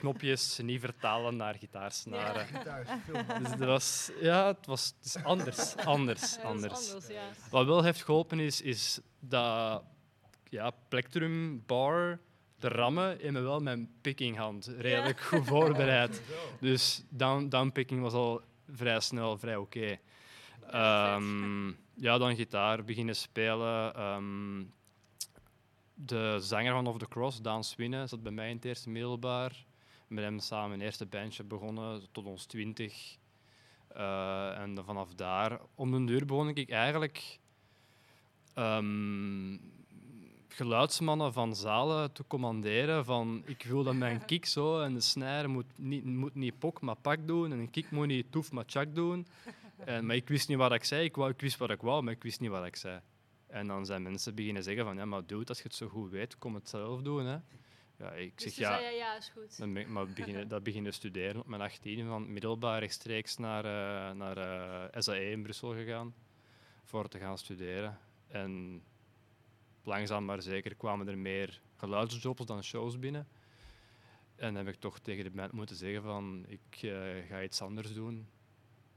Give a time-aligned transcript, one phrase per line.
[0.00, 2.46] knopjes niet vertalen naar gitaarsnaren.
[3.04, 6.92] Veel Dus dat was, ja, het was het is anders, anders, Ja, anders.
[6.92, 7.22] anders, ja.
[7.50, 9.82] Wat wel heeft geholpen is, is dat
[10.48, 12.20] ja, plectrum bar,
[12.58, 16.22] de rammen, in me wel mijn pickinghand redelijk goed voorbereid.
[16.60, 19.98] Dus down, downpicking was al vrij snel, vrij oké.
[20.70, 23.94] Ehm, ja, dan gitaar beginnen spelen.
[23.94, 24.64] Ehm,
[25.94, 29.64] de zanger van Off the Cross, Daan Swinnen, zat bij mij in het eerste middelbaar.
[30.10, 33.16] Met hem samen een eerste bandje begonnen, tot ons twintig.
[33.88, 37.38] Eh, en vanaf daar, om de deur begon ik eigenlijk
[38.54, 39.56] ehm,
[40.48, 45.48] geluidsmannen van zalen te commanderen van ik wil dat mijn kick zo en de snare
[45.48, 48.64] moet niet, moet niet pok, maar pak doen en een kick moet niet toef, maar
[48.66, 49.26] chak doen.
[49.84, 51.04] En, maar ik wist niet wat ik zei.
[51.04, 53.00] Ik, wou, ik wist wat ik wou, maar ik wist niet wat ik zei.
[53.46, 56.10] En dan zijn mensen beginnen zeggen van ja, maar dude, als je het zo goed
[56.10, 57.26] weet, kom het zelf doen.
[57.26, 57.38] Hè.
[58.00, 58.78] Ja, ik Dus zeg ja.
[58.78, 59.58] zei je, ja, is goed.
[59.58, 64.36] Dan maar beginnen, dat beginnen studeren op mijn 18 van middelbaar rechtstreeks naar, eh, naar
[64.36, 66.14] eh, SAE in Brussel gegaan
[66.84, 67.98] voor te gaan studeren.
[68.28, 68.82] En
[69.82, 73.28] langzaam maar zeker kwamen er meer geluidsjobs dan shows binnen.
[74.36, 77.94] En heb ik toch tegen de band moeten zeggen van ik eh, ga iets anders
[77.94, 78.28] doen.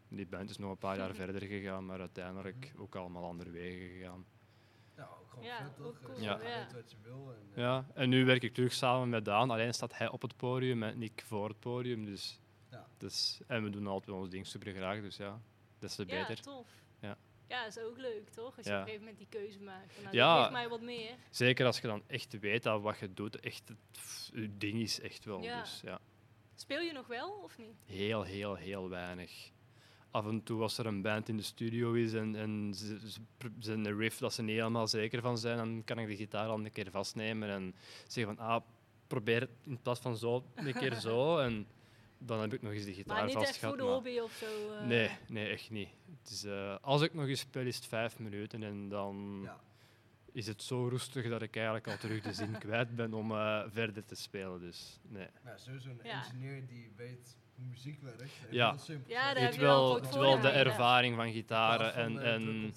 [0.07, 3.87] Die band is nog een paar jaar verder gegaan, maar uiteindelijk ook allemaal andere wegen
[3.87, 4.25] gegaan.
[5.41, 6.39] Ja, gewoon Ja, cool, Ja.
[6.43, 6.67] ja.
[6.73, 7.33] wat je wil.
[7.33, 9.49] En, eh, Ja, en nu werk ik terug samen met Daan.
[9.51, 12.05] Alleen staat hij op het podium en ik voor het podium.
[12.05, 12.39] Dus,
[12.71, 12.87] Ja.
[12.97, 15.41] dus, en we doen altijd ons ding super graag, dus ja,
[15.79, 16.43] des te Ja, beter.
[16.43, 16.67] tof.
[16.99, 17.17] Ja.
[17.47, 18.57] Ja, is ook leuk, toch?
[18.57, 18.77] Als je Ja.
[18.81, 19.93] op een gegeven moment die keuze maakt.
[19.93, 20.39] Van, nou, Ja.
[20.39, 21.15] ligt mij wat meer.
[21.29, 24.79] Zeker als je dan echt weet dat wat je doet, echt het pff, je ding
[24.81, 25.41] is, echt wel.
[25.41, 25.59] Ja.
[25.61, 25.99] Dus ja,
[26.55, 27.75] Speel je nog wel, of niet?
[27.85, 29.51] heel, heel, heel weinig.
[30.13, 32.97] Af en toe als er een band in de studio is en, en ze,
[33.59, 36.47] ze een riff dat ze niet helemaal zeker van zijn, dan kan ik de gitaar
[36.47, 37.75] al een keer vastnemen en
[38.07, 38.61] zeggen van, ah,
[39.07, 41.37] probeer het in plaats van zo, een keer zo.
[41.45, 41.67] En
[42.17, 44.31] dan heb ik nog eens de gitaar Maar niet vast echt voor maar- hobby of
[44.33, 44.73] zo.
[44.73, 44.85] eh.
[44.85, 45.89] Nee, nee, echt niet.
[46.21, 49.59] Het is, eh, als ik nog eens speel, is het vijf minuten en dan Ja.
[50.31, 53.63] is het zo rustig dat ik eigenlijk al terug de zin kwijt ben om eh,
[53.67, 54.59] verder te spelen.
[54.59, 55.27] Dus nee.
[55.43, 56.23] Nou, sowieso een Ja.
[56.25, 58.21] engineer die weet hoe muziek werkt.
[58.21, 58.69] Even Ja.
[58.69, 62.19] heel simpel Ja, daar heb je wel wel, het wel de ervaring van gitaren en,
[62.23, 62.73] en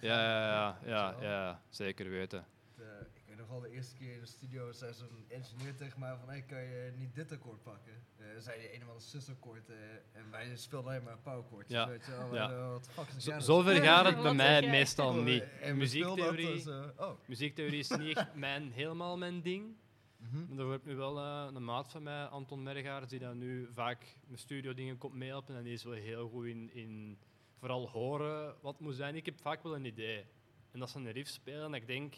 [0.00, 2.44] ja, ja, ja, ja, zeker weten.
[2.78, 2.84] Eh,
[3.14, 6.16] ik weet nog wel de eerste keer in de studio zei zo'n engineer tegen mij
[6.20, 7.92] van hey, kan je niet dit akkoord pakken?
[8.18, 9.76] Eh zei je een of ander sus-akkoord eh,
[10.12, 11.70] en wij speelden alleen maar powerchords.
[11.70, 11.88] Ja.
[11.88, 12.68] Weet je wel, Ja.
[12.68, 15.42] wat de fuck is Zo, zover gaat het bij mij meestal niet.
[15.42, 16.64] Speelden dat, Muziektheorie,
[16.98, 17.10] oh.
[17.26, 19.76] muziektheorie is niet echt mijn, helemaal mijn ding.
[20.20, 20.48] Mhm.
[20.48, 23.68] Maar er wordt nu wel eh, een maat van mij, Anton Mergaard, die dan nu
[23.72, 25.56] vaak mijn studio dingen komt meehelpen.
[25.56, 27.18] En die is wel heel goed in, in
[27.58, 29.16] vooral horen wat moet zijn.
[29.16, 30.24] Ik heb vaak wel een idee.
[30.70, 32.14] En als ze een riff spelen, en ik denk,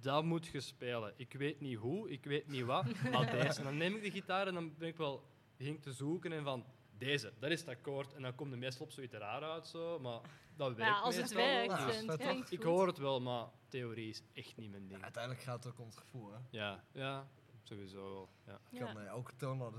[0.00, 1.14] dat moet je spelen.
[1.16, 3.58] Ik weet niet hoe, ik weet niet wat, maar deze.
[3.58, 5.24] En dan neem ik de gitaar en dan ben ik wel
[5.56, 6.64] ik te zoeken en van,
[6.98, 8.12] deze, dat is het akkoord.
[8.14, 10.20] En dan komt de meestal op zoiets raar uit, zo, maar
[10.56, 14.08] dat werkt Ja, als het meestal werkt, Ja, het Ik hoor het wel, maar theorie
[14.08, 15.02] is echt niet mijn Ja, ding.
[15.02, 16.32] uiteindelijk gaat het ook om het gevoel.
[16.32, 16.38] Hè.
[16.50, 17.28] Ja, ja
[17.62, 18.28] sowieso wel.
[18.46, 18.60] Ja.
[18.70, 18.92] Ja.
[18.92, 19.74] kan elke toon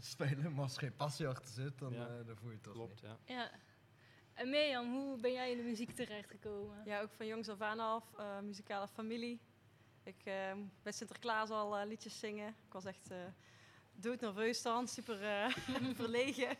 [0.00, 2.06] spelen, maar als er geen passie achter zit, dan, Ja.
[2.06, 3.18] eh, dan voel je het toch Klopt, ja.
[3.24, 3.50] Ja.
[4.34, 6.82] En Mirjam, hoe ben jij in de muziek terechtgekomen?
[6.84, 9.40] Ja, ook van jongs af aan af, eh, muzikale familie.
[10.02, 12.48] Ik eh, bij Sinterklaas al liedjes zingen.
[12.48, 13.24] Ik was echt eh
[14.02, 15.54] doodnerveus dan, super eh,
[16.00, 16.56] verlegen.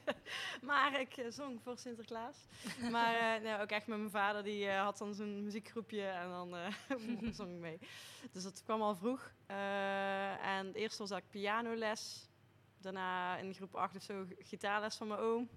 [0.63, 2.37] maar ik eh, zong voor Sinterklaas.
[2.91, 6.55] maar eh, ook echt met mijn vader, die had dan zo'n muziekgroepje en dan
[7.35, 7.79] zong ik mee.
[8.33, 9.33] Dus dat kwam al vroeg.
[9.47, 12.29] En het eerste was ik pianoles.
[12.79, 15.49] Daarna in groep 8 of zo gitaarles van mijn oom.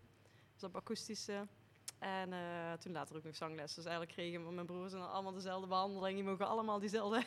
[0.53, 1.47] Dus op akoestische.
[1.99, 2.29] En
[2.79, 3.73] toen later ook nog zangles.
[3.73, 6.15] Dus eigenlijk kregen mijn broers en allemaal dezelfde behandeling.
[6.15, 7.23] Die mogen allemaal diezelfde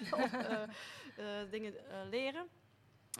[1.50, 1.74] dingen
[2.10, 2.48] leren.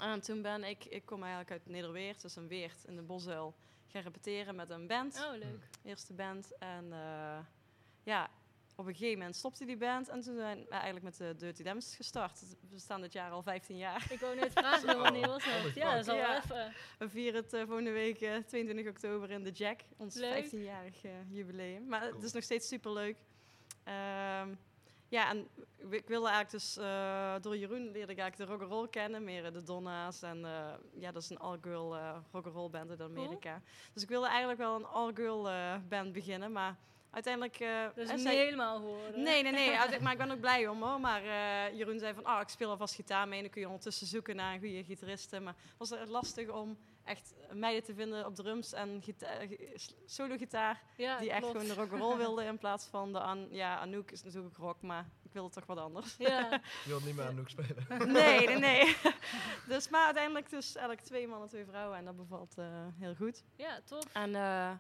[0.01, 3.55] En toen ben ik, ik kom eigenlijk uit Nederweert, dus een Weert in de Bosuil,
[3.87, 5.25] gaan repeteren met een band.
[5.31, 5.69] Oh, leuk.
[5.85, 6.59] Eerste band.
[6.59, 7.39] En eh,
[8.03, 8.31] ja,
[8.77, 10.09] op een gegeven moment stopte die band.
[10.09, 12.41] En toen zijn we eigenlijk met de Dirty Dams gestart.
[12.71, 14.07] We staan dit jaar al 15 jaar.
[14.11, 14.99] Ik wou net vragen, Zo.
[15.03, 15.75] wanneer was dat?
[15.75, 16.37] Ja, dat is al Ja.
[16.37, 16.73] even.
[16.99, 19.81] We vieren het eh, volgende week eh, 22 oktober in de Jack.
[19.97, 20.47] Ons Leuk.
[20.47, 21.87] 15-jarig eh, jubileum.
[21.87, 23.17] Maar het is nog steeds super leuk.
[25.09, 25.49] Ja, en
[25.91, 26.77] ik wilde eigenlijk dus...
[26.77, 29.25] eh, door Jeroen leerde ik eigenlijk de rock'n'roll kennen.
[29.25, 30.23] Meer eh, de Donna's.
[30.23, 33.63] En eh, ja, dat is een all-girl eh rock'n'roll band uit Amerika.
[33.93, 35.49] Dus ik wilde eigenlijk wel een all-girl
[35.89, 36.53] band beginnen.
[36.53, 36.77] Maar
[37.11, 37.59] uiteindelijk...
[37.95, 39.23] Dat is en niet helemaal horen.
[39.23, 39.71] Nee, nee, nee.
[40.03, 41.01] Maar ik ben ook blij om hoor.
[41.01, 41.23] Maar
[41.75, 43.37] Jeroen zei van, ah, ik speel alvast gitaar mee.
[43.37, 45.41] En dan kun je ondertussen zoeken naar een goede gitariste.
[45.41, 46.79] Maar het was het lastig om
[47.09, 50.83] echt meiden te vinden op drums en gita- gi- solo-gitaar.
[50.97, 51.53] Ja, die echt klopt.
[51.61, 53.21] gewoon de rock'n'roll wilden in plaats van de...
[53.21, 56.17] An ja, Anouk is natuurlijk rock, maar ik wilde toch wat anders.
[56.19, 56.51] Ja,
[56.85, 58.13] Je wilt niet meer aan Noek spelen.
[58.13, 58.97] nee, nee, nee.
[59.69, 61.99] dus, maar uiteindelijk dus eigenlijk twee mannen, twee vrouwen.
[61.99, 62.67] En dat bevalt eh,
[62.99, 63.45] heel goed.
[63.57, 64.05] ja, top.
[64.13, 64.71] En eh,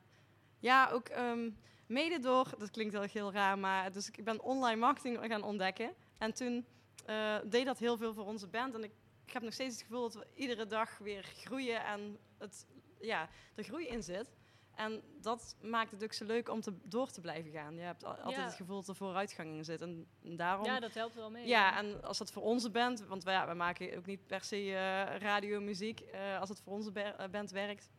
[0.59, 1.51] ja, ook ehm,
[1.87, 5.95] mede door, dat klinkt heel, heel raar, maar dus ik ben online marketing gaan ontdekken.
[6.19, 6.67] En toen
[7.07, 8.75] eh, deed dat heel veel voor onze band.
[8.75, 8.93] En ik,
[9.29, 12.67] ik heb nog steeds het gevoel dat we iedere dag weer groeien en het,
[13.01, 14.31] ja, er groei in zit.
[14.75, 17.75] En dat maakt het ook zo leuk om te, door te blijven gaan.
[17.75, 18.45] Je hebt al- altijd Ja.
[18.45, 19.81] het gevoel dat er vooruitgang in zit.
[19.81, 21.47] En daarom Ja, dat helpt wel mee.
[21.47, 25.17] ja, en als dat voor onze band, want wij, maken ook niet per se eh
[25.21, 27.91] radiomuziek, eh, als het voor onze eh, band werkt,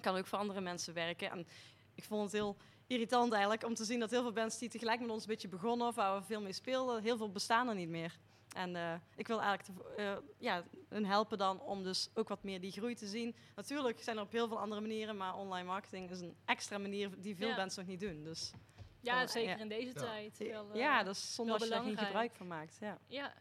[0.00, 1.30] kan ook voor andere mensen werken.
[1.30, 1.46] En
[1.94, 2.56] ik vond het heel
[2.86, 5.48] irritant eigenlijk om te zien dat heel veel bands die tegelijk met ons een beetje
[5.48, 8.18] begonnen of waar we veel mee speelden, heel veel bestaan er niet meer.
[8.54, 12.42] En eh, ik wil eigenlijk te- eh, ja, hun helpen dan om dus ook wat
[12.42, 13.34] meer die groei te zien.
[13.56, 17.10] Natuurlijk zijn er op heel veel andere manieren, maar online marketing is een extra manier
[17.20, 17.56] die veel Ja.
[17.56, 18.24] bands nog niet doen.
[18.24, 18.52] Dus
[19.00, 19.56] Ja, zeker ja.
[19.58, 20.00] in deze Ja.
[20.00, 20.38] tijd.
[20.38, 22.76] Wel, eh, ja, dat is zonde wel als je daar geen gebruik van maakt.
[22.80, 22.98] Ja.
[23.06, 23.34] ja.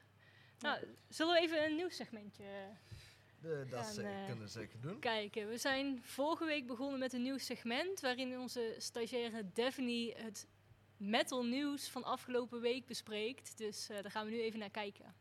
[0.59, 0.79] Nou,
[1.09, 2.43] zullen we even een nieuw segmentje
[3.41, 4.99] De, dat Gaan, ze- eh, kunnen we zeker doen.
[4.99, 5.47] kijken?
[5.49, 10.47] We zijn vorige week begonnen met een nieuw segment waarin onze stagiaire Daphne het
[10.99, 13.57] metal nieuws van afgelopen week bespreekt.
[13.57, 15.15] Dus eh, daar gaan we nu even naar kijken.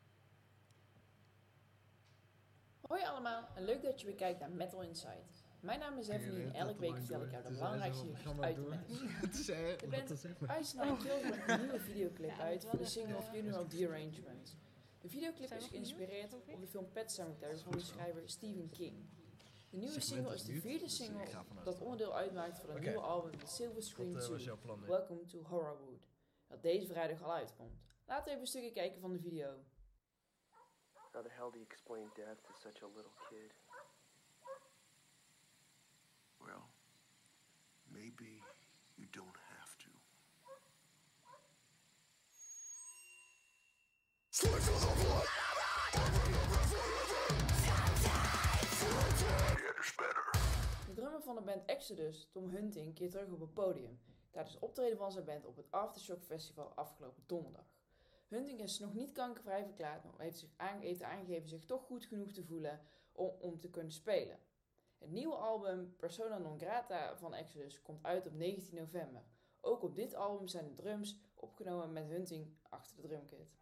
[2.81, 5.47] Hoi allemaal en leuk dat je weer kijkt naar Metal Insight.
[5.61, 8.57] Mijn naam is Evelien en elke week vertel ik jou de belangrijkste nieuws uit
[9.81, 10.17] de metal.
[10.27, 10.61] Zegt maar.
[10.61, 14.57] Ice Nine Kills brengt een nieuwe videoclip Ja, uit voor de single eh, Funeral Derangement.
[15.01, 18.97] De videoclip is geïnspireerd op de film Pet Sematary van de schrijver Stephen King.
[19.71, 24.07] De nieuwe single is de vierde single dat onderdeel uitmaakt van het nieuwe album Silver
[24.07, 24.81] eh, was 2, jouw plan?
[24.81, 24.89] Nick?
[24.89, 26.09] Welcome to Horrorwood,
[26.47, 27.81] dat deze vrijdag al uitkomt.
[28.07, 29.65] Laten we even een stukje kijken van de video.
[31.13, 33.55] How the hell do you explain death to such a little kid?
[36.37, 36.63] Well,
[37.85, 38.43] maybe
[38.95, 39.89] you don't have to.
[44.31, 45.08] De
[51.23, 54.01] van de band Exodus, Tom Hunting, keert terug op het podium
[54.31, 57.67] tijdens het optreden van zijn band op het Aftershock Festival afgelopen donderdag.
[58.29, 60.51] Hunting is nog niet kankervrij verklaard, maar heeft, zich
[60.81, 62.81] heeft aangegeven zich toch goed genoeg te voelen
[63.13, 64.39] om, om te kunnen spelen.
[64.99, 69.23] Het nieuwe album Persona non grata van Exodus komt uit op 19 november.
[69.61, 73.57] Ook op dit album zijn de drums opgenomen met Hunting achter de drumkit.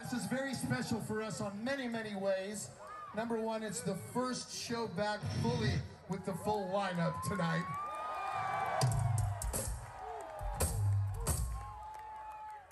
[0.00, 2.68] This is very special for us on many, many ways.
[3.16, 5.70] Number one, it's the first show back fully
[6.08, 7.62] with the full lineup tonight.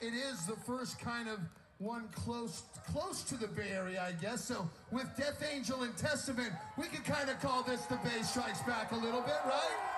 [0.00, 1.38] It is the first kind of
[1.78, 2.62] one close
[2.92, 4.44] close to the Bay Area, I guess.
[4.44, 8.62] So with Death Angel and Testament, we could kind of call this the Bay Strikes
[8.62, 9.92] Back a little bit, right?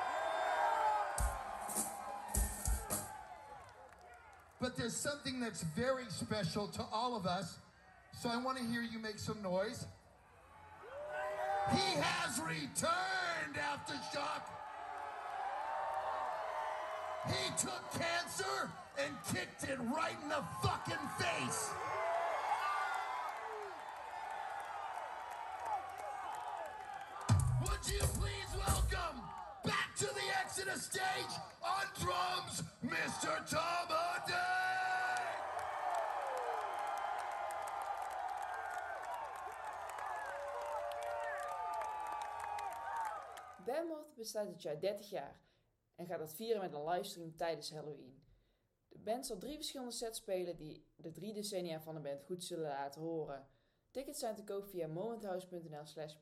[4.61, 7.56] But there's something that's very special to all of us.
[8.20, 9.87] So I want to hear you make some noise.
[11.72, 14.43] He has returned, Aftershock.
[17.27, 21.70] He took cancer and kicked it right in the fucking face.
[27.62, 29.22] Would you please welcome
[29.65, 33.50] back to the Exodus stage on drums, Mr.
[33.50, 33.83] Tom
[44.14, 45.40] Bestaat dit jaar 30 jaar
[45.94, 48.22] en gaat dat vieren met een livestream tijdens Halloween.
[48.88, 52.44] De band zal drie verschillende sets spelen die de drie decennia van de band goed
[52.44, 53.48] zullen laten horen.
[53.90, 56.14] Tickets zijn te koop via momenthouse.nl slash.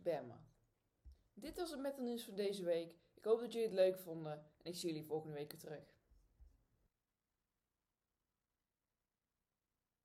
[1.35, 2.95] Dit was het met de nieuws voor deze week.
[3.15, 5.85] Ik hoop dat jullie het leuk vonden en ik zie jullie volgende week weer terug.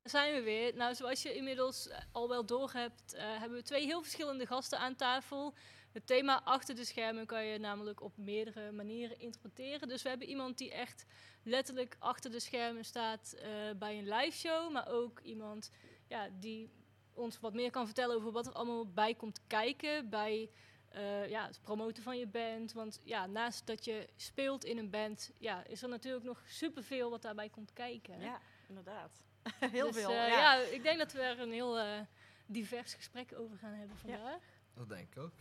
[0.04, 0.76] Zijn we weer.
[0.76, 4.80] Nou, zoals je inmiddels eh, al wel doorhebt, eh hebben we twee heel verschillende gasten
[4.80, 5.54] aan tafel.
[5.98, 9.88] Het thema achter de schermen kan je namelijk op meerdere manieren interpreteren.
[9.88, 11.06] Dus we hebben iemand die echt
[11.44, 15.72] letterlijk achter de schermen staat eh, bij een live show, maar ook iemand
[16.08, 16.70] ja, die
[17.14, 20.50] ons wat meer kan vertellen over wat er allemaal bij komt kijken bij
[20.90, 22.74] eh, ja, het promoten van je band.
[22.74, 27.10] Want ja, naast dat je speelt in een band, ja, is er natuurlijk nog superveel
[27.10, 28.20] wat daarbij komt kijken.
[28.20, 29.22] Ja, inderdaad.
[29.60, 30.10] Heel Dus, veel.
[30.10, 30.28] eh, ja.
[30.28, 30.56] ja.
[30.56, 32.00] ik denk dat we er een heel eh,
[32.46, 34.42] divers gesprek over gaan hebben vandaag.
[34.74, 35.34] Dat denk ik ook.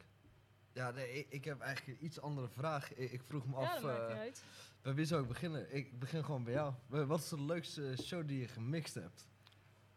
[0.77, 2.95] Ja, nee, ik, ik heb eigenlijk een iets andere vraag.
[2.95, 4.45] Ik, ik vroeg me Ja, af, dat maakt eh, niet uit.
[4.83, 5.75] bij wie zou ik beginnen?
[5.75, 6.75] Ik begin gewoon bij jou.
[6.87, 9.27] Wa- Wat is de leukste show die je gemixt hebt?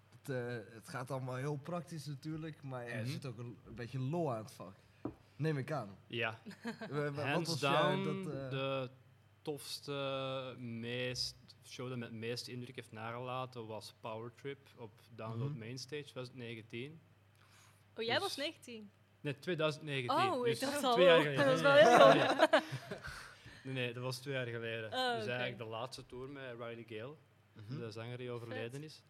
[0.09, 3.11] Het, eh, het gaat allemaal heel praktisch natuurlijk, maar er Mhm.
[3.11, 4.75] zit ook een, een beetje lol aan het vak.
[5.35, 5.97] Neem ik aan.
[6.07, 6.39] Ja,
[6.89, 8.89] wat hands was down dat, eh, de
[9.41, 15.49] tofste, meest, show dat met het meeste indruk heeft nagelaten was Power Trip op Download
[15.49, 15.59] Mhm.
[15.59, 16.99] Mainstage 2019.
[17.95, 18.91] Oh, jij Dus- was 19.
[19.21, 20.31] Nee, 2019.
[20.31, 21.45] Oh, ik dus dacht al, twee jaar geleden.
[21.45, 22.61] dat is wel heel Nee.
[23.63, 24.85] Nee, nee, dat was twee jaar geleden.
[24.93, 27.15] Oh, dus eigenlijk de laatste tour met Riley Gale,
[27.53, 27.79] Mhm.
[27.79, 29.01] de zanger die overleden is.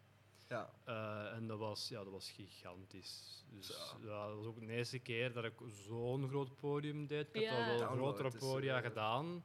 [0.48, 0.70] Ja.
[0.84, 3.44] Eh, en dat was, ja, dat was gigantisch.
[3.50, 3.68] Dus
[4.02, 5.52] ja, dat was ook de eerste keer dat ik
[5.86, 7.28] zo'n groot podium deed.
[7.32, 7.60] Ik had Ja.
[7.64, 9.44] al wel Download grotere podia eh, gedaan.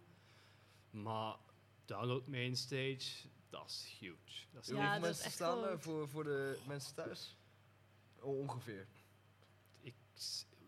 [0.90, 1.36] Maar
[1.86, 4.16] Download Mainstage, dat is huge.
[4.52, 5.82] Dat is Ja, Hoeveel dat is mensen staan er groot.
[5.84, 7.38] voor, voor de mensen thuis?
[8.20, 8.88] O- Ongeveer.
[9.82, 9.94] ik,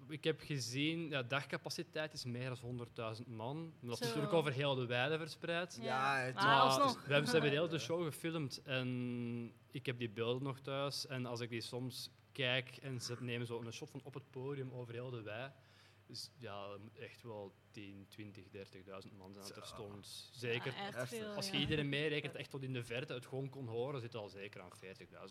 [0.09, 2.87] ik heb gezien, ja, dagcapaciteit is meer dan
[3.17, 3.57] 100.000 man.
[3.79, 4.05] Maar dat is Zo.
[4.05, 5.77] natuurlijk over heel de weide verspreid.
[5.81, 6.17] Ja.
[6.17, 6.93] het- Maar Maar alsnog.
[7.05, 11.07] We hebben, ze hebben de hele show gefilmd en ik heb die beelden nog thuis.
[11.07, 14.29] En als ik die soms kijk en ze nemen zo een shot van op het
[14.31, 15.51] podium over heel de wei.
[16.07, 18.51] Dus ja, er moet echt wel 10, 20, 30.000
[19.17, 20.29] man zijn dat er stond.
[20.31, 20.73] Zeker.
[20.73, 21.19] Ja, echt Heftig.
[21.19, 21.59] veel, Als je ja.
[21.59, 24.61] iedereen meerekent, echt tot in de verte het gewoon kon horen, zit het al zeker
[24.61, 24.71] aan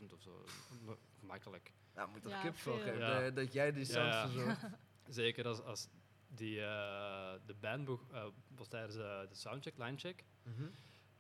[0.00, 0.45] 40.000 of zo.
[0.85, 1.73] M- Gemakkelijk.
[1.95, 2.78] Nou, moet toch Ja, kip veel.
[2.78, 3.26] geven Ja.
[3.26, 4.28] eh, dat jij die sound Ja.
[4.28, 4.61] verzorgt.
[5.09, 5.88] Zeker als, als
[6.28, 10.25] die, eh, de band eh, was tijdens de soundcheck, linecheck.
[10.42, 10.64] Mhm.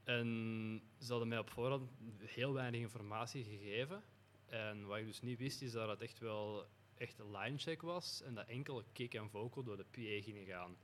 [0.04, 1.90] En ze hadden mij op voorhand
[2.24, 4.02] heel weinig informatie gegeven.
[4.46, 6.66] En wat ik dus niet wist, is dat het echt wel
[6.98, 10.76] echt een linecheck was en dat enkel kick en vocal door de PA gingen gaan.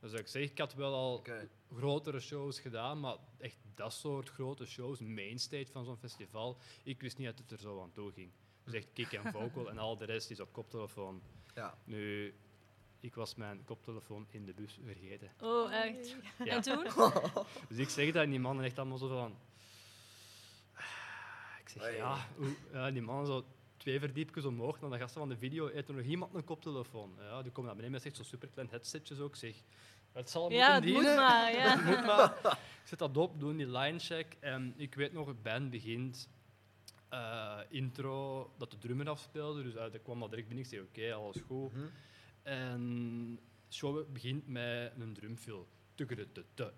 [0.00, 1.24] Dus ik zeg, ik had wel al
[1.74, 7.18] grotere shows gedaan, maar echt dat soort grote shows, mainstage van zo'n festival, ik wist
[7.18, 8.32] niet dat het er zo aan toe ging.
[8.64, 11.22] Dus echt kick en vocal en al de rest is op koptelefoon.
[11.54, 11.78] Ja.
[11.84, 12.34] Nu,
[13.00, 15.30] ik was mijn koptelefoon in de bus vergeten.
[15.40, 16.16] Oh, echt.
[16.44, 16.46] Ja.
[16.46, 16.86] En toen?
[17.68, 19.36] Dus ik zeg dat en die mannen echt allemaal zo van...
[21.60, 21.96] Ik zeg, Hey.
[21.96, 23.44] ja, hoe, ja, die mannen zo
[23.80, 25.68] twee verdiepjes omhoog naar de gasten van de video.
[25.68, 27.12] Heeft er nog iemand een koptelefoon?
[27.18, 29.36] Ja, die komen naar beneden met echt zo'n superklein headsetje ook.
[29.36, 29.56] Zeg,
[30.12, 31.76] het zal Ja, moeten het moet maar, ja.
[31.76, 32.58] Het moet maar.
[32.82, 34.36] Ik zet dat op, doe die line check.
[34.40, 36.28] En ik weet nog, het band begint.
[37.08, 39.62] eh, intro, dat de drummer afspeelde.
[39.62, 40.64] Dus uit, ik kwam dat direct binnen.
[40.66, 41.72] Ik zei, oké, alles goed.
[41.72, 41.86] Mhm.
[42.42, 42.80] En
[43.68, 45.64] de show begint met een drumfill.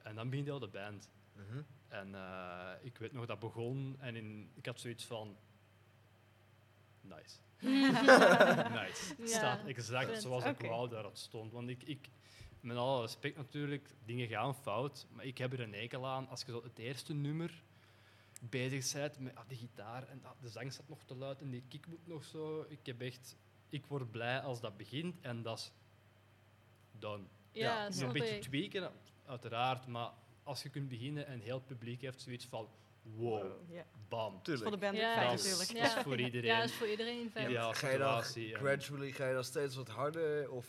[0.02, 1.10] En dan begint heel de band.
[1.36, 1.62] Mhm.
[1.88, 5.36] En eh, ik weet nog dat begon en in, ik had zoiets van.
[7.02, 7.36] Nice.
[8.80, 9.14] nice.
[9.14, 10.68] Het Ja, staat exact zoals ik Oké.
[10.68, 11.52] wou dat het stond.
[11.52, 12.08] Want ik, ik,
[12.60, 15.06] met alle respect natuurlijk, dingen gaan fout.
[15.10, 17.62] Maar ik heb er een ekel aan als je zo het eerste nummer
[18.40, 21.50] bezig bent met ah, de gitaar en ah, de zang staat nog te luid en
[21.50, 22.66] die kick moet nog zo.
[22.68, 23.36] Ik heb echt.
[23.68, 25.72] Ik word blij als dat begint en dat is
[26.98, 27.24] done.
[27.52, 28.42] Ja, Een snap beetje ik.
[28.42, 28.92] tweaken,
[29.26, 30.10] uiteraard, maar
[30.42, 32.68] als je kunt beginnen en heel het publiek heeft zoiets van
[33.02, 33.84] wow, Ja.
[34.08, 34.30] bam.
[34.30, 34.80] Voor de Tuurlijk.
[34.80, 35.88] band Ja, fijn dat, is, natuurlijk.
[35.88, 36.50] dat is voor iedereen.
[36.50, 37.74] Ja, dat is voor iedereen fijn.
[37.74, 40.50] Ga je dan gradually ga je dan steeds wat harder?
[40.50, 40.66] Of,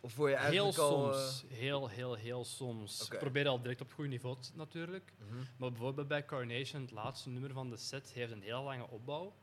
[0.00, 1.12] of word je Heel eigenlijk al...
[1.12, 3.08] soms, heel, heel, heel soms.
[3.10, 5.12] Ik probeer al direct op goed niveau natuurlijk.
[5.18, 5.36] eh, mhm.
[5.56, 9.34] Maar bijvoorbeeld bij Carnation, het laatste nummer van de set, heeft een heel lange opbouw.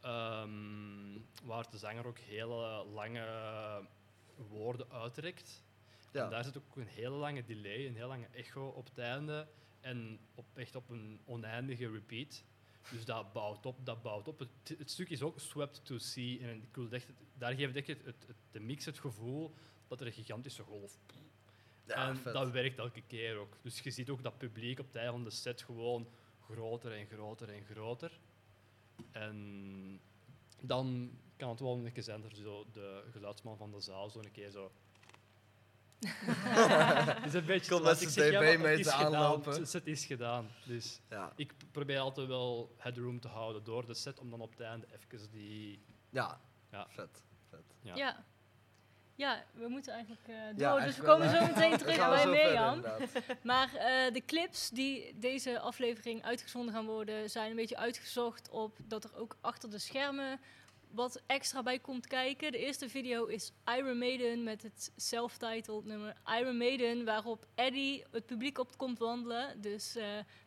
[0.00, 3.24] Ehm, waar de zanger ook hele lange
[4.48, 5.62] woorden uitrekt.
[6.12, 6.24] Ja.
[6.24, 9.46] En daar zit ook een hele lange delay, een heel lange echo op het einde.
[9.82, 12.44] En op, echt op een oneindige repeat.
[12.90, 14.38] Dus dat bouwt op, dat bouwt op.
[14.38, 16.38] Het, het stuk is ook swept to sea.
[16.38, 17.06] En ik wil echt,
[17.38, 19.54] daar geeft echt het, het, de mix het gevoel
[19.88, 20.98] dat er een gigantische golf
[21.86, 22.32] Ja, en vet.
[22.32, 23.56] dat werkt elke keer ook.
[23.62, 26.08] Dus je ziet ook dat publiek op het einde van de set gewoon
[26.40, 28.20] groter en groter en groter.
[29.10, 30.00] En
[30.60, 32.34] dan kan het wel een keer zijn dat
[32.72, 34.72] de geluidsman van de zaal zo een keer zo...
[36.08, 38.86] Het is een beetje Komt met Ik zijn zeg, ja, maar tv mee het is
[38.86, 39.14] te gedaan.
[39.14, 39.52] aanlopen.
[39.52, 40.48] Het set is gedaan.
[40.64, 41.32] Dus Ja.
[41.36, 44.86] ik probeer altijd wel headroom te houden door de set, om dan op het einde
[44.92, 45.84] even die...
[46.10, 46.40] Ja.
[46.70, 46.86] Ja.
[46.88, 47.22] Vet.
[47.50, 47.74] Vet.
[47.82, 47.96] Ja.
[47.96, 48.24] Ja.
[49.14, 49.44] ja.
[49.52, 50.78] we moeten eigenlijk eh, door.
[50.78, 52.82] Ja, dus we komen zo meteen terug bij Mirjam.
[53.42, 58.76] Maar eh, de clips die deze aflevering uitgezonden gaan worden, zijn een beetje uitgezocht op
[58.84, 60.40] dat er ook achter de schermen
[60.94, 62.52] wat extra bij komt kijken.
[62.52, 68.26] De eerste video is Iron Maiden met het self-titled nummer Iron Maiden, waarop Eddie het
[68.26, 69.60] publiek op komt wandelen.
[69.60, 70.04] Dus, eh,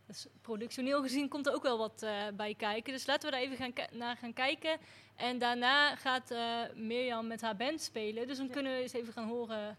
[0.07, 2.93] dus productioneel gezien komt er ook wel wat eh, bij kijken.
[2.93, 4.77] Dus laten we daar even gaan naar gaan kijken.
[5.15, 8.27] En daarna gaat eh, Mirjam met haar band spelen.
[8.27, 9.77] Dus dan kunnen we eens even gaan horen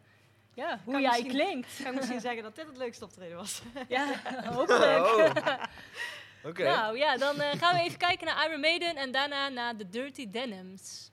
[0.56, 1.78] ja, hoe Kan jij klinkt.
[1.78, 3.62] Ik ga misschien zeggen dat dit het leukste optreden was.
[3.88, 4.06] Ja,
[4.54, 5.06] hopelijk.
[5.06, 5.62] Oh.
[6.46, 6.62] Oké.
[6.62, 9.88] Nou ja, dan eh, gaan we even kijken naar Iron Maiden en daarna naar The
[9.88, 11.10] Dirty Denims.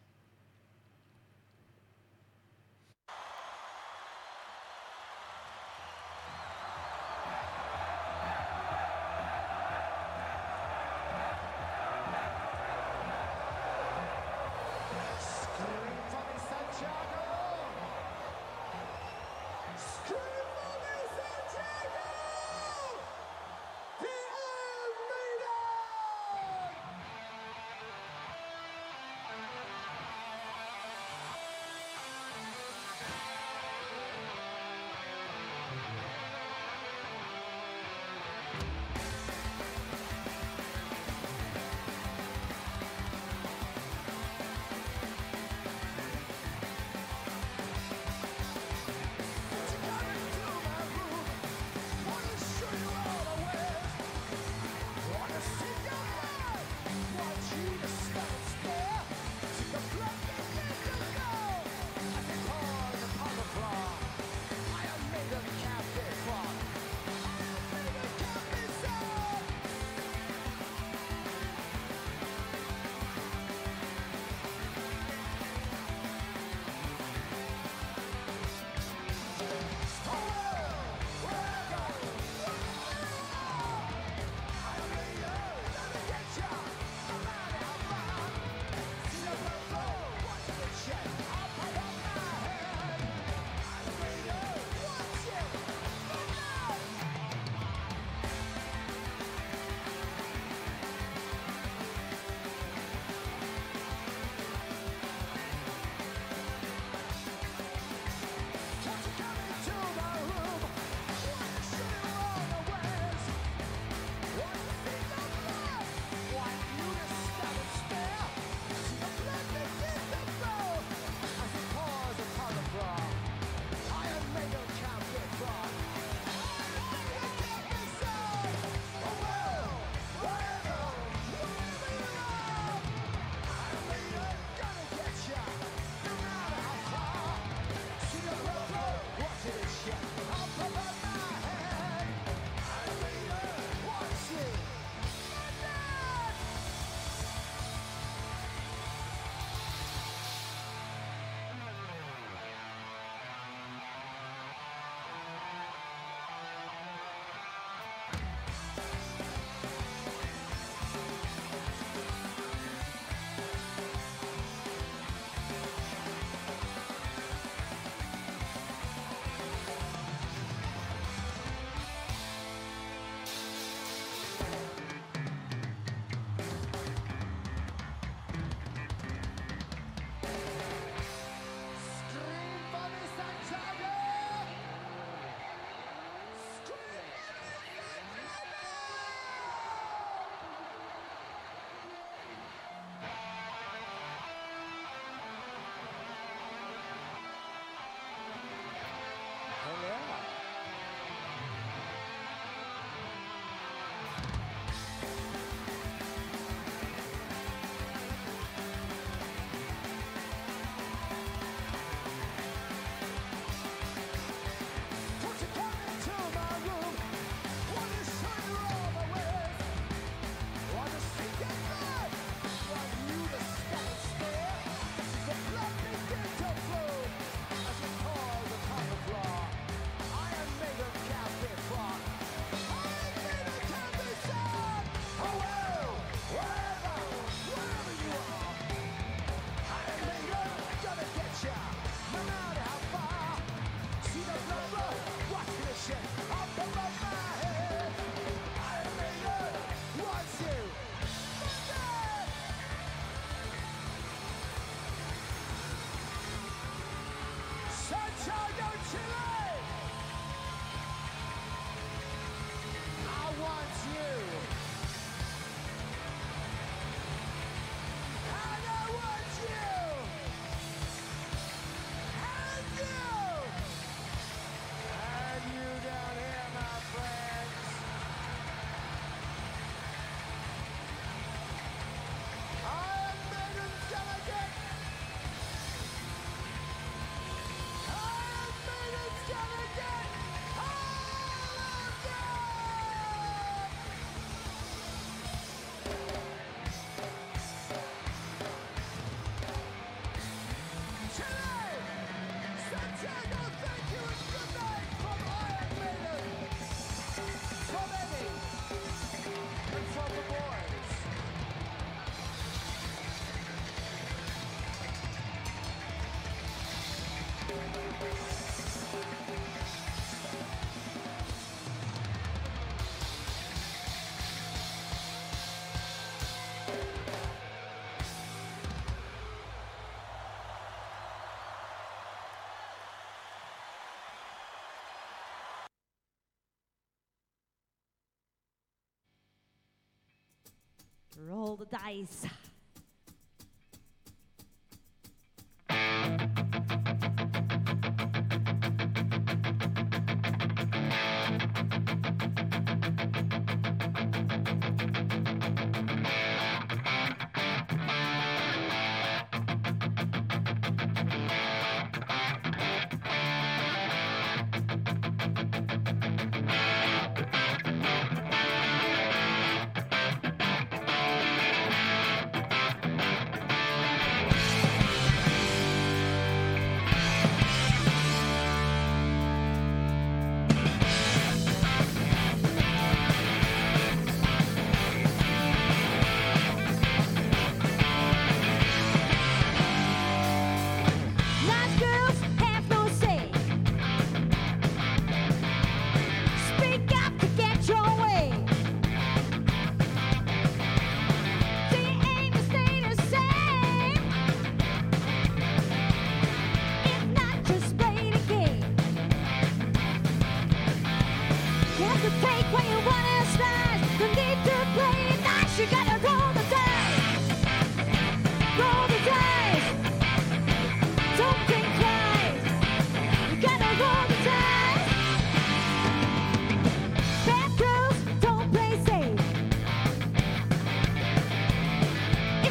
[341.29, 342.25] Roll the dice.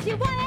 [0.04, 0.41] If you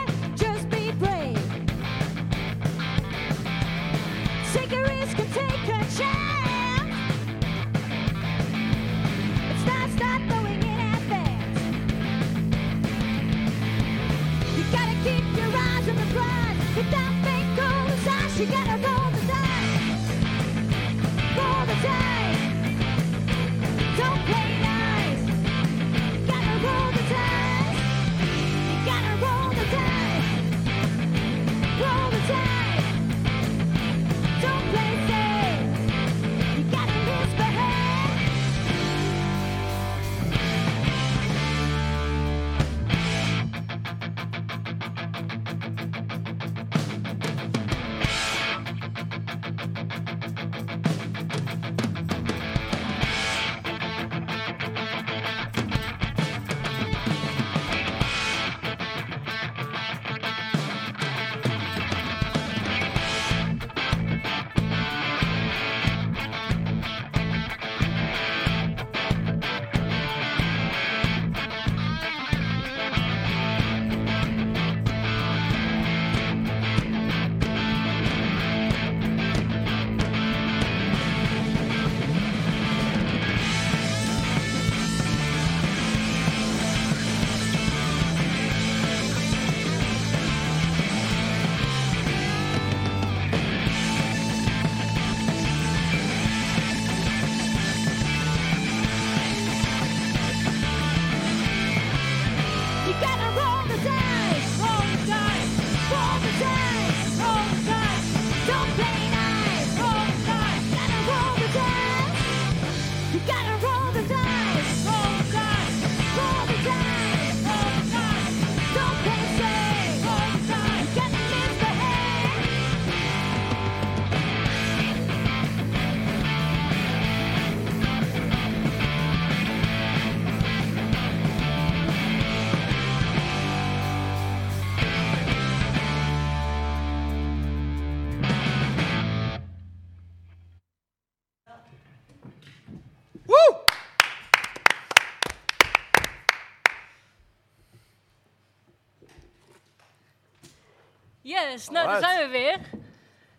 [151.55, 152.57] Yes, nou daar zijn we weer.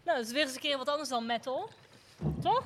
[0.04, 1.70] Nou, dat is weer eens een keer wat anders dan metal.
[2.42, 2.62] Toch?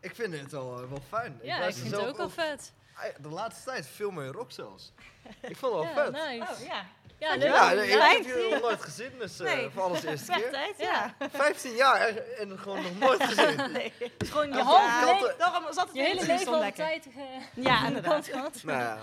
[0.00, 1.38] Ik vind het wel, eh, wel fijn.
[1.42, 2.72] Ja, ik vind het ook wel vet.
[3.18, 4.92] De laatste tijd veel meer rock zelfs.
[5.40, 6.12] Ik vond het wel Ja, vet.
[6.38, 6.52] nice.
[6.52, 6.86] Oh, ja.
[7.18, 7.42] Ja, leuk.
[7.88, 9.70] Ja, ik heb jullie nog nooit gezien, dus eh, Nee.
[9.70, 10.50] voor alles de eerste keer.
[10.50, 11.14] tijd, Ja.
[11.18, 11.28] ja.
[11.30, 13.72] 15 jaar en- gewoon nog nooit gezien.
[13.72, 13.92] Nee.
[13.98, 15.34] Het is gewoon je halve ja.
[15.38, 16.84] Daarom zat het je hele leven zo al de lekker.
[16.84, 18.12] tijd ge- Ja, aan de inderdaad.
[18.12, 18.62] kant gehad.
[18.62, 18.98] Nou ja.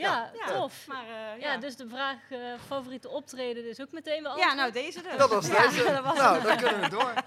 [0.00, 0.46] Ja, Ja.
[0.52, 0.86] tof.
[0.86, 1.52] Maar eh, ja.
[1.52, 5.16] Ja, dus de vraag eh, favoriete optreden is ook meteen wel ja, nou deze dus.
[5.16, 5.84] Dat was Ja, deze.
[5.84, 7.12] dat was nou, dan kunnen we door.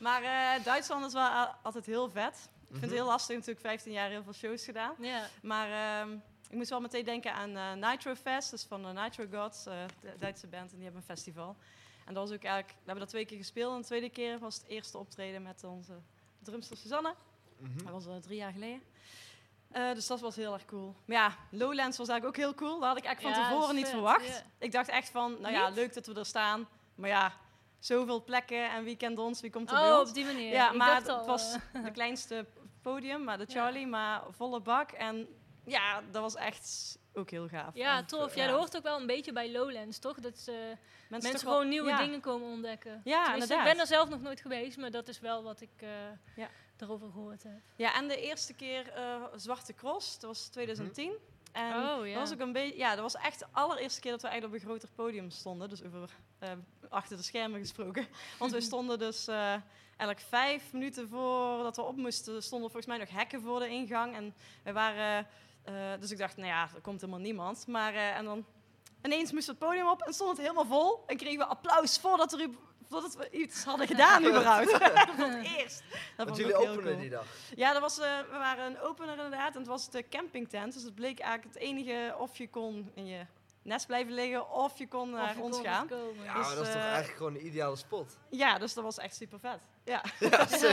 [0.00, 1.28] Maar eh, Duitsland is wel
[1.62, 2.34] altijd heel vet.
[2.34, 2.80] Ik vind Mhm.
[2.82, 4.94] het heel lastig, natuurlijk 15 jaar heel veel shows gedaan.
[4.98, 5.26] Ja.
[5.42, 6.12] Maar ehm,
[6.48, 9.66] ik moest wel meteen denken aan eh, Nitro Fest, dat is van de Nitro Gods,
[9.66, 11.56] eh, de Duitse band, en die hebben een festival.
[12.04, 14.38] En dat was ook eigenlijk, we hebben dat twee keer gespeeld en de tweede keer
[14.38, 15.92] was het eerste optreden met onze
[16.42, 17.14] drumster Suzanne.
[17.58, 17.82] Mhm.
[17.84, 18.82] Dat was eh, drie jaar geleden.
[19.76, 20.94] Eh, dus dat was heel erg cool.
[21.04, 22.78] Maar ja, Lowlands was eigenlijk ook heel cool.
[22.80, 24.44] Dat had ik eigenlijk van tevoren niet vet, verwacht.
[24.58, 25.76] Ik dacht echt van, nou ja, Niet?
[25.76, 26.68] leuk dat we er staan.
[26.94, 27.32] Maar ja,
[27.78, 30.52] zoveel plekken en wie kent ons, wie komt er Oh, op die manier.
[30.52, 32.46] Ja, Ik maar dacht het was eh, de kleinste
[32.82, 33.54] podium, maar de Ja.
[33.60, 34.90] Charlie, maar volle bak.
[34.90, 35.28] En
[35.64, 37.74] ja, dat was echt ook heel gaaf.
[37.74, 38.30] Ja, En, tof.
[38.30, 40.20] eh, Ja, dat hoort ook wel een beetje bij Lowlands, toch?
[40.20, 40.76] Dat ze
[41.08, 41.98] mensen, gewoon wel- nieuwe ja.
[41.98, 43.00] dingen komen ontdekken.
[43.04, 43.66] Ja, Tenminste, inderdaad.
[43.66, 45.88] Ik ben er zelf nog nooit geweest, maar dat is wel wat ik eh
[46.36, 46.48] Ja.
[46.76, 47.60] Daarover gehoord heb.
[47.76, 51.12] Ja, en de eerste keer eh, Zwarte Cross, dat was 2010.
[51.52, 52.12] En Oh, ja.
[52.12, 54.56] dat was ook een beetje, ja, dat was echt de allereerste keer dat we eigenlijk
[54.62, 55.68] op een groter podium stonden.
[55.68, 56.50] Dus over eh,
[56.88, 58.06] achter de schermen gesproken.
[58.38, 59.36] Want we stonden dus eh,
[59.96, 64.14] eigenlijk vijf minuten voordat we op moesten, stonden volgens mij nog hekken voor de ingang.
[64.16, 64.34] En
[64.64, 65.26] we waren,
[65.62, 67.66] eh, dus ik dacht, nou ja, er komt helemaal niemand.
[67.66, 68.44] Maar eh, en dan
[69.02, 71.02] ineens moesten we het podium op en stond het helemaal vol.
[71.06, 72.56] En kregen we applaus voordat, er, u-
[72.88, 74.70] voordat we iets hadden gedaan überhaupt.
[75.16, 75.82] voor het eerst.
[76.16, 76.96] Dat Want jullie openen cool.
[76.96, 77.26] die dag.
[77.56, 79.52] Ja, dat was, eh, we waren een opener inderdaad.
[79.52, 80.72] En het was de campingtent.
[80.74, 83.20] Dus het bleek eigenlijk het enige of je kon in je
[83.62, 85.86] nest blijven liggen of je kon naar Of je ons kon gaan.
[85.88, 86.24] komen.
[86.24, 88.16] Ja, Dus, maar dat is toch eh, eigenlijk gewoon een ideale spot.
[88.30, 89.58] Ja, dus dat was echt super vet.
[89.84, 90.02] Ja,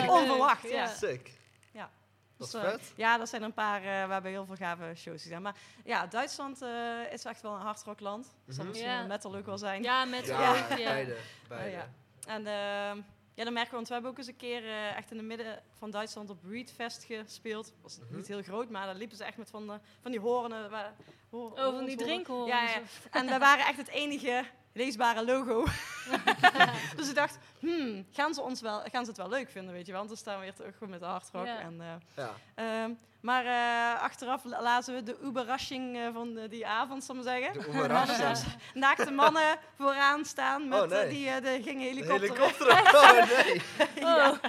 [0.08, 0.62] onverwacht.
[0.64, 0.70] Ja.
[0.70, 0.88] Ja.
[0.88, 1.32] Sick.
[1.72, 1.90] Ja.
[2.38, 2.92] Dat is Dus, eh, vet.
[2.96, 5.42] Ja, dat zijn een paar uh, waarbij heel veel gave shows gedaan.
[5.42, 8.24] Maar ja, Duitsland eh, is echt wel een hardrockland.
[8.46, 8.68] Dat zal Mhm.
[8.68, 8.98] misschien Ja.
[8.98, 9.84] wel metal ook wel zijn.
[9.84, 10.68] Ja, met Ja, ja.
[10.68, 11.18] beide.
[11.48, 11.86] beide.
[12.26, 13.02] En ehm,
[13.36, 15.26] ja, dan merken we, want we hebben ook eens een keer eh, echt in het
[15.26, 17.66] midden van Duitsland op Reedfest gespeeld.
[17.66, 18.16] Dat was Mhm.
[18.16, 20.70] niet heel groot, maar daar liepen ze echt met van, de, van die hoornen.
[20.70, 20.94] Waar,
[21.30, 22.50] hoor, Oh, van die drinkhoorns.
[22.52, 22.82] Ja, ja.
[23.12, 25.66] En we waren echt het enige leesbare logo.
[26.98, 29.86] dus ik dacht, hmm, gaan, ze ons wel, gaan ze het wel leuk vinden, weet
[29.86, 29.98] je wel?
[30.06, 31.46] Want dan staan we weer terug gewoon met de hardrock.
[31.46, 31.60] Ja.
[31.60, 32.30] En, eh, Ja.
[32.56, 37.24] ehm, maar eh, achteraf la- lazen we de Uberrasching eh, van die avond, zal ik
[37.24, 37.54] maar zeggen.
[37.62, 38.44] De We
[38.80, 41.00] naakte mannen vooraan staan met Oh, nee.
[41.04, 42.76] eh, die eh, de gingen De helikopteren.
[42.76, 42.96] helikopter.
[42.96, 43.62] Oh nee.
[43.96, 44.40] ja.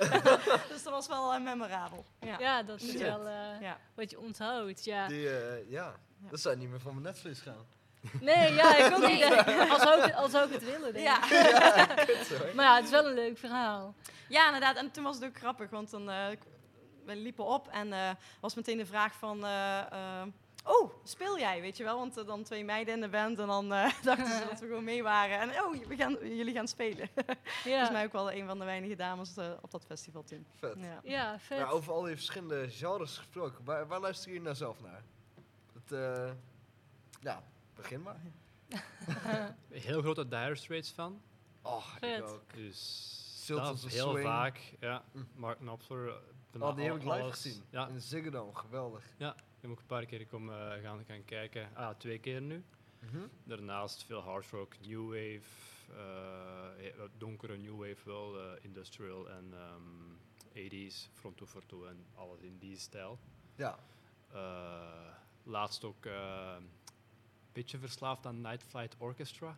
[0.68, 2.04] dus dat was wel memorabel.
[2.20, 2.36] Ja.
[2.38, 3.00] Ja, dat is Shit.
[3.00, 3.78] wel eh, Ja.
[3.94, 4.84] wat je onthoudt.
[4.84, 5.06] Ja.
[5.08, 5.94] Die, eh, ja.
[6.30, 7.66] Dat zou niet meer van mijn netvlies gaan.
[8.20, 9.22] Nee, ja, ik ook niet.
[9.70, 11.24] Als ik, als ik het willen, denk Ja.
[11.24, 11.30] ik.
[11.76, 12.34] ja, kut zo.
[12.54, 13.94] Maar ja, het is wel een leuk verhaal.
[14.28, 14.76] ja, inderdaad.
[14.76, 16.26] En toen was het ook grappig, want dan, eh,
[17.04, 19.44] we liepen op en eh, was meteen de vraag van...
[19.44, 20.22] eh,
[20.64, 21.98] oh, speel jij, weet je wel?
[21.98, 24.84] Want dan twee meiden in de band en dan eh, dachten ze dat we gewoon
[24.84, 25.38] mee waren.
[25.40, 27.08] En oh, we gaan, jullie gaan spelen.
[27.16, 30.46] Ja, Volgens mij ook wel een van de weinige dames op dat festival toen.
[30.58, 30.74] Vet.
[30.76, 31.00] Ja.
[31.02, 31.58] ja vet.
[31.58, 35.02] Maar over al die verschillende genres gesproken, waar, waar luisteren jullie nou zelf naar?
[35.74, 36.30] Het, eh,
[37.20, 37.42] ja,
[37.74, 38.20] begin maar.
[39.70, 41.22] Heel grote Dire Straits fan.
[41.62, 42.18] Oh, Vet.
[42.18, 42.54] ik ook.
[42.54, 44.24] Dus dat heel Swing.
[44.26, 44.74] vaak.
[44.80, 45.18] Ja, Hm.
[45.34, 46.08] Mark Knopfler.
[46.08, 47.32] eh, Oh, die heb ik live alles.
[47.34, 47.62] gezien.
[47.70, 49.04] Ja, In Ziggo Dome, geweldig.
[49.18, 51.68] ik heb ook een paar keer komen, gaan, gaan kijken.
[51.74, 52.64] Ah, twee keer nu.
[52.98, 53.26] Mhm.
[53.44, 55.40] Daarnaast veel hard rock, new wave,
[55.90, 60.12] eh, ja, donkere new wave wel, eh, industrial en ehm
[60.52, 63.18] 80s, front to to en alles in die stijl.
[63.56, 63.78] Ja.
[64.32, 65.08] Eh,
[65.42, 66.06] laatst ook
[67.54, 69.56] beetje verslaafd aan Night Flight Orchestra.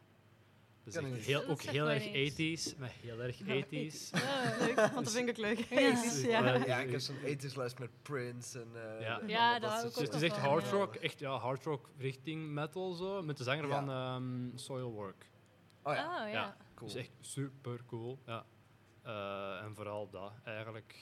[0.85, 1.37] Dat is Ken ik echt niet.
[1.37, 2.73] heel, ook heel erg niks.
[2.75, 4.11] 80s, maar heel erg 80s.
[4.23, 4.57] Ja.
[4.59, 5.59] Leuk, want dat vind ik leuk.
[5.59, 5.91] Ja.
[5.91, 6.45] Dus, ja.
[6.55, 6.65] Ja.
[6.67, 8.69] Ja, ik heb zo'n ethislijst met Prince en...
[8.75, 9.21] eh, Ja.
[9.27, 10.01] Ja, dat ook shit.
[10.01, 10.71] Het is echt hard ja.
[10.71, 13.85] rock, echt ja, hard rock richting metal zo, met de zanger Ja.
[13.85, 15.31] van ehm, Soilwork.
[15.83, 16.27] Oh ja, Oh, ja.
[16.33, 16.57] Ja.
[16.75, 16.89] cool.
[16.91, 18.19] Dus echt super cool.
[18.27, 18.45] Ja.
[19.03, 20.95] Eh, en vooral dat, eigenlijk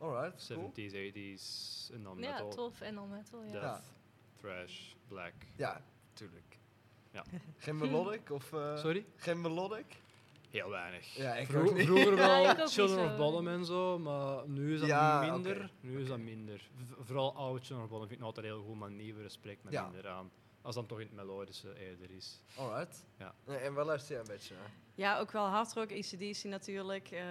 [0.00, 0.72] Alright, cool.
[0.74, 2.48] 70s, 80s en dan Ja, metal.
[2.50, 2.80] tof.
[2.80, 3.50] En dan metal, ja.
[3.50, 3.82] Death, Ja.
[4.40, 5.32] Thrash, black.
[5.56, 6.58] Ja, tuurlijk.
[7.10, 7.24] Ja.
[7.58, 8.52] Geen melodic of...
[8.52, 9.06] eh, Sorry?
[9.16, 9.86] Geen melodic?
[10.50, 11.14] Heel weinig.
[11.16, 11.86] Ja, ik Vro- ook niet.
[11.86, 13.10] Vroeger Ja, wel ik ook niet Children zo.
[13.12, 15.56] of Bodom en zo, maar nu is dat Ja, minder.
[15.56, 15.70] oké.
[15.80, 16.58] Nu is dat minder.
[16.76, 19.64] V- vooral oude Children of Bodom vind ik nog altijd heel goed, maar nieuwere spreekt
[19.64, 19.82] me Ja.
[19.82, 20.30] minder aan.
[20.62, 22.40] Als dan toch in het melodische eerder is.
[22.56, 23.04] Alright.
[23.18, 23.34] Ja.
[23.46, 24.70] En waar luister jij een beetje naar?
[24.94, 27.10] Ja, ook wel hardrock, ACDC natuurlijk.
[27.10, 27.22] eh,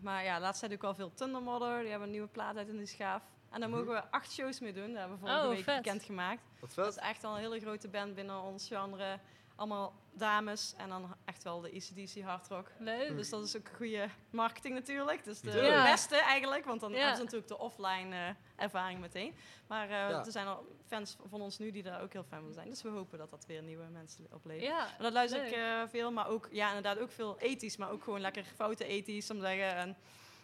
[0.00, 1.80] maar ja, laatst had ik wel veel Thunder Mother.
[1.80, 3.22] Die hebben een nieuwe plaat uit in die schaaf.
[3.52, 4.88] En daar mogen we acht shows mee doen.
[4.88, 5.76] Dat hebben we vorige Oh, week vet.
[5.82, 6.42] bekendgemaakt.
[6.60, 9.18] Wat Dat is echt al een hele grote band binnen ons genre.
[9.56, 12.70] Allemaal dames en dan echt wel de ACDC hardrock.
[12.78, 13.16] Leuk.
[13.16, 15.24] Dus dat is ook goede marketing natuurlijk.
[15.24, 15.90] Dus de Ja.
[15.90, 16.96] beste eigenlijk, want dan Ja.
[16.96, 18.28] hebben ze natuurlijk de offline eh,
[18.64, 19.34] ervaring meteen.
[19.66, 20.24] Maar eh, Ja.
[20.24, 22.68] er zijn al fans van ons nu die daar ook heel fan van zijn.
[22.68, 24.66] Dus we hopen dat dat weer nieuwe mensen oplevert.
[24.66, 27.90] Ja, Maar dat luister ik eh, veel, maar ook, ja, inderdaad ook veel ethisch, maar
[27.90, 29.74] ook gewoon lekker foute ethisch, om te zeggen.
[29.76, 29.96] En,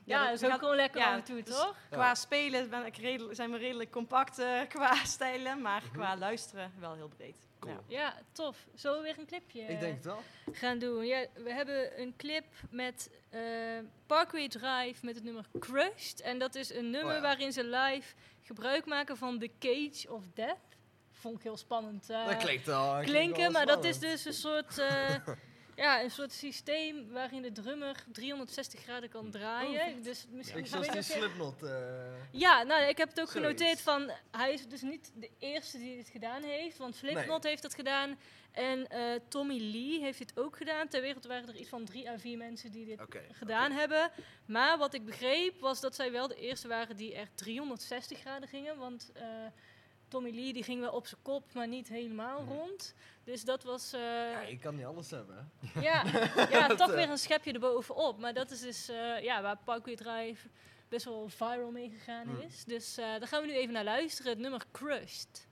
[0.09, 1.75] Ja, dat is ook gaat- gewoon lekker ja, af en toe, dus toch?
[1.91, 5.93] Qua spelen ben ik redelijk, zijn we redelijk compact eh, qua stijlen, maar Mhm.
[5.93, 7.47] qua luisteren wel heel breed.
[7.61, 7.73] Cool.
[7.75, 7.99] Ja.
[7.99, 8.67] Ja, tof.
[8.75, 10.23] Zullen we weer een clipje Ik denk het wel.
[10.53, 11.07] gaan doen?
[11.07, 13.41] Ja, we hebben een clip met eh,
[14.07, 16.21] Parkway Drive met het nummer Crushed.
[16.21, 17.21] En dat is een nummer ja.
[17.21, 20.57] waarin ze live gebruik maken van The Cage of Death.
[21.13, 22.11] Vond ik heel spannend.
[22.11, 22.91] eh, dat klinkt al.
[22.93, 24.79] klinkt klinken, wel maar dat is dus een soort...
[25.79, 30.03] Ja, een soort systeem waarin de drummer 360 graden kan draaien.
[30.03, 31.63] dus misschien Ik ik zoals die Slipknot.
[31.63, 31.71] eh,
[32.33, 33.47] Ja, nou, ik heb het ook Zoiets.
[33.49, 34.11] genoteerd van...
[34.31, 36.77] Hij is dus niet de eerste die dit gedaan heeft.
[36.79, 38.19] Want Slipknot heeft dat gedaan.
[38.53, 40.89] En eh, Tommy Lee heeft dit ook gedaan.
[40.89, 43.01] Ter wereld waren er iets van drie à vier mensen die dit
[43.33, 44.11] gedaan hebben.
[44.47, 48.49] Maar wat ik begreep was dat zij wel de eerste waren die echt 360 graden
[48.49, 48.77] gingen.
[48.77, 49.25] Want eh,
[50.09, 52.95] Tommy Lee die ging wel op zijn kop, maar niet helemaal rond.
[53.25, 53.93] Dus dat was...
[53.93, 55.51] eh, Ja, je kan niet alles hebben.
[55.81, 56.05] ja,
[56.51, 58.19] ja toch eh, weer een schepje erbovenop.
[58.19, 60.49] Maar dat is dus eh, ja, waar Parkway Drive
[60.89, 62.41] best wel viral mee gegaan Hmm.
[62.41, 62.65] is.
[62.65, 64.33] Dus daar gaan we nu even naar luisteren.
[64.33, 65.48] Het nummer Crushed.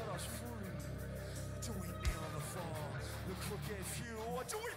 [0.00, 0.72] Set us free.
[1.62, 2.88] Do we kneel the fall,
[3.28, 4.72] the crooked few, or do we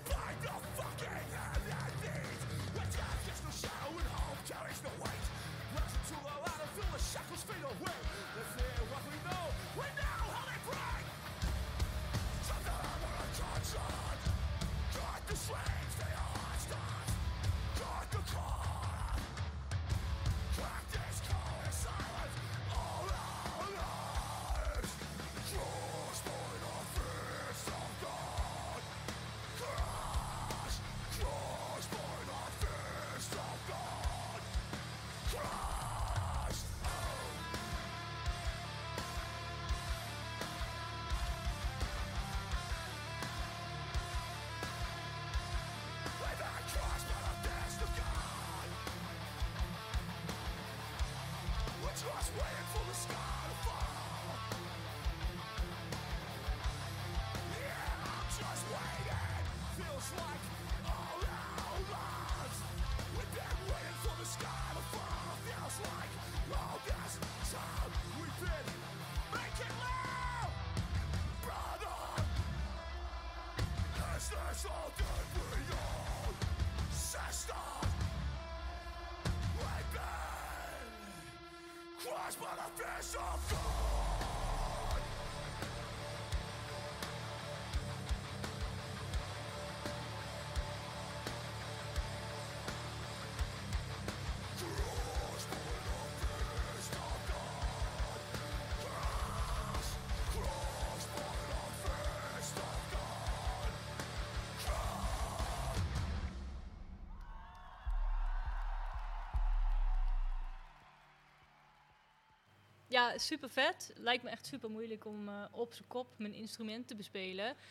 [112.94, 113.94] ja, super vet.
[113.96, 117.56] Lijkt me echt super moeilijk om eh, op zijn kop mijn instrument te bespelen.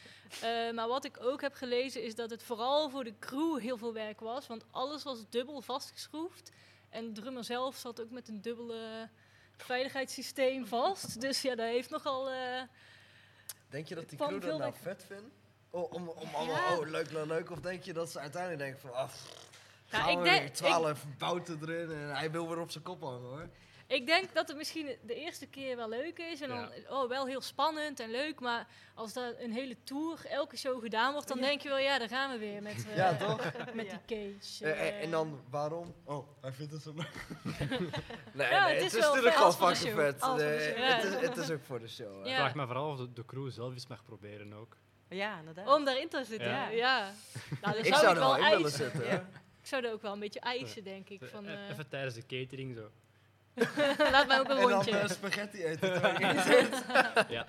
[0.42, 3.76] Eh, maar wat ik ook heb gelezen is dat het vooral voor de crew heel
[3.76, 4.46] veel werk was.
[4.46, 6.50] Want alles was dubbel vastgeschroefd.
[6.90, 9.08] En de drummer zelf zat ook met een dubbele
[9.56, 11.20] veiligheidssysteem vast.
[11.20, 12.30] Dus ja, dat heeft nogal...
[12.30, 12.62] eh,
[13.68, 15.34] Denk je dat die crew dat nou vet vindt?
[15.70, 16.78] Oh, om, om allemaal, Ja.
[16.78, 17.50] oh, leuk, leuk, leuk.
[17.50, 19.28] Of denk je dat ze uiteindelijk denken van, af,
[19.90, 22.84] Ja, gaan ik we denk- weer twaalf bouten erin en hij wil weer op zijn
[22.84, 23.48] kop hangen hoor.
[23.87, 26.41] Ik denk dat het misschien de eerste keer wel leuk is.
[26.41, 28.41] En dan, oh, wel heel spannend en leuk.
[28.41, 31.99] Maar als dat een hele tour, elke show gedaan wordt, dan denk je wel, ja,
[31.99, 33.53] daar gaan we weer met, eh, Ja, toch?
[33.74, 34.01] met Ja.
[34.07, 34.64] die cage.
[34.64, 35.03] Eh, eh, eh.
[35.03, 35.95] en dan, waarom?
[36.05, 37.26] Oh, hij vindt het zo leuk.
[38.33, 40.20] nee, Ja, nee, het is natuurlijk al fucking vet.
[40.24, 42.26] Het, is, het is ook voor de show.
[42.26, 44.76] Ik vraag me vooral of de, de crew zelf eens mag proberen ook.
[45.09, 45.76] Ja, inderdaad.
[45.76, 46.68] Om daarin te zitten, Ja.
[46.68, 47.12] ja.
[47.61, 48.91] Nou, Ik zou er wel in willen eisen.
[48.91, 49.28] zitten.
[49.61, 51.20] Ik zou er ook wel een beetje eisen, denk ik.
[51.24, 52.91] Van, Eh, eh, Even tijdens de catering zo.
[54.12, 54.98] laat mij ook een En dan rondje.
[54.98, 56.84] eh, spaghetti eten terwijl je niet zit.
[57.28, 57.46] Ja.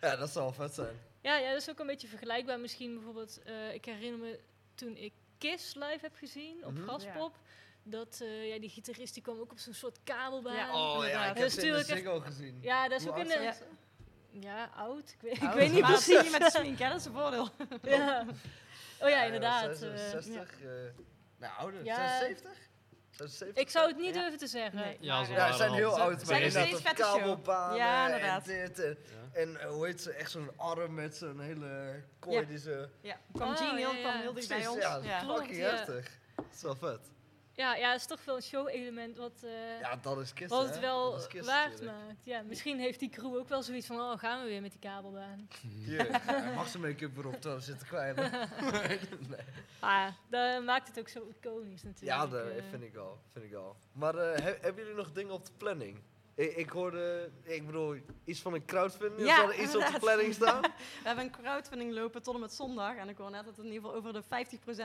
[0.00, 1.00] Ja, dat zal vet zijn.
[1.20, 2.60] Ja, ja, dat is ook een beetje vergelijkbaar.
[2.60, 4.38] Misschien bijvoorbeeld, eh, ik herinner me
[4.74, 6.82] toen ik Kiss live heb gezien op Mhm.
[6.82, 7.36] Graspop.
[7.82, 10.54] Dat eh, ja, die gitarist die kwam ook op zo'n soort kabelbaan.
[10.56, 10.96] Ja.
[10.96, 12.58] Oh ja, ik heb ze in de Ziggo gezien.
[12.60, 13.64] Ja, dat is Hoe ook in oud de...
[14.40, 15.10] Ja, oud.
[15.10, 15.54] Ik weet, ik Oud.
[15.54, 16.22] weet niet precies.
[16.22, 16.88] je met de smink, hè?
[16.88, 17.48] dat is een voordeel.
[17.82, 18.24] ja.
[19.00, 19.60] Oh ja, Ja, inderdaad.
[19.78, 20.68] zijn ze eh, 60, eh,
[21.38, 22.18] nou ouder, Ja.
[22.18, 22.52] 76?
[23.16, 23.62] 76?
[23.62, 24.20] ik zou het niet Ja.
[24.20, 24.78] durven te zeggen.
[24.78, 24.96] Nee.
[25.00, 26.20] Ja, ze Ja, ze zijn al- heel Ze- oud.
[26.20, 27.16] zijn maar nog inderdaad steeds vette show.
[27.18, 28.44] kabelbanen Ja, en inderdaad.
[28.44, 28.98] dit en,
[29.32, 32.42] en eh, hoe heet ze, echt zo'n arm met zo'n hele kooi Ja.
[32.46, 32.88] die ze...
[33.00, 34.20] Ja, kwam Oh, ja, kwam ja.
[34.20, 34.82] heel dicht bij Precies, ons.
[34.82, 35.20] ja, Ja.
[35.20, 35.70] Klopt, fucking ja.
[35.70, 36.18] heftig.
[36.36, 37.00] Dat is wel vet.
[37.54, 40.64] Ja, ja, het is toch wel een show-element wat, eh, Ja, dat is kist, wat
[40.68, 41.98] het wel Dat is kist waard natuurlijk.
[41.98, 42.18] maakt.
[42.22, 44.80] Ja, misschien heeft die crew ook wel zoiets van, oh, gaan we weer met die
[44.80, 45.48] kabelbaan.
[45.84, 48.30] Hier, hij mag zijn make-up weer op terwijl we zitten kwijlen.
[49.30, 49.38] nee.
[49.80, 52.20] Ah, dat maakt het ook zo iconisch natuurlijk.
[52.20, 52.62] Ja, dat eh.
[52.70, 53.18] vind ik al.
[53.32, 53.76] Vind ik al.
[53.92, 55.98] Maar eh, he- hebben jullie nog dingen op de planning?
[56.34, 59.28] Ik, ik hoorde, ik bedoel, iets van een crowdfunding.
[59.28, 60.60] Ja, Zal er iets op de planning staan?
[61.02, 62.96] We hebben een crowdfunding lopen tot en met zondag.
[62.96, 64.22] En ik hoor net dat we in ieder geval over de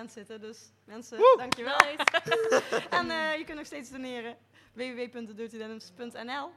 [0.07, 0.41] 50% zitten.
[0.41, 1.77] Dus mensen, dankjewel.
[2.99, 4.37] en eh, je kunt nog steeds doneren.
[4.73, 6.49] www.thedirtydenims.nl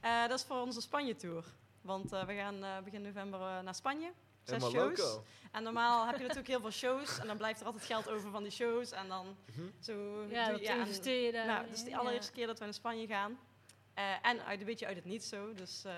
[0.00, 1.44] Eh, Dat is voor onze Spanje-tour.
[1.82, 4.10] Want eh, we gaan eh, begin november naar Spanje.
[4.42, 4.98] Zes Helemaal shows.
[4.98, 5.24] loco.
[5.52, 7.18] En normaal heb je natuurlijk heel veel shows.
[7.18, 8.90] En dan blijft er altijd geld over van die shows.
[8.90, 9.66] En dan Mhm.
[9.80, 10.24] zo...
[10.28, 11.46] Ja, doe- dat en- investeer je daar.
[11.46, 11.98] nou, dus de ja.
[11.98, 13.38] allereerste keer dat we naar Spanje gaan.
[13.94, 15.52] Eh, en uit, een beetje uit het niet zo.
[15.54, 15.92] Dus eh,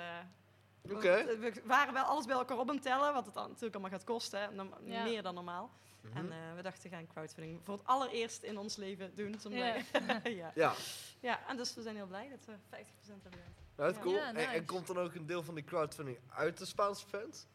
[0.93, 1.25] Oké.
[1.25, 3.13] we- we waren wel alles bij elkaar op het tellen.
[3.15, 4.41] Wat het dan natuurlijk allemaal gaat kosten.
[4.41, 4.51] hè.
[4.51, 5.03] Norm- Ja.
[5.03, 5.71] Meer dan normaal.
[6.01, 6.17] Mhm.
[6.17, 9.41] En eh, we dachten, we gaan crowdfunding voor het allereerst in ons leven doen.
[9.41, 10.51] Zo Ja.
[10.55, 10.75] ja.
[11.21, 13.55] Ja, en dus we zijn heel blij dat we 50% hebben gedaan.
[13.77, 14.03] nou, dat is Ja.
[14.03, 14.15] cool.
[14.15, 17.47] Ja, En- en, komt dan ook een deel van die crowdfunding uit de Spaanse fans?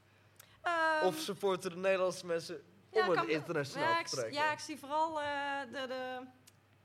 [0.61, 4.33] Ehm, of supporten de Nederlandse mensen ja, om het internationaal ja, te trekken?
[4.33, 6.19] ja, ik zie vooral eh, de, de,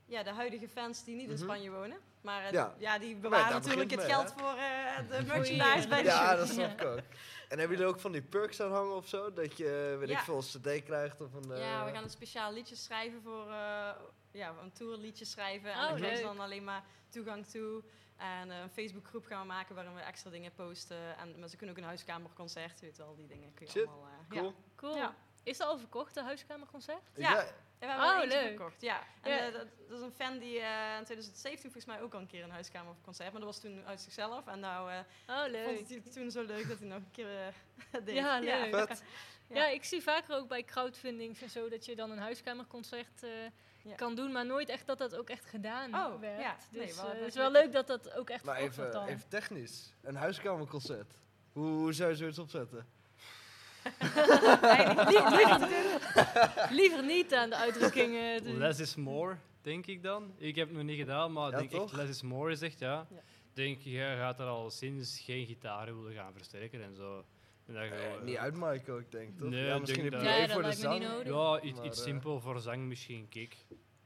[0.05, 1.43] ja, de huidige fans die niet in Mhm.
[1.43, 1.97] Spanje wonen.
[2.27, 2.75] Maar eh, Ja.
[2.77, 2.99] ja.
[2.99, 6.47] die daar bewaren natuurlijk het mee, geld voor eh, de merchandise bij de Ja, dat
[6.47, 7.01] snap ik ook.
[7.49, 9.33] En hebben jullie ook van die perks aan hangen of zo?
[9.33, 11.57] Dat je, weet ik veel, een cd krijgt of een...
[11.57, 13.89] Ja, we eh, gaan een speciaal liedje schrijven voor eh,
[14.31, 15.71] ja, een tourliedje schrijven.
[15.71, 16.23] En Oh, daar je leuk.
[16.23, 17.83] dan alleen maar toegang toe.
[18.17, 21.17] En een Facebookgroep gaan we maken waarin we extra dingen posten.
[21.17, 24.25] En maar ze kunnen ook een huiskamerconcert, weet wel, die dingen kun je Shit, allemaal.
[24.29, 24.45] Cool.
[24.45, 24.53] Ja.
[24.75, 24.95] Cool.
[24.95, 25.15] Ja.
[25.47, 27.01] Is dat al verkocht, de huiskamerconcert?
[27.15, 27.31] Ja.
[27.31, 27.45] Ja, Ja,
[27.79, 28.47] we hebben Oh, er leuk.
[28.57, 28.81] verkocht.
[28.81, 29.03] Ja.
[29.21, 29.37] En Ja.
[29.47, 32.27] eh, dat, dat is een fan die eh, in 2017 volgens mij ook al een
[32.27, 33.31] keer een huiskamerconcert.
[33.31, 34.47] Maar dat was toen uit zichzelf.
[34.47, 35.89] En nou eh, Oh, vond leuk.
[36.03, 37.29] het toen zo leuk dat hij nog een keer
[37.93, 38.15] eh deed.
[38.15, 38.75] Ja, leuk.
[38.87, 39.03] vet.
[39.47, 39.55] Ja.
[39.55, 39.67] Ja.
[39.67, 43.29] ik zie vaker ook bij crowdfundings en zo dat je dan een huiskamerconcert eh,
[43.81, 43.95] Ja.
[43.95, 46.41] kan doen, maar nooit echt dat dat ook echt gedaan Oh, werd.
[46.41, 46.55] ja.
[46.71, 47.63] Dus Nee, wel het is wel leuk.
[47.63, 49.05] leuk dat dat ook echt Maar even, dan.
[49.07, 49.93] even technisch.
[50.01, 51.13] Een huiskamerconcert.
[51.51, 52.87] Hoe, hoe zou je zoiets opzetten?
[55.11, 55.67] liever,
[56.71, 58.43] liever niet aan de uitdrukkingen.
[58.43, 58.57] doen.
[58.57, 60.33] Less is more, denk ik dan.
[60.37, 61.91] Ik heb het nog niet gedaan, maar Ja, denk echt toch?
[61.91, 63.07] less is more is echt, ja.
[63.09, 63.21] Ja.
[63.53, 67.23] Denk je gaat er al sinds geen gitaren willen gaan versterken en zo.
[67.65, 69.49] En dat je Eh, niet eh, uit Michael, ik denk toch?
[69.49, 71.03] Nee, ja, misschien denk heb je Nee, voor de zang.
[71.25, 73.55] Ja, iets, eh, simpel voor zang misschien, kick.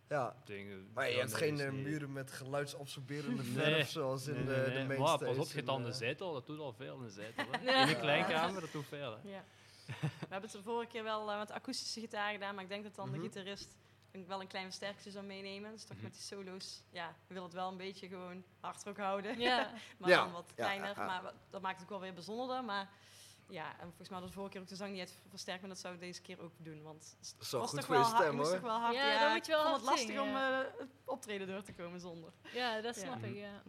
[0.09, 1.83] Ja, Denk, maar je hebt geen eh, niet.
[1.83, 3.53] muren met geluidsabsorberende Nee.
[3.53, 4.97] verf zoals in Nee, de, nee, de nee.
[4.97, 7.09] Maar stage pas op, je hebt dan de zetel, dat doet al veel in de
[7.09, 7.45] zetel.
[7.51, 7.81] Hè.
[7.83, 9.17] In een kleinkamer, dat doet veel.
[9.23, 9.29] Hè.
[9.29, 9.43] Ja.
[10.01, 12.83] We hebben het de vorige keer wel eh, met akoestische gitaar gedaan, maar ik denk
[12.83, 13.17] dat dan Mhm.
[13.17, 13.77] de gitarist
[14.11, 15.71] denk ik wel een klein versterkertje zou meenemen.
[15.71, 16.03] Dus toch Mhm.
[16.03, 20.09] met die solo's, ja, we willen het wel een beetje gewoon hardrock houden, Ja, maar
[20.09, 20.93] Ja, dan wat kleiner.
[20.97, 21.05] ja.
[21.05, 22.63] Maar wat- dat maakt het ook wel weer bijzonderder.
[22.63, 22.89] Maar
[23.49, 25.61] ja, en volgens mij hadden we de vorige keer ook de zang niet uit versterkt,
[25.61, 26.81] maar dat zouden we deze keer ook doen.
[26.83, 28.59] Want het was goed toch wel hard- stem moest hoor.
[28.59, 28.95] toch wel hard.
[28.95, 30.61] Ja, Ja, dan moet je wel ik vond het hard lastig zingen, om ja.
[30.63, 32.31] eh, het optreden door te komen zonder.
[32.53, 33.01] ja, dat Ja.
[33.01, 33.61] snap ik, ja.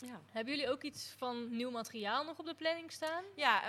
[0.00, 0.20] Ja.
[0.30, 3.24] Hebben jullie ook iets van nieuw materiaal nog op de planning staan?
[3.36, 3.62] Ja,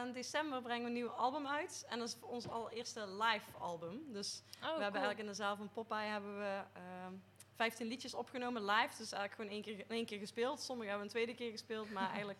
[0.00, 1.86] eh, in december brengen we een nieuw album uit.
[1.88, 4.12] En dat is voor ons allereerste live album.
[4.12, 7.14] Dus Oh, we hebben eigenlijk in de zaal van Popeye hebben we ehm,
[7.54, 8.96] 15 liedjes opgenomen live.
[8.96, 10.60] Dus eigenlijk gewoon één keer, één keer gespeeld.
[10.60, 12.38] Sommige hebben een tweede keer gespeeld, maar eigenlijk...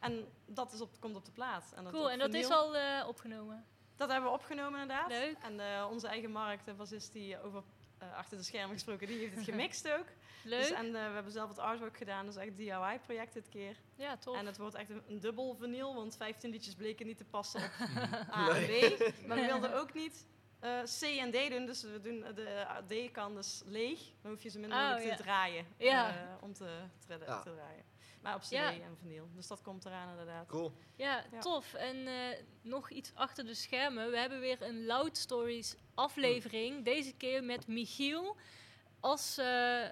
[0.00, 1.72] En dat is op, komt op de plaat.
[1.76, 3.66] En dat Cool, en dat is al eh, opgenomen.
[3.96, 5.08] Dat hebben we opgenomen inderdaad.
[5.08, 5.36] Leuk.
[5.42, 7.62] En eh, onze eigen markt, de bassist die over
[7.98, 10.06] eh, achter de schermen gesproken, die heeft het gemixt ook.
[10.44, 10.60] Leuk.
[10.60, 13.76] Dus, en eh, we hebben zelf het artwork gedaan, dus echt DIY-project dit keer.
[13.94, 14.36] Ja, tof.
[14.36, 17.62] En het wordt echt een, een dubbel vinyl, want 15 liedjes bleken niet te passen
[17.62, 17.70] op
[18.36, 18.98] A en B.
[19.26, 20.26] Maar we wilden ook niet
[20.60, 24.00] eh, C en D doen, dus we doen de D kan dus leeg.
[24.22, 25.16] Dan hoef je ze minder Oh, ja.
[25.16, 26.08] te draaien Ja.
[26.08, 27.24] eh, om te, te, te
[27.54, 27.84] draaien.
[28.26, 28.70] Maar op CD Ja.
[28.72, 30.46] en vinyl, dus dat komt eraan inderdaad.
[30.46, 30.72] Cool.
[30.96, 31.38] Ja, Ja.
[31.40, 31.74] tof.
[31.74, 32.14] En eh,
[32.62, 34.10] nog iets achter de schermen.
[34.10, 36.84] We hebben weer een Loud Stories aflevering.
[36.84, 38.36] Deze keer met Michiel
[39.00, 39.84] als eh,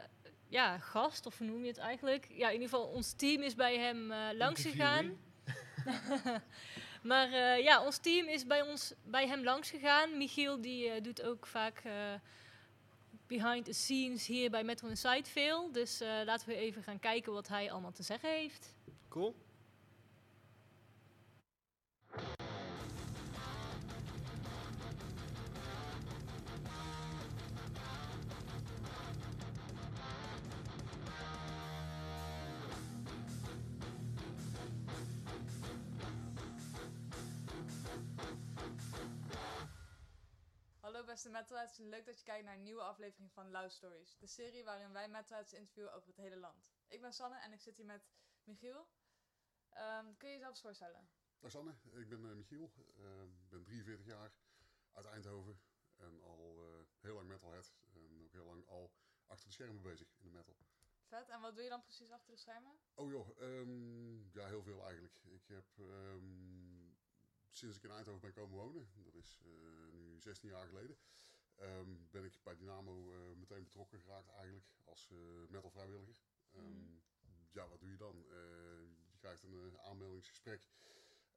[0.49, 2.27] ja, gast, of hoe noem je het eigenlijk?
[2.31, 5.17] Ja, in ieder geval, ons team is bij hem eh langs gegaan.
[7.03, 10.17] maar eh, ja, ons team is bij, ons, bij hem langs gegaan.
[10.17, 11.93] Michiel die eh, doet ook vaak eh,
[13.39, 15.73] behind the scenes hier bij Metro Inside veel.
[15.73, 18.75] Dus eh, laten we even gaan kijken wat hij allemaal te zeggen heeft.
[19.09, 19.35] Cool.
[41.25, 44.17] Beste metalheads leuk dat je kijkt naar een nieuwe aflevering van Loud Stories.
[44.19, 46.73] De serie waarin wij metalheads interviewen over het hele land.
[46.89, 48.11] Ik ben Sanne en ik zit hier met
[48.45, 48.89] Michiel.
[49.69, 51.09] Ehm, kun je jezelf eens voorstellen?
[51.39, 52.73] Dag Sanne, ik ben eh, Michiel,
[53.43, 54.33] Ik ben 43 jaar,
[54.93, 55.61] uit Eindhoven
[55.97, 58.93] en al eh, heel lang metalhead en ook heel lang al
[59.27, 60.57] achter de schermen bezig in de metal.
[61.05, 62.79] Vet, en wat doe je dan precies achter de schermen?
[62.95, 65.21] Oh joh, ehm, ja heel veel eigenlijk.
[65.25, 66.84] Ik heb ehm,
[67.57, 70.97] sinds ik in Eindhoven ben komen wonen, dat is eh, nu 16 jaar geleden,
[71.55, 75.17] ehm, ben ik bij Dynamo eh, meteen betrokken geraakt eigenlijk als eh,
[75.49, 76.17] metal vrijwilliger.
[76.53, 77.03] Ehm,
[77.53, 78.17] Ja, wat doe je dan?
[79.11, 80.69] Je krijgt een aanmeldingsgesprek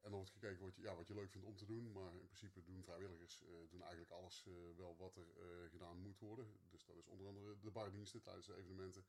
[0.00, 1.92] en dan wordt gekeken wat je, ja, wat je leuk vindt om te doen.
[1.92, 4.46] Maar in principe doen vrijwilligers doen eigenlijk alles
[4.76, 6.46] wel wat er gedaan moet worden.
[6.70, 9.04] Dus dat is onder andere de bardiensten tijdens de evenementen.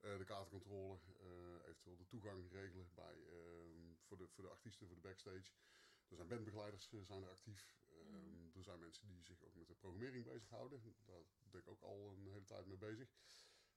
[0.00, 0.98] de kaartencontrole,
[1.66, 5.50] eventueel de toegang regelen bij, ehm, voor, de, voor de artiesten, voor de backstage.
[6.08, 7.76] Er zijn bandbegeleiders eh, zijn er actief.
[7.88, 10.82] Ehm, Er zijn mensen die zich ook met de programmering bezighouden.
[11.06, 13.08] Daar ben ik ook al een hele tijd mee bezig.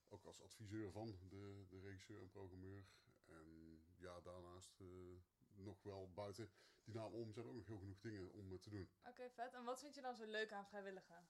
[0.10, 2.86] Ook als adviseur van de, de regisseur en programmeur.
[3.26, 4.88] En ja, daarnaast eh,
[5.56, 6.52] nog wel buiten
[6.84, 8.90] die naam om zijn ook nog heel genoeg dingen om eh, te doen.
[9.04, 9.54] Oké, vet.
[9.54, 11.28] En wat vind je dan zo leuk aan vrijwilligen?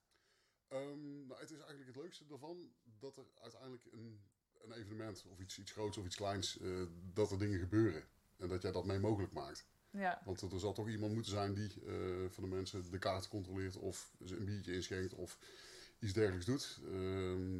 [0.67, 4.21] Ehm, nou, het is eigenlijk het leukste daarvan dat er uiteindelijk een,
[4.61, 6.59] een evenement of iets, iets groots of iets kleins,
[7.13, 8.07] dat er dingen gebeuren.
[8.37, 9.67] En dat jij dat mee mogelijk maakt.
[9.91, 10.21] Ja.
[10.25, 11.93] Want er zal toch iemand moeten zijn die eh,
[12.29, 15.37] van de mensen de kaart controleert of ze een biertje inschenkt of
[15.99, 16.79] iets dergelijks doet.
[16.85, 17.59] Ehm,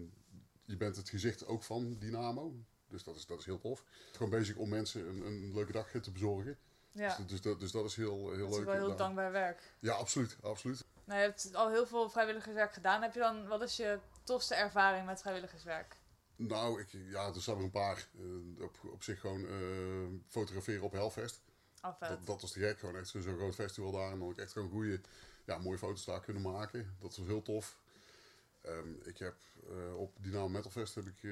[0.66, 2.56] je bent het gezicht ook van Dynamo.
[2.88, 3.84] Dus dat is, dat is heel tof.
[4.12, 6.58] Gewoon bezig om mensen een, een leuke dag te bezorgen.
[6.92, 7.16] Ja.
[7.16, 8.66] Dus, dus, dat, dus dat is heel, heel Dat is leuk.
[8.66, 9.74] wel heel dankbaar werk.
[9.80, 10.38] Ja, absoluut.
[10.42, 10.86] absoluut.
[11.04, 13.02] Nou, je hebt al heel veel vrijwilligerswerk gedaan.
[13.02, 15.96] Heb je dan, wat is je tofste ervaring met vrijwilligerswerk?
[16.36, 18.08] Nou, ik, ja, er zijn er een paar.
[18.18, 19.58] Eh, op, op zich gewoon eh,
[20.28, 21.42] fotograferen op Hellfest.
[21.82, 22.80] Dat, dat was te gek.
[22.80, 24.12] Gewoon echt zo'n groot festival daar.
[24.12, 25.00] En dan ook echt gewoon goede,
[25.46, 26.96] ja, mooie foto's daar kunnen maken.
[27.00, 27.78] Dat was heel tof.
[28.62, 29.36] Ehm, ik heb
[29.70, 31.32] eh, op Dynamo Metal Fest heb ik eh,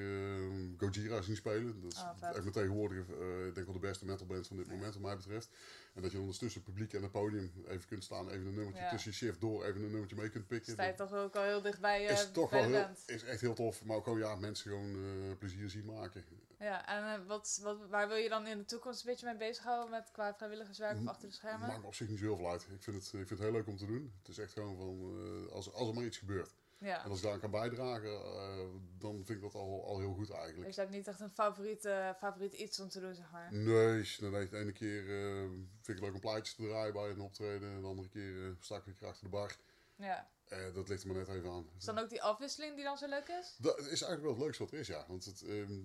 [0.78, 1.80] Gojira zien spelen.
[1.80, 2.28] Dat is vet.
[2.28, 5.16] echt mijn tegenwoordige, eh, ik denk wel de beste metalband van dit moment wat mij
[5.16, 5.48] betreft.
[5.94, 8.54] En dat je dan tussen het publiek en het podium even kunt staan, even een
[8.54, 8.90] nummertje Ja.
[8.90, 10.72] tussen je shift door, even een nummertje mee kunt pikken.
[10.72, 13.40] Sta je toch ook al heel dichtbij eh is toch bij wel heel, is echt
[13.40, 13.84] heel tof.
[13.84, 16.24] Maar ook gewoon ja, mensen gewoon eh, plezier zien maken.
[16.58, 19.36] Ja, en eh, wat, wat, waar wil je dan in de toekomst een beetje mee
[19.36, 21.68] bezighouden met qua vrijwilligerswerk of achter de schermen?
[21.68, 22.62] Maakt me op zich niet zo heel veel uit.
[22.62, 24.12] Ik vind het, ik vind het heel leuk om te doen.
[24.18, 25.16] Het is echt gewoon van,
[25.46, 26.54] eh, als, als er maar iets gebeurt.
[26.80, 27.04] Ja.
[27.04, 28.66] En als ik daar aan kan bijdragen, eh,
[28.98, 30.74] dan vind ik dat al, al heel goed eigenlijk.
[30.74, 33.52] Je hebt niet echt een favoriet, eh, favoriet iets om te doen, zeg maar.
[33.54, 37.20] Nee, de ene keer eh, vind ik het leuk om plaatjes te draaien bij een
[37.20, 37.70] optreden.
[37.70, 39.56] En de andere keer sta ik weer achter de bar.
[39.96, 40.28] Ja.
[40.74, 41.68] Dat ligt er maar net even aan.
[41.78, 43.56] Is dan ook die afwisseling die dan zo leuk is?
[43.58, 45.04] Dat is eigenlijk wel het leukste wat er is, ja.
[45.08, 45.80] Want het, ehm,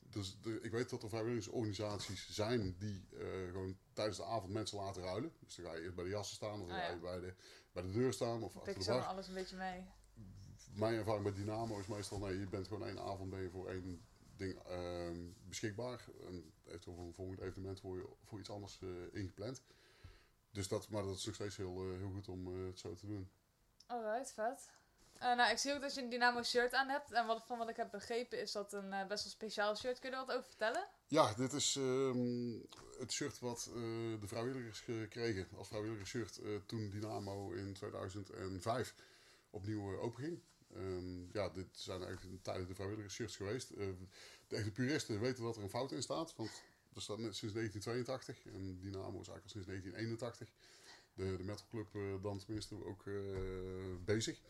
[0.00, 3.06] dus de, ik weet dat er vrijwilligersorganisaties zijn die
[3.46, 5.32] gewoon tijdens de avond mensen laten ruilen.
[5.40, 6.94] Dus dan ga je eerst bij de jassen staan, of dan Ah, ga ja.
[6.94, 7.34] je bij de,
[7.72, 9.02] bij de deur staan of achter de bar.
[9.04, 9.86] alles een beetje mee?
[10.72, 13.68] Mijn ervaring bij Dynamo is meestal, nee, je bent gewoon één avond ben je voor
[13.68, 14.00] één
[14.36, 15.16] ding ehm,
[15.48, 16.04] beschikbaar.
[16.26, 18.88] En eventueel voor een volgend evenement voor, je, voor iets anders eh,
[19.20, 19.62] ingepland.
[20.50, 22.94] Dus dat, maar dat is nog steeds heel, eh, heel goed om eh, het zo
[22.94, 23.30] te doen.
[23.86, 24.70] Alright, vet.
[25.20, 27.12] Nou, ik zie ook dat je een Dynamo shirt aan hebt.
[27.12, 29.98] En wat, van wat ik heb begrepen is dat een best wel speciaal shirt.
[29.98, 30.88] Kun je er wat over vertellen?
[31.06, 32.52] Ja, dit is ehm,
[32.98, 33.74] het shirt wat eh,
[34.20, 38.94] de vrijwilligers kregen als vrijwilligersshirt toen Dynamo in 2005
[39.50, 40.40] opnieuw openging.
[40.74, 43.70] Ehm, ja, dit zijn eigenlijk de tijden de vrijwilligersshirts geweest.
[43.70, 43.86] Eh,
[44.46, 46.62] de echte puristen weten dat er een fout in staat, want
[46.94, 50.48] er staat net sinds 1982 en Dynamo is eigenlijk al sinds 1981.
[51.14, 53.14] De, de metalclub eh, dan tenminste ook eh,
[54.04, 54.40] bezig.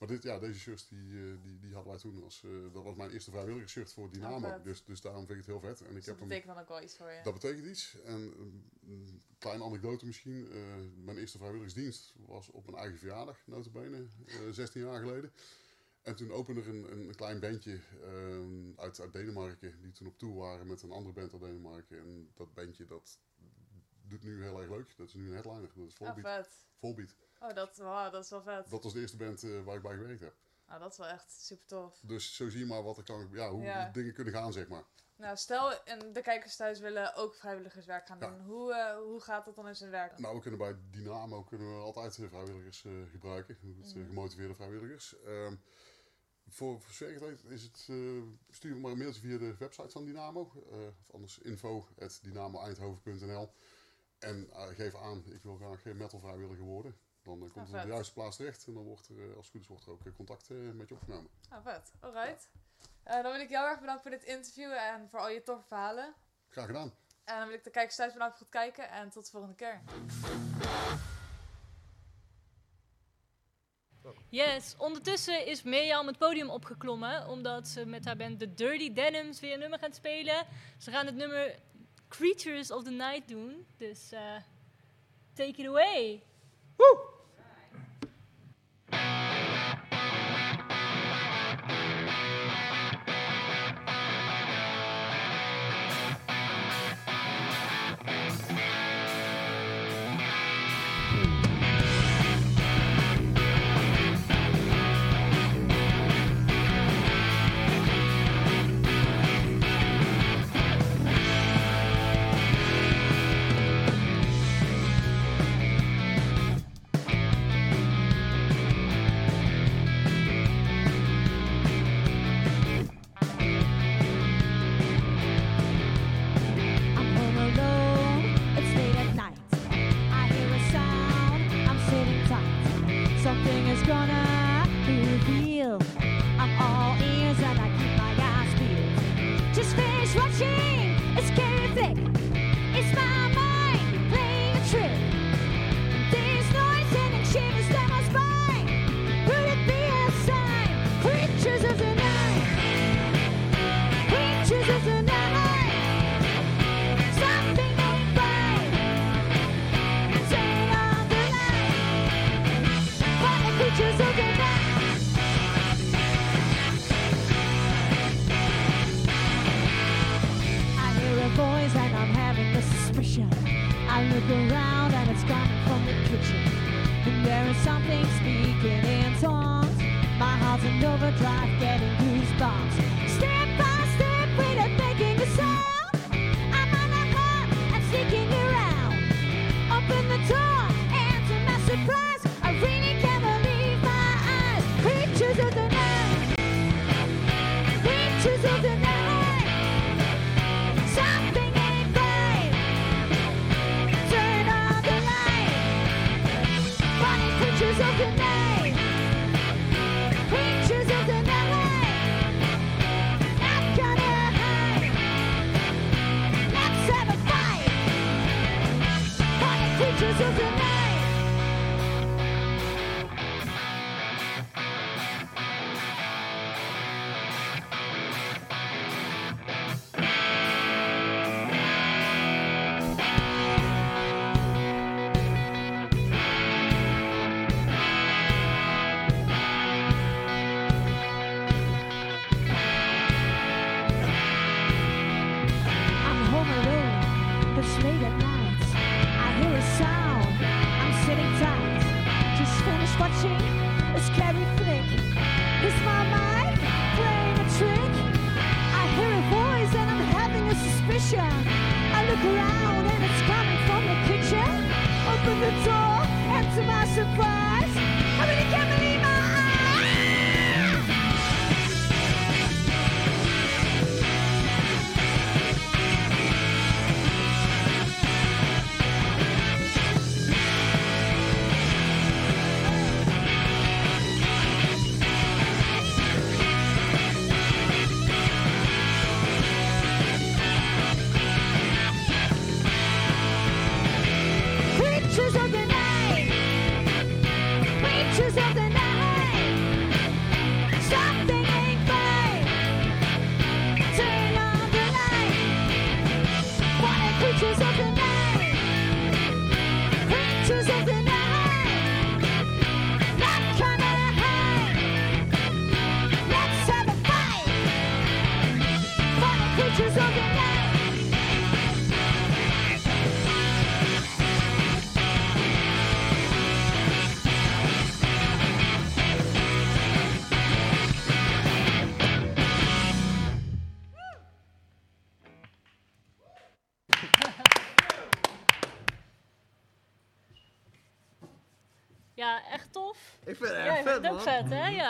[0.00, 2.42] Maar dit, ja, deze shirts die, eh, die, die hadden wij toen als...
[2.44, 4.48] eh, dat was mijn eerste vrijwilligershirt voor Dynamo.
[4.48, 4.64] vet.
[4.64, 5.80] dus, dus daarom vind ik het heel vet.
[5.80, 7.20] En ik Dus heb dat hem, betekent dan ook wel iets voor je.
[7.24, 7.96] dat betekent iets.
[8.04, 10.50] En een, een kleine anekdote misschien.
[10.52, 10.60] eh,
[11.04, 15.32] mijn eerste vrijwilligersdienst was op mijn eigen verjaardag, notabene, eh 16 jaar geleden.
[16.02, 20.18] En toen opende er een, een, klein bandje ehm, uit, uit Denemarken, die toen op
[20.18, 21.98] tour waren met een andere band uit Denemarken.
[21.98, 23.18] En dat bandje dat
[24.06, 24.96] doet nu heel erg leuk.
[24.96, 26.44] Dat is nu een headliner, dat is Oh, Volbeat.
[26.46, 26.64] vet.
[27.40, 28.70] Oh, dat, wow, dat is wel vet.
[28.70, 30.34] Dat was de eerste band eh, waar ik bij gewerkt heb.
[30.66, 31.98] Nou, dat is wel echt super tof.
[32.02, 33.90] Dus zo zie je maar wat er kan, ja, hoe Ja.
[33.92, 34.84] dingen kunnen gaan, zeg maar.
[35.16, 38.30] Nou, stel en de kijkers thuis willen ook vrijwilligerswerk gaan Ja.
[38.30, 38.40] doen.
[38.40, 40.18] Hoe, eh, hoe gaat dat dan in zijn werk?
[40.18, 43.56] Nou, we kunnen bij Dynamo kunnen we altijd eh, vrijwilligers gebruiken.
[43.60, 44.06] Goed, Mhm.
[44.06, 45.16] gemotiveerde vrijwilligers.
[45.24, 45.56] Ehm,
[46.48, 50.40] voor, zover weet is het, eh, stuur maar een mailtje via de website van Dynamo.
[51.00, 53.52] of anders info.dynamoeindhoven.nl
[54.18, 56.96] En geef aan, ik wil graag geen metal vrijwilliger worden.
[57.22, 58.66] Dan eh, komt het op de juiste plaats terecht.
[58.66, 60.56] En dan wordt er, eh, als het goed is, wordt er ook eh, contact eh,
[60.56, 61.30] met je opgenomen.
[61.50, 61.92] Nou, vet.
[62.00, 62.48] Alright.
[63.02, 65.66] Eh, dan wil ik jou erg bedanken voor dit interview en voor al je toffe
[65.66, 66.14] verhalen.
[66.48, 66.92] Graag gedaan.
[67.24, 69.54] En dan wil ik de kijkers thuis bedanken voor het kijken en tot de volgende
[69.56, 69.80] keer.
[74.28, 79.40] Yes, ondertussen is Mirjam het podium opgeklommen omdat ze met haar band The Dirty Denims
[79.40, 80.46] weer een nummer gaat spelen.
[80.78, 81.58] Ze gaan het nummer
[82.08, 84.36] Creatures of the Night doen, dus eh,
[85.32, 86.22] take it away.
[86.80, 87.19] Woo!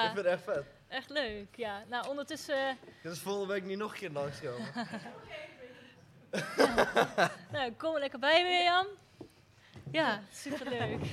[0.01, 0.09] Ja.
[0.09, 0.65] Ik vind het echt vet.
[0.89, 1.85] Echt leuk, ja.
[1.89, 2.79] Nou, ondertussen...
[3.03, 4.69] Dus volgende week niet nog een keer langskomen.
[7.53, 8.87] nou, kom er lekker bij, Mirjam.
[9.91, 11.01] Ja, superleuk.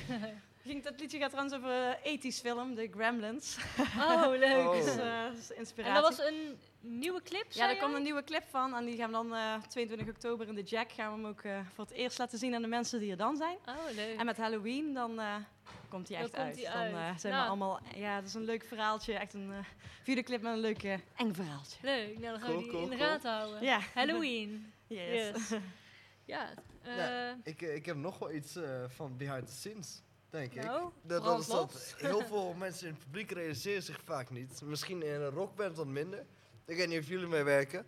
[0.62, 3.56] Ging, dat liedje gaat trouwens over een ethisch film, de Gremlins.
[3.98, 4.72] Oh, leuk.
[4.72, 5.94] Dus, eh, dat is inspiratie.
[5.94, 8.96] En dat was een nieuwe clip, Ja, er komt een nieuwe clip van en die
[8.96, 11.84] gaan we dan eh 22 oktober in de Jack gaan we hem ook eh, voor
[11.84, 13.56] het eerst laten zien aan de mensen die er dan zijn.
[13.66, 14.18] Oh, leuk.
[14.18, 15.34] En met Halloween dan eh,
[15.88, 16.92] komt hij Dan echt komt uit.
[16.92, 17.44] Dan eh, zijn Nou.
[17.44, 19.58] we allemaal, ja, dat is een leuk verhaaltje, echt een uh,
[20.02, 21.78] videoclip met een leuk eh, eng verhaaltje.
[21.82, 23.08] Leuk, nou dan gaan Cool, we die cool, in de cool.
[23.08, 23.62] gaten houden.
[23.62, 23.80] Ja.
[23.94, 24.72] Halloween.
[24.86, 25.36] Yes.
[26.24, 26.48] Ja,
[26.82, 30.52] eh, Ja, ik, eh, ik heb nog wel iets eh, van behind the scenes, denk
[30.54, 30.64] ik.
[30.64, 34.60] Nou, dat, dat is dat heel veel mensen in het publiek realiseren zich vaak niet.
[34.64, 36.24] Misschien in een rockband wat minder.
[36.64, 37.86] Ik weet niet of jullie mee werken.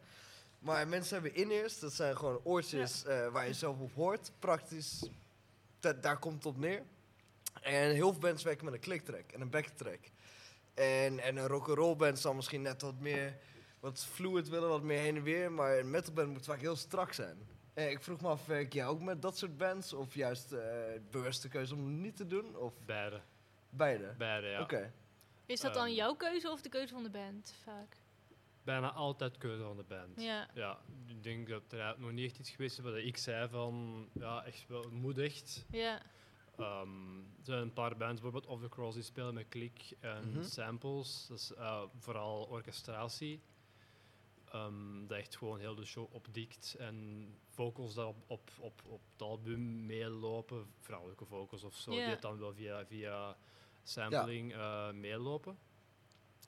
[0.59, 4.31] Maar mensen hebben in-ears, dat zijn gewoon oortjes eh, waar je zelf op hoort.
[4.39, 5.09] Praktisch,
[5.81, 6.83] da- daar komt het op neer.
[7.63, 10.01] En heel veel bands werken met een clicktrack en een backtrack.
[10.75, 13.37] En, en een rock'n'roll band zal misschien net wat meer
[13.81, 15.53] wat fluid willen, wat meer heen en weer.
[15.53, 17.49] Maar een metalband moet vaak heel strak zijn.
[17.75, 19.93] Eh, ik vroeg me af, werk jij ook met dat soort bands?
[19.93, 20.63] Of juist eh
[21.11, 22.57] bewuste keuze om het niet te doen?
[22.57, 23.21] Of Beide.
[23.71, 24.15] beide?
[24.19, 24.61] Beide, ja.
[24.61, 24.93] Oké.
[25.47, 27.97] is dat dan Ehm, jouw keuze of de keuze van de band vaak?
[28.63, 30.21] Bijna altijd keuze van de band.
[30.21, 30.49] Ja.
[30.55, 34.09] ja ik denk dat er nog niet echt iets geweest is wat ik zei van,
[34.13, 35.67] ja, echt wel, echt.
[35.71, 36.03] Ja.
[36.61, 40.31] Ehm, er zijn een paar bands, bijvoorbeeld Of the Cross, die spelen met klik en
[40.31, 40.43] Mhm.
[40.43, 41.27] samples.
[41.29, 43.41] Dat is eh, vooral orchestratie.
[44.53, 49.01] Ehm, dat echt gewoon heel de show opdikt en vocals dat op, op, op, op
[49.13, 53.37] het album meelopen, vrouwelijke vocals of zo, die het dan wel via, via
[53.83, 55.59] sampling eh, meelopen.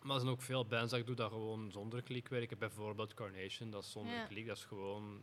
[0.03, 2.59] Maar er zijn ook veel bands dat ik doe dat gewoon zonder klik werken.
[2.59, 4.27] Bijvoorbeeld Carnation, dat is zonder Ja.
[4.27, 4.47] klik.
[4.47, 5.23] Dat is gewoon,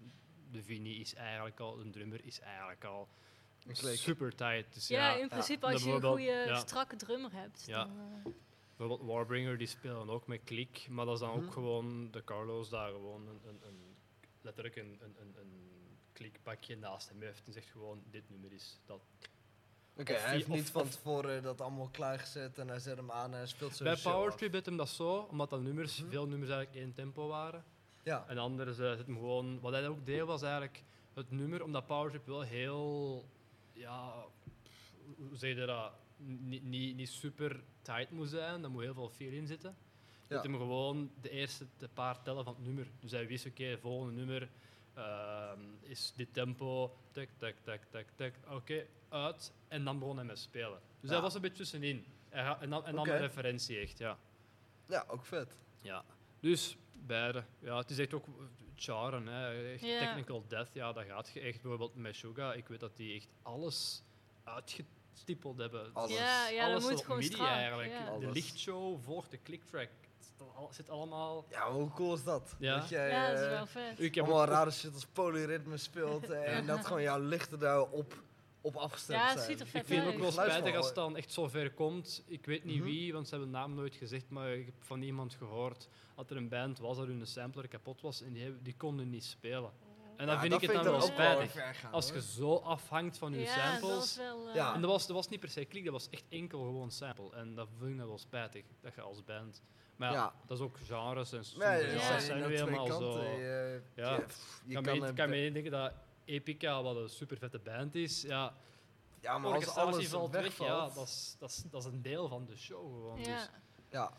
[0.52, 3.08] de Vini is eigenlijk al, de drummer is eigenlijk al.
[3.95, 4.74] Super tight.
[4.74, 6.55] Dus Ja, ja, in principe als je een goede, ja.
[6.60, 7.64] strakke drummer hebt.
[7.66, 7.86] Ja.
[7.86, 8.32] Dan, eh,
[8.78, 11.45] Bijvoorbeeld Warbringer, die spelen ook met klik, maar dat is dan Mhm.
[11.45, 13.95] ook gewoon de Carlos daar gewoon een, een, een
[14.41, 18.80] letterlijk een, een, een, een klikbakje naast hem heeft en zegt gewoon dit nummer is
[18.86, 19.01] dat.
[19.97, 23.38] Oké, hij heeft niet van tevoren dat allemaal klaargezet en hij zet hem aan en
[23.38, 24.36] hij speelt zo Bij show Power af.
[24.38, 26.10] Trip deed hem dat zo, omdat dat nummers, Mhm.
[26.10, 27.64] veel nummers eigenlijk één tempo waren.
[28.03, 28.26] Ja.
[28.28, 30.84] En anders eh, zet hem gewoon, wat hij ook deed was eigenlijk
[31.14, 33.26] het nummer, omdat Power Trip wel heel,
[33.80, 34.26] ja,
[35.18, 39.10] hoe zeg je dat, niet, niet, niet super tight moet zijn, daar moet heel veel
[39.10, 39.76] feel in zitten.
[40.28, 40.36] Ja.
[40.36, 42.88] Zet hem gewoon de eerste de paar tellen van het nummer.
[43.00, 44.50] Dus hij wist, oké, volgende nummer
[44.94, 49.54] ehm, is dit tempo, tak, tak, tak, tak, tak, oké, uit.
[49.68, 50.80] En dan begon hij met spelen.
[51.00, 51.16] Dus Ja.
[51.16, 52.06] hij was een beetje tussenin.
[52.30, 54.18] En dan, en dan een referentie echt, ja.
[54.88, 55.58] Ja, ook vet.
[55.82, 56.06] Ja,
[56.40, 57.43] dus beide.
[57.60, 58.26] Ja, het is echt ook
[58.76, 59.72] charen, hè.
[59.74, 60.00] Echt Ja.
[60.00, 61.62] technical death, ja, dat gaat je echt.
[61.62, 64.04] Bijvoorbeeld met Suga, ik weet dat die echt alles
[64.43, 65.93] uitgestippeld hebben.
[65.93, 66.18] Alles.
[66.18, 67.91] Ja, ja dat alles moet op gewoon MIDI eigenlijk.
[67.91, 68.18] Ja.
[68.18, 69.89] De lichtshow volgt de clicktrack.
[70.18, 71.45] Het zit al- zit allemaal...
[71.50, 72.56] Ja, hoe cool is dat?
[72.60, 72.78] Ja.
[72.80, 74.00] Dat jij ja, dat is eh, wel vet.
[74.00, 77.60] Ik heb allemaal ook- rare shit als polyritme speelt eh, en dat gewoon jouw lichten
[77.60, 78.24] daarop op
[78.76, 79.51] afgestemd Ja, het zijn.
[79.51, 81.47] ziet er vet Ik vind het ook wel spijtig als het eh, dan echt zo
[81.47, 82.24] ver komt.
[82.26, 82.86] Ik weet niet Mhm.
[82.86, 86.30] wie, want ze hebben de naam nooit gezegd, maar ik heb van iemand gehoord dat
[86.30, 89.24] er een band was dat hun sampler kapot was en die, hebben- die konden niet
[89.26, 89.72] spelen.
[90.18, 91.51] En dan ja, vind dat ik het dan wel spijtig.
[91.80, 94.16] gaan, Als je zo afhangt van je ja, dat samples.
[94.18, 94.47] wel...
[94.49, 94.74] eh, Ja.
[94.74, 97.36] En dat was, dat was niet per se klik, dat was echt enkel gewoon sample.
[97.36, 99.62] En dat vind ik dat wel spijtig, dat je als band.
[99.95, 100.34] Maar ja, Ja.
[100.45, 103.22] dat is ook genres en Nee, sommige dat genres zijn zijn nu helemaal zo.
[103.22, 104.20] Je, Ja.
[104.66, 105.93] je, kan, kan, me denken dat
[106.30, 108.54] Epica, wat een super vette band is, ja,
[109.22, 112.02] ja, maar als alles valt weg, wegvalt, ja, dat is, dat, is, dat is een
[112.02, 113.20] deel van de show gewoon.
[113.20, 113.36] ja.
[113.36, 113.50] Dus
[113.90, 114.12] ja,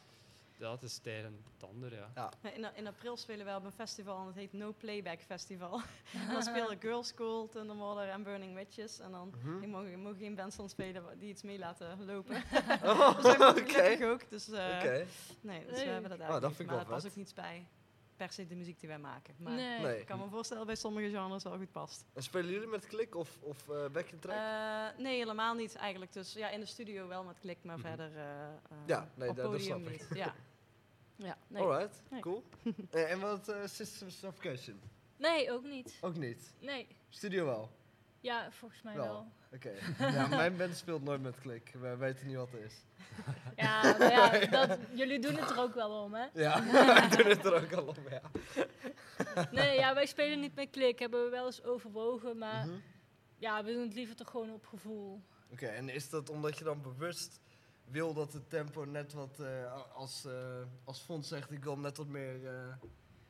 [0.58, 2.10] ja, het is tegen het ander, ja.
[2.14, 2.30] ja.
[2.54, 5.80] In, in april spelen wij op een festival en het heet No Playback Festival.
[6.26, 8.98] en dan spelen Girls School, Thundermother en Burning Witches.
[8.98, 9.60] En dan Mhm.
[9.60, 12.36] je mogen, mogen geen bands dan spelen die iets mee laten lopen.
[12.84, 13.72] Oh, dus mogen oké.
[13.72, 14.30] gelukkig ook.
[14.30, 15.06] Dus, eh, Oké.
[15.40, 17.34] nee, dus we hebben dat Oh, eigenlijk dat vind ik Maar wel dat ook niet
[17.34, 17.66] bij
[18.20, 19.34] per se de muziek die wij maken.
[19.38, 19.80] Maar Nee.
[19.80, 20.00] Nee.
[20.00, 22.04] ik kan me voorstellen dat bij sommige genres wel goed past.
[22.12, 24.36] En spelen jullie met klik of, of eh back and track?
[24.36, 26.12] Eh, nee, helemaal niet eigenlijk.
[26.12, 27.86] Dus ja, in de studio wel met klik, maar Mhm.
[27.86, 28.52] verder eh, eh,
[28.86, 30.06] Ja, nee, op dat- dat podium niet.
[30.14, 30.34] Ja.
[31.28, 31.62] ja, nee.
[31.62, 32.20] Alright, Nee.
[32.20, 32.42] cool.
[32.90, 34.80] Eh, en wat uh, Systems of Cushion?
[35.16, 35.98] Nee, ook niet.
[36.00, 36.52] Ook niet.
[36.60, 36.86] Nee.
[37.08, 37.70] Studio wel.
[38.20, 39.04] Ja, volgens mij Wel.
[39.06, 39.26] wel.
[39.54, 39.70] Oké.
[39.98, 41.72] ja, mijn band speelt nooit met klik.
[41.80, 42.74] Wij weten niet wat het is.
[43.56, 46.26] Ja, maar ja, dat, jullie doen het er ook wel om, hè?
[46.34, 48.20] Ja, wij doen het er ook al om, ja.
[49.50, 50.98] Nee, ja, wij spelen niet met klik.
[50.98, 52.76] Hebben we wel eens overwogen, maar Mhm.
[53.38, 55.22] ja, we doen het liever toch gewoon op gevoel.
[55.52, 57.40] Oké, en is dat omdat je dan bewust
[57.84, 61.96] wil dat het tempo net wat, eh, als, eh als Fons zegt, ik wil net
[61.96, 62.72] wat meer eh,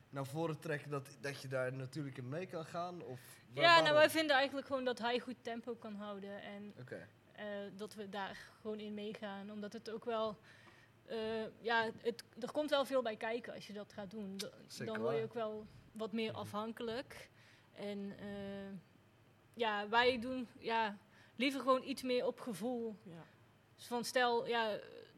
[0.09, 3.01] naar voren trekken, dat, dat je daar natuurlijk in mee kan gaan?
[3.03, 3.19] Of
[3.53, 6.41] Ja, nou wij vinden eigenlijk gewoon dat hij goed tempo kan houden.
[6.41, 7.07] En Oké.
[7.31, 7.45] eh,
[7.75, 9.51] dat we daar gewoon in meegaan.
[9.51, 10.37] Omdat het ook wel...
[11.05, 11.17] eh,
[11.61, 14.37] ja, het, er komt wel veel bij kijken als je dat gaat doen.
[14.37, 17.29] D- Zeker dan word je ook wel wat meer afhankelijk.
[17.73, 18.77] En eh,
[19.53, 20.97] ja, wij doen ja,
[21.35, 22.95] liever gewoon iets meer op gevoel.
[23.03, 23.23] Ja.
[23.75, 24.69] Dus van stel, ja,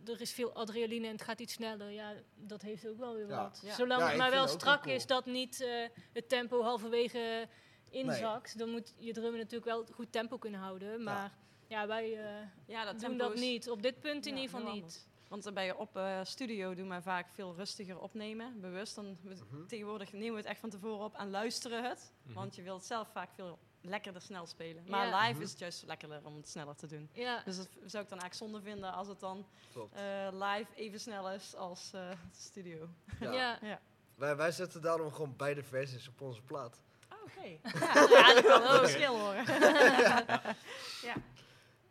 [0.06, 1.90] er is veel adrenaline en het gaat iets sneller.
[1.92, 3.44] Ja, dat heeft ook wel weer Ja.
[3.44, 3.62] wat.
[3.66, 3.74] Ja.
[3.74, 7.48] Zolang Ja, het maar wel strak is dat niet eh, het tempo halverwege
[7.94, 8.58] inzakt.
[8.58, 11.04] Dan moet je drummer natuurlijk wel goed tempo kunnen houden.
[11.04, 11.32] Maar
[11.68, 13.70] ja, wij eh, Ja, dat doen dat niet.
[13.70, 15.08] Op dit punt in Ja, ieder geval niet.
[15.28, 18.96] Want dan ben je op eh, studio doen wij vaak veel rustiger opnemen, bewust.
[18.96, 19.66] Dan we- Mhm.
[19.68, 22.12] tegenwoordig nemen we het echt van tevoren op en luisteren het.
[22.24, 22.34] Mhm.
[22.34, 24.84] Want je wilt zelf vaak veel lekkerder snel spelen.
[24.88, 25.20] Maar Ja.
[25.20, 25.42] live Mhm.
[25.42, 27.10] is het juist lekkerder om het sneller te doen.
[27.14, 29.46] Ja, Dus dat zou ik dan eigenlijk zonde vinden als het dan
[29.94, 32.88] eh, live even snel is als eh, studio.
[33.20, 33.32] Ja.
[33.34, 33.60] ja.
[33.70, 33.80] Ja.
[34.16, 36.84] Wij, wij zetten daarom gewoon beide versies op onze plaat.
[37.14, 37.48] Ah, Oké.
[37.86, 39.46] Ja, ja, dat kan wel een verschil horen.
[41.08, 41.16] ja.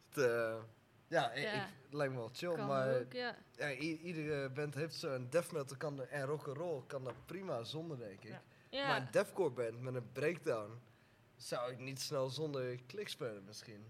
[0.09, 0.55] Het, eh,
[1.09, 1.53] ja, ik, Ja.
[1.53, 3.37] ik- het lijkt me wel chill, kan maar ook, ja.
[3.79, 7.63] iedere band heeft zo'n death metal kan, er- en rock and roll kan dat prima
[7.65, 8.29] zonder, denk ik.
[8.29, 8.43] Ja.
[8.71, 8.87] Ja.
[8.87, 10.81] Maar een deathcore band met een breakdown
[11.37, 13.85] zou ik niet snel zonder klik spelen misschien.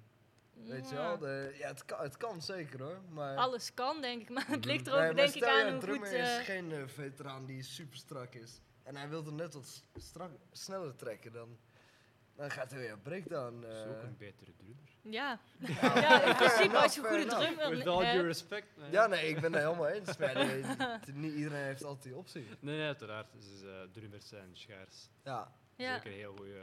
[0.53, 1.01] Weet je Ja.
[1.07, 1.19] wel?
[1.19, 3.37] De, ja, het kan, het kan zeker hoor, maar...
[3.37, 4.29] Alles kan, denk ik.
[4.31, 6.17] Maar het ligt er Nee, denk ik, aan een hoe drummer goed...
[6.19, 8.61] is eh, geen eh, veteraan die super strak is.
[8.83, 11.59] En hij wil er net wat strak, sneller trekken, dan,
[12.35, 13.61] dan gaat hij weer een breakdown.
[13.61, 14.03] Dat is ook eh.
[14.03, 14.91] een betere drummer.
[15.03, 15.41] Ja.
[15.81, 18.77] ja, in principe als je een goede drummer With all due respect.
[18.77, 18.91] nee.
[18.91, 20.17] Ja, nee, ik ben het helemaal eens.
[20.17, 20.65] Maar nee,
[21.13, 22.47] niet iedereen heeft altijd die optie.
[22.61, 23.33] Nee, nee, uiteraard.
[23.33, 25.09] Dus, eh, drummers zijn schaars.
[25.25, 25.95] Ja, Ja.
[25.95, 26.61] Zeker heel goeie.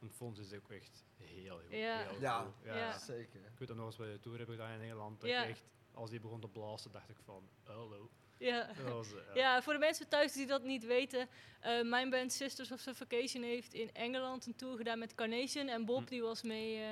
[0.00, 1.98] En Fons is ook echt heel, heel, Ja.
[1.98, 2.40] heel Ja.
[2.42, 2.54] goed.
[2.64, 2.98] Ja.
[2.98, 3.40] zeker.
[3.40, 5.20] Ik weet dat nog eens bij de tour heb gedaan in Nederland.
[5.20, 5.62] Dat echt,
[5.94, 8.10] als die begon te blazen, dacht ik van, hallo.
[8.38, 8.66] Ja.
[8.84, 11.28] Dat was, eh, Ja, voor de mensen thuis die dat niet weten.
[11.60, 15.68] eh, mijn band Sisters of Suffocation heeft in Engeland een tour gedaan met Carnation.
[15.68, 16.08] En Bob Hm.
[16.08, 16.88] die was mee eh,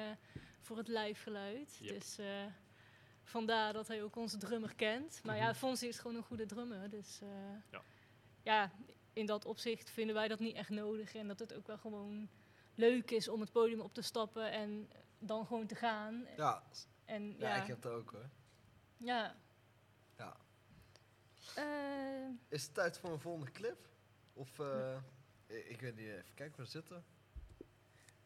[0.61, 1.76] voor het live geluid.
[1.80, 1.95] Yep.
[2.01, 2.26] Dus eh,
[3.22, 5.20] vandaar dat hij ook onze drummer kent.
[5.24, 5.55] Maar ja, Mhm.
[5.55, 6.90] Fonsi is gewoon een goede drummer.
[6.90, 7.28] Dus eh,
[7.70, 7.82] Ja.
[8.42, 8.70] ja,
[9.12, 11.14] in dat opzicht vinden wij dat niet echt nodig.
[11.14, 12.28] En dat het ook wel gewoon
[12.74, 16.26] leuk is om het podium op te stappen en dan gewoon te gaan.
[16.36, 16.62] Ja,
[17.05, 18.28] En ja, ja, ik heb het ook hoor.
[18.97, 19.22] ja.
[19.22, 19.34] Ja.
[21.57, 21.64] Eh,
[22.49, 23.88] Is het tijd voor een volgende clip?
[24.32, 24.97] Of, eh,
[25.47, 27.05] ik, ik weet niet, even kijken waar we zitten.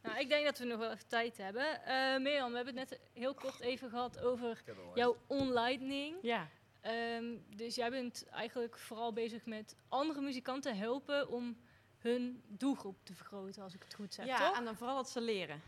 [0.03, 1.85] Nou, ik denk dat we nog wel even tijd hebben.
[1.85, 6.17] Eh Mirjam, we hebben het net heel kort even gehad over er jouw onlightning.
[6.23, 6.49] Ja.
[6.81, 11.57] Ehm, dus jij bent eigenlijk vooral bezig met andere muzikanten helpen om
[11.99, 14.59] hun doelgroep te vergroten, als ik het goed zeg, ja, toch?
[14.59, 15.63] en dan vooral dat ze leren.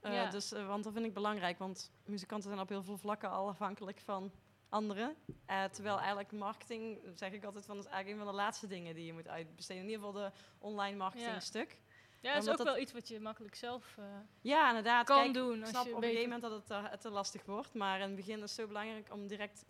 [0.00, 0.30] Eh, Ja.
[0.30, 4.00] dus, want dat vind ik belangrijk, want muzikanten zijn op heel veel vlakken al afhankelijk
[4.00, 4.32] van
[4.76, 5.16] anderen.
[5.46, 8.94] Eh, terwijl eigenlijk marketing, zeg ik altijd, van, is eigenlijk een van de laatste dingen
[8.94, 9.82] die je moet uitbesteden.
[9.82, 11.40] In ieder geval de online marketing Ja.
[11.40, 11.78] stuk.
[12.20, 14.04] Ja, dat is Omdat ook dat- wel iets wat je makkelijk zelf eh,
[14.40, 15.06] Ja, inderdaad.
[15.06, 15.54] kan Kijk, doen.
[15.54, 17.74] Ik Als snap je op een gegeven moment dat het te, te lastig wordt.
[17.74, 19.64] Maar in het begin is het zo belangrijk om direct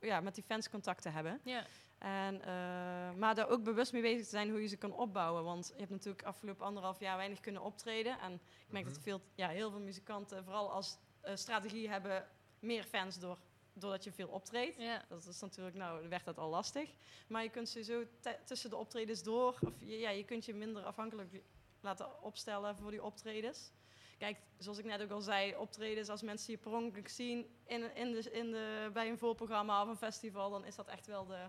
[0.00, 1.40] ja, met die fans contact te hebben.
[1.44, 1.64] Ja.
[1.98, 5.44] En, eh, maar daar ook bewust mee bezig te zijn hoe je ze kan opbouwen.
[5.44, 8.18] Want je hebt natuurlijk afgelopen anderhalf jaar weinig kunnen optreden.
[8.20, 8.40] En ik
[8.72, 12.26] merk dat veel, ja, heel veel muzikanten, vooral als eh, strategie hebben,
[12.58, 13.38] meer fans door,
[13.72, 14.76] doordat je veel optreedt.
[14.76, 15.04] Ja.
[15.08, 16.90] Dat is natuurlijk, nou, werd dat al lastig.
[17.28, 18.04] Maar je kunt sowieso
[18.44, 21.42] tussen de optredens door, of je, ja, je kunt je minder afhankelijk
[21.80, 23.72] laten opstellen voor die optredens.
[24.18, 27.94] Kijk, zoals ik net ook al zei, optredens als mensen je per ongeluk zien in,
[27.94, 31.26] in de, in de, bij een voorprogramma of een festival, dan is dat echt wel
[31.26, 31.46] de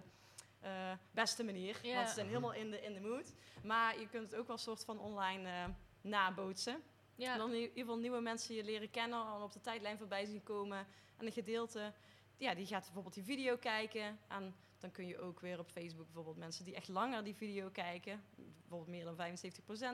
[0.59, 1.79] eh, beste manier.
[1.83, 3.33] Want ze zijn helemaal in de, in de mood.
[3.63, 5.65] Maar je kunt het ook wel een soort van online eh,
[6.01, 6.83] nabootsen.
[7.15, 7.31] Ja.
[7.31, 10.25] En dan in ieder geval nieuwe mensen je leren kennen en op de tijdlijn voorbij
[10.25, 10.87] zien komen.
[11.17, 11.93] En een gedeelte,
[12.41, 14.19] ja, die gaat bijvoorbeeld die video kijken.
[14.27, 17.69] En dan kun je ook weer op Facebook bijvoorbeeld mensen die echt langer die video
[17.69, 19.15] kijken, bijvoorbeeld meer dan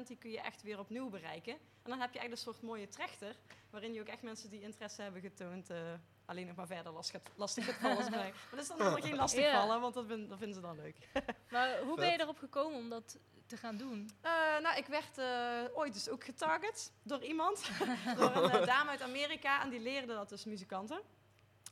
[0.04, 1.54] 75%, die kun je echt weer opnieuw bereiken.
[1.54, 3.36] En dan heb je eigenlijk een soort mooie trechter,
[3.70, 5.78] waarin je ook echt mensen die interesse hebben getoond, eh,
[6.26, 7.98] alleen nog maar verder last gaat, lastig gaat vallen.
[7.98, 8.30] als mij.
[8.32, 9.60] Maar dat is dan helemaal geen lastig Ja.
[9.62, 10.98] vallen, want dat, vind- dat vinden ze dan leuk.
[11.50, 14.10] Maar hoe ben je erop gekomen om dat te gaan doen?
[14.22, 14.32] Eh,
[14.62, 17.70] nou, ik werd eh, ooit dus ook getarget door iemand.
[18.18, 19.62] door een dame uit Amerika.
[19.64, 21.02] En die leerde dat dus muzikanten.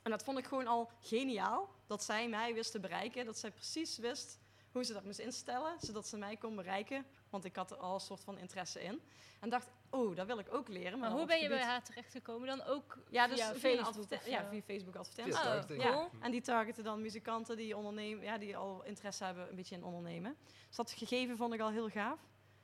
[0.06, 1.68] En dat vond ik gewoon al geniaal.
[1.86, 3.24] Dat zij mij wist te bereiken.
[3.24, 4.38] Dat zij precies wist
[4.72, 5.76] hoe ze dat moest instellen.
[5.80, 7.04] Zodat ze mij kon bereiken.
[7.30, 9.00] Want ik had er al een soort van interesse in.
[9.40, 10.98] En dacht, oh, dat wil ik ook leren.
[10.98, 12.46] Maar hoe ben je bij haar terechtgekomen?
[12.46, 15.36] Dan ook ja, dus via Facebook ja, via Facebook advertenties.
[15.36, 15.82] Oh, targeting.
[15.82, 16.10] Ja, cool.
[16.20, 19.84] en die targeten dan muzikanten die ondernemen, ja, die al interesse hebben een beetje in
[19.84, 20.36] ondernemen.
[20.66, 22.20] Dus dat gegeven vond ik al heel gaaf.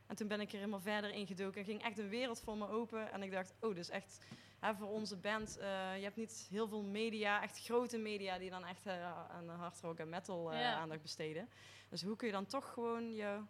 [0.07, 2.57] En toen ben ik er helemaal verder in gedoken en ging echt een wereld voor
[2.57, 3.12] me open.
[3.12, 4.18] En ik dacht, oh, dus echt
[4.66, 8.50] hè, voor onze band, eh, je hebt niet heel veel media, echt grote media die
[8.50, 10.74] dan echt eh, aan hardrock en metal eh, Ja.
[10.74, 11.48] aandacht besteden.
[11.88, 13.40] Dus hoe kun je dan toch gewoon je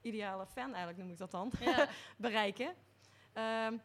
[0.00, 1.88] ideale fan, eigenlijk noem ik dat dan, Ja.
[2.16, 2.74] bereiken?
[3.32, 3.76] Ehm,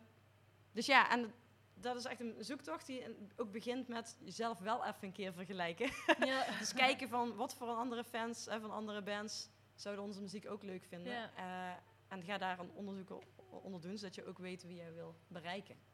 [0.71, 1.34] dus ja, en
[1.73, 3.03] dat is echt een zoektocht die
[3.36, 5.89] ook begint met jezelf wel even een keer vergelijken.
[6.25, 6.45] Ja.
[6.59, 10.63] dus kijken van wat voor andere fans en van andere bands zouden onze muziek ook
[10.63, 11.13] leuk vinden.
[11.13, 11.80] Ja.
[12.07, 15.86] En ga daar een onderzoek onder doen, zodat je ook weet wie jij wil bereiken.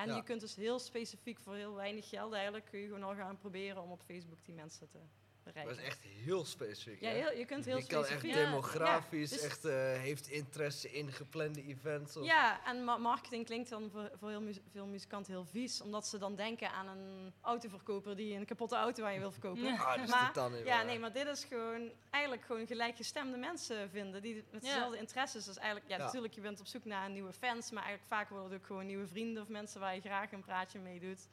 [0.00, 0.16] En Ja.
[0.16, 3.38] je kunt dus heel specifiek voor heel weinig geld eigenlijk, kun je gewoon al gaan
[3.38, 4.98] proberen om op Facebook die mensen te
[5.44, 5.82] Dat bereiken.
[5.82, 7.00] is echt heel specifiek.
[7.00, 8.34] Ja, heel- je kunt heel Je kan echt specifiek.
[8.34, 12.16] demografisch, Ja, dus- echt eh, heeft interesse in geplande events.
[12.16, 15.80] Of Ja, en ma- marketing klinkt dan voor, voor heel mu- veel muzikanten heel vies,
[15.80, 19.62] omdat ze dan denken aan een autoverkoper die een kapotte auto aan je wil verkopen.
[19.62, 19.76] Ja.
[19.76, 23.90] Ah, dat is maar, niet ja, nee, maar dit is gewoon eigenlijk gewoon gelijkgestemde mensen
[23.90, 24.68] vinden die met Ja.
[24.72, 25.44] dezelfde interesses.
[25.44, 26.04] Dus eigenlijk, ja, Ja.
[26.04, 28.86] natuurlijk, je bent op zoek naar nieuwe fans, maar eigenlijk vaak worden het ook gewoon
[28.86, 31.28] nieuwe vrienden of mensen waar je graag een praatje mee doet.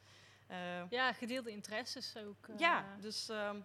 [0.47, 2.47] Eh, ja, gedeelde interesses ook.
[2.47, 2.59] eh.
[2.59, 3.57] ja, dus ehm,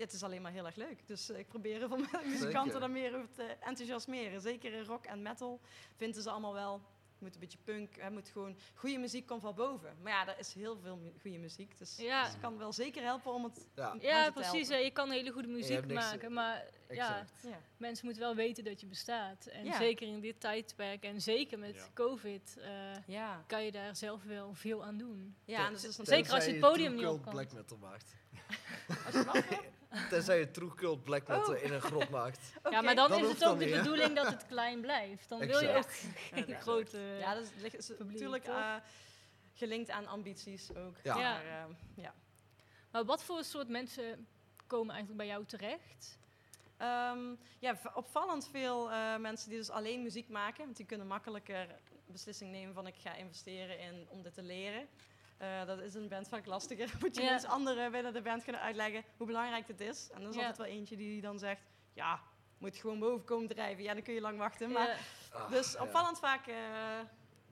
[0.00, 1.06] het is alleen maar heel erg leuk.
[1.06, 4.40] Dus eh, ik probeer veel muzikanten daar meer over te enthousiasmeren.
[4.40, 5.60] Zeker in rock en metal
[5.96, 6.80] vinden ze allemaal wel.
[7.18, 9.96] Moet een beetje punk, hè, moet gewoon goede muziek komt van boven.
[10.02, 12.24] Maar ja, er is heel veel mu- goede muziek, dus Ja.
[12.26, 13.68] het kan wel zeker helpen om het.
[13.74, 13.88] Ja.
[13.88, 14.68] mensen Ja, te precies.
[14.68, 14.84] helpen.
[14.84, 17.24] Je kan hele goede muziek maken, maar ja,
[17.76, 19.46] mensen moeten wel weten dat je bestaat.
[19.46, 19.76] En Ja.
[19.76, 21.86] zeker in dit tijdperk en zeker met Ja.
[21.94, 22.70] COVID eh,
[23.06, 25.36] Ja, kan je daar zelf wel veel aan doen.
[25.44, 27.32] ja en dus dat is Zeker als je het podium niet op kan.
[27.32, 28.14] black metal maakt.
[29.06, 29.58] als je.
[30.10, 31.62] Tenzij je true cult black metal Oh.
[31.62, 32.52] in een grot maakt.
[32.70, 35.28] Ja, maar dan, Dan is het ook de bedoeling dat het klein blijft.
[35.28, 36.98] Dan wil je ook Ja, grote...
[36.98, 38.54] Ja, dat is, natuurlijk toch?
[38.54, 38.74] eh,
[39.54, 40.96] gelinkt aan ambities ook.
[41.02, 41.18] Ja.
[41.18, 41.32] Ja.
[41.32, 41.64] Maar, eh,
[41.94, 42.14] ja.
[42.90, 44.26] Maar wat voor soort mensen
[44.66, 46.18] komen eigenlijk bij jou terecht?
[46.76, 50.64] Ehm, ja, opvallend veel eh, mensen die dus alleen muziek maken.
[50.64, 51.66] Want die kunnen makkelijker
[52.06, 54.88] beslissing nemen van ik ga investeren in om dit te leren.
[55.40, 56.92] Eh, dat is een band vaak lastiger.
[57.00, 60.10] Moet je eens anderen binnen de band kunnen uitleggen hoe belangrijk dit is.
[60.12, 61.62] En dan is altijd wel eentje die dan zegt,
[61.92, 62.20] ja,
[62.58, 63.82] moet gewoon boven komen drijven.
[63.82, 64.70] Ja, dan kun je lang wachten.
[64.70, 64.98] Maar.
[65.32, 66.56] Ah, dus opvallend vaak eh,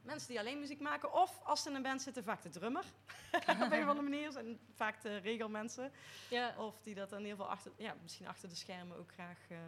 [0.03, 1.12] mensen die alleen muziek maken.
[1.12, 2.84] Of als ze in een band zitten, vaak de drummer.
[3.49, 5.93] Op een of andere manier zijn vaak de regelmensen.
[6.30, 6.55] ja.
[6.59, 9.39] Of die dat in ieder geval achter, ja, misschien achter de schermen ook graag...
[9.49, 9.59] eh,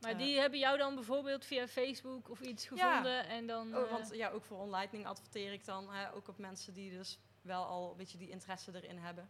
[0.00, 2.88] Maar die hebben jou dan bijvoorbeeld via Facebook of iets Ja.
[2.88, 3.76] gevonden en dan...
[3.76, 7.18] Oh, want ja, ook voor OnLightning adverteer ik dan hè, ook op mensen die dus
[7.48, 9.28] wel al een beetje die interesse erin hebben.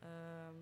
[0.00, 0.54] Ehm,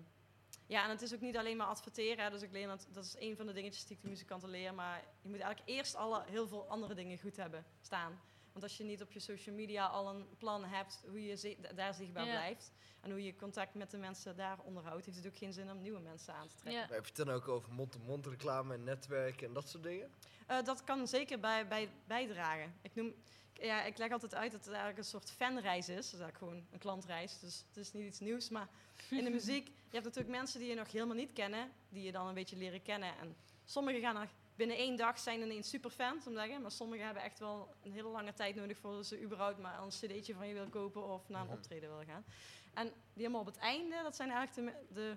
[0.65, 2.23] ja, en het is ook niet alleen maar adverteren.
[2.23, 4.49] Hè, dus ik leer dat, dat is een van de dingetjes die ik de muzikanten
[4.49, 4.73] leer.
[4.73, 8.19] Maar je moet eigenlijk eerst alle, heel veel andere dingen goed hebben staan.
[8.51, 11.57] Want als je niet op je social media al een plan hebt hoe je zi-
[11.75, 12.31] daar zichtbaar Ja.
[12.31, 12.71] blijft.
[13.01, 15.81] En hoe je contact met de mensen daar onderhoudt, heeft het ook geen zin om
[15.81, 16.81] nieuwe mensen aan te trekken.
[16.81, 16.87] ja.
[16.93, 20.09] Heb je het dan ook over mond-to-mond reclame en netwerken en dat soort dingen?
[20.47, 22.73] Eh, dat kan zeker bij, bij bijdragen.
[22.81, 23.13] Ik, noem,
[23.61, 25.95] ja, ik leg altijd uit dat het eigenlijk een soort fanreis is.
[25.95, 28.49] Dat is eigenlijk gewoon een klantreis, dus het is niet iets nieuws.
[28.49, 28.67] Maar
[29.09, 32.11] in de muziek, je hebt natuurlijk mensen die je nog helemaal niet kennen, die je
[32.11, 33.17] dan een beetje leren kennen.
[33.17, 33.35] En
[33.65, 36.61] sommigen gaan er binnen één dag zijn ineens superfans, om te zeggen.
[36.61, 39.89] Maar sommigen hebben echt wel een hele lange tijd nodig voordat ze überhaupt maar een
[39.89, 41.55] cd'tje van je willen kopen of naar een Mhm.
[41.55, 42.25] optreden willen gaan.
[42.73, 45.15] En die helemaal op het einde, dat zijn eigenlijk de, de,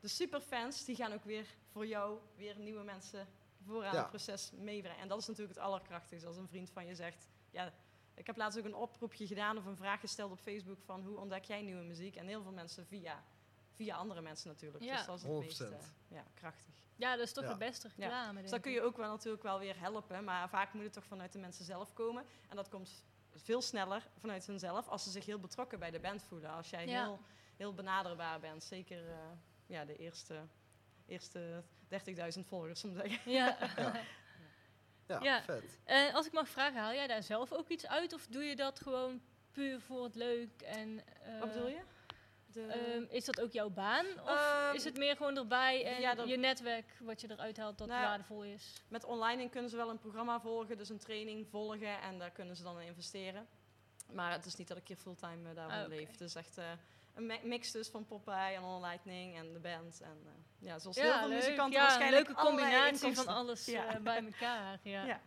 [0.00, 3.26] de superfans, die gaan ook weer voor jou weer nieuwe mensen
[3.66, 3.98] vooraan Ja.
[4.00, 4.98] het proces meebrengen.
[5.00, 7.72] En dat is natuurlijk het allerkrachtigste als een vriend van je zegt, ja,
[8.14, 11.18] ik heb laatst ook een oproepje gedaan of een vraag gesteld op Facebook van hoe
[11.18, 12.16] ontdek jij nieuwe muziek?
[12.16, 13.24] En heel veel mensen via,
[13.74, 14.84] via andere mensen natuurlijk.
[14.84, 14.96] Ja.
[14.96, 15.38] Dus dat is het 100%.
[15.38, 15.68] meest eh,
[16.08, 16.74] ja, krachtig.
[16.96, 17.50] ja, dat is toch Ja.
[17.52, 20.48] de beste reclame, Dus denk dan kun je ook wel natuurlijk wel weer helpen, maar
[20.48, 22.24] vaak moet het toch vanuit de mensen zelf komen.
[22.48, 26.22] En dat komt veel sneller vanuit hunzelf als ze zich heel betrokken bij de band
[26.22, 26.50] voelen.
[26.50, 27.02] Als jij Ja.
[27.04, 27.20] heel,
[27.56, 29.16] heel benaderbaar bent, zeker eh,
[29.66, 30.46] ja, de eerste,
[31.06, 33.32] eerste 30.000 volgers, om te zeggen.
[33.32, 33.56] Ja.
[35.06, 35.42] Ja, Ja.
[35.42, 35.78] vet.
[35.84, 38.56] En als ik mag vragen, haal jij daar zelf ook iets uit of doe je
[38.56, 39.20] dat gewoon
[39.52, 40.62] puur voor het leuk?
[40.62, 41.80] En, eh, Wat bedoel je?
[42.46, 44.06] De, ehm, is dat ook jouw baan?
[44.22, 47.56] Of Ehm, is het meer gewoon erbij en ja, dat- je netwerk wat je eruit
[47.56, 48.82] haalt dat Nou, waardevol is?
[48.88, 52.56] Met online kunnen ze wel een programma volgen, dus een training volgen en daar kunnen
[52.56, 53.46] ze dan in investeren.
[54.12, 55.94] Maar het is niet dat ik hier fulltime eh, daarvan Ah, oké.
[55.94, 56.10] leef.
[56.10, 56.64] Het is echt eh,
[57.14, 60.00] een mi- mix dus van Popeye en OnLightning en de band.
[60.00, 61.36] En uh, ja, zoals Ja, heel veel leuk.
[61.38, 63.94] muzikanten Ja, een waarschijnlijk leuke combinatie van alles Ja.
[63.94, 64.78] eh, bij elkaar.
[64.82, 65.04] Ja.
[65.04, 65.20] Ja.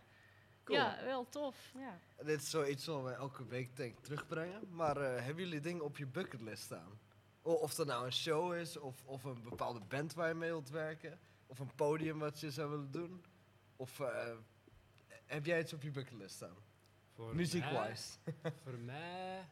[0.64, 0.78] Cool.
[0.78, 1.56] ja, wel tof.
[1.74, 1.98] Ja.
[2.24, 4.68] Dit is zoiets wat we elke week denk terugbrengen.
[4.70, 6.98] Maar eh, hebben jullie dingen op je bucketlist staan?
[7.42, 10.50] O- of dat nou een show is, of, of een bepaalde band waar je mee
[10.50, 13.24] wilt werken, of een podium wat je zou willen doen?
[13.76, 14.30] Of eh,
[15.26, 16.56] heb jij iets op je bucketlist staan?
[17.14, 18.18] Voor Muziek-wise.
[18.64, 19.48] Voor mij...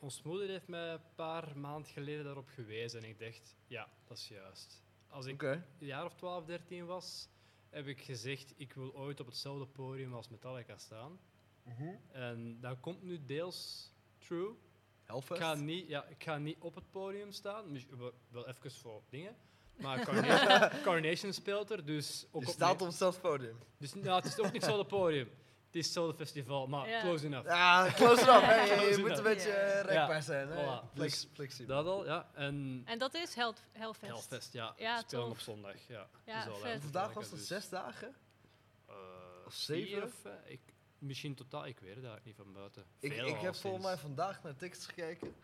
[0.00, 4.16] Ons moeder heeft mij een paar maanden geleden daarop gewezen en ik dacht, ja, dat
[4.16, 4.82] is juist.
[5.08, 5.66] Als ik Oké.
[5.78, 7.28] een jaar of 12, 13 was,
[7.68, 11.18] heb ik gezegd, ik wil ooit op hetzelfde podium als Metallica staan.
[12.12, 14.54] En dat komt nu deels true.
[15.06, 17.86] Ik ga, niet, ja, ik ga niet op het podium staan, mis-
[18.30, 19.36] wel- even voor dingen.
[19.76, 23.56] Maar Carnation, Carnation speelt er, dus ook Je staat op hetzelfde podium.
[23.78, 25.28] dus nou, het is ook niet hetzelfde podium.
[25.70, 27.46] Het is hetzelfde festival, maar close enough.
[27.48, 28.46] Ja, close enough.
[28.46, 28.54] hè.
[28.62, 30.48] Je Close moet een beetje eh, rekbaar zijn.
[30.48, 30.54] Hè?
[30.64, 31.76] Voilà, Flex- dus flexibel.
[31.76, 32.28] dat al, ja.
[32.34, 34.12] En En dat is Hel Hellfest.
[34.12, 34.74] Hellfest, ja.
[34.76, 35.32] Ja, Spelen tof.
[35.32, 36.08] op zondag, ja.
[36.24, 36.46] Ja,
[36.80, 38.14] Vandaag was dus, het zes dagen?
[38.86, 38.94] eh,
[39.46, 40.02] Of zeven?
[40.02, 40.60] of, eh, ik,
[40.98, 42.84] misschien totaal, ik weet het eigenlijk niet van buiten.
[42.98, 45.34] Ik, Veel ik heb al volgens mij vandaag naar tickets gekeken.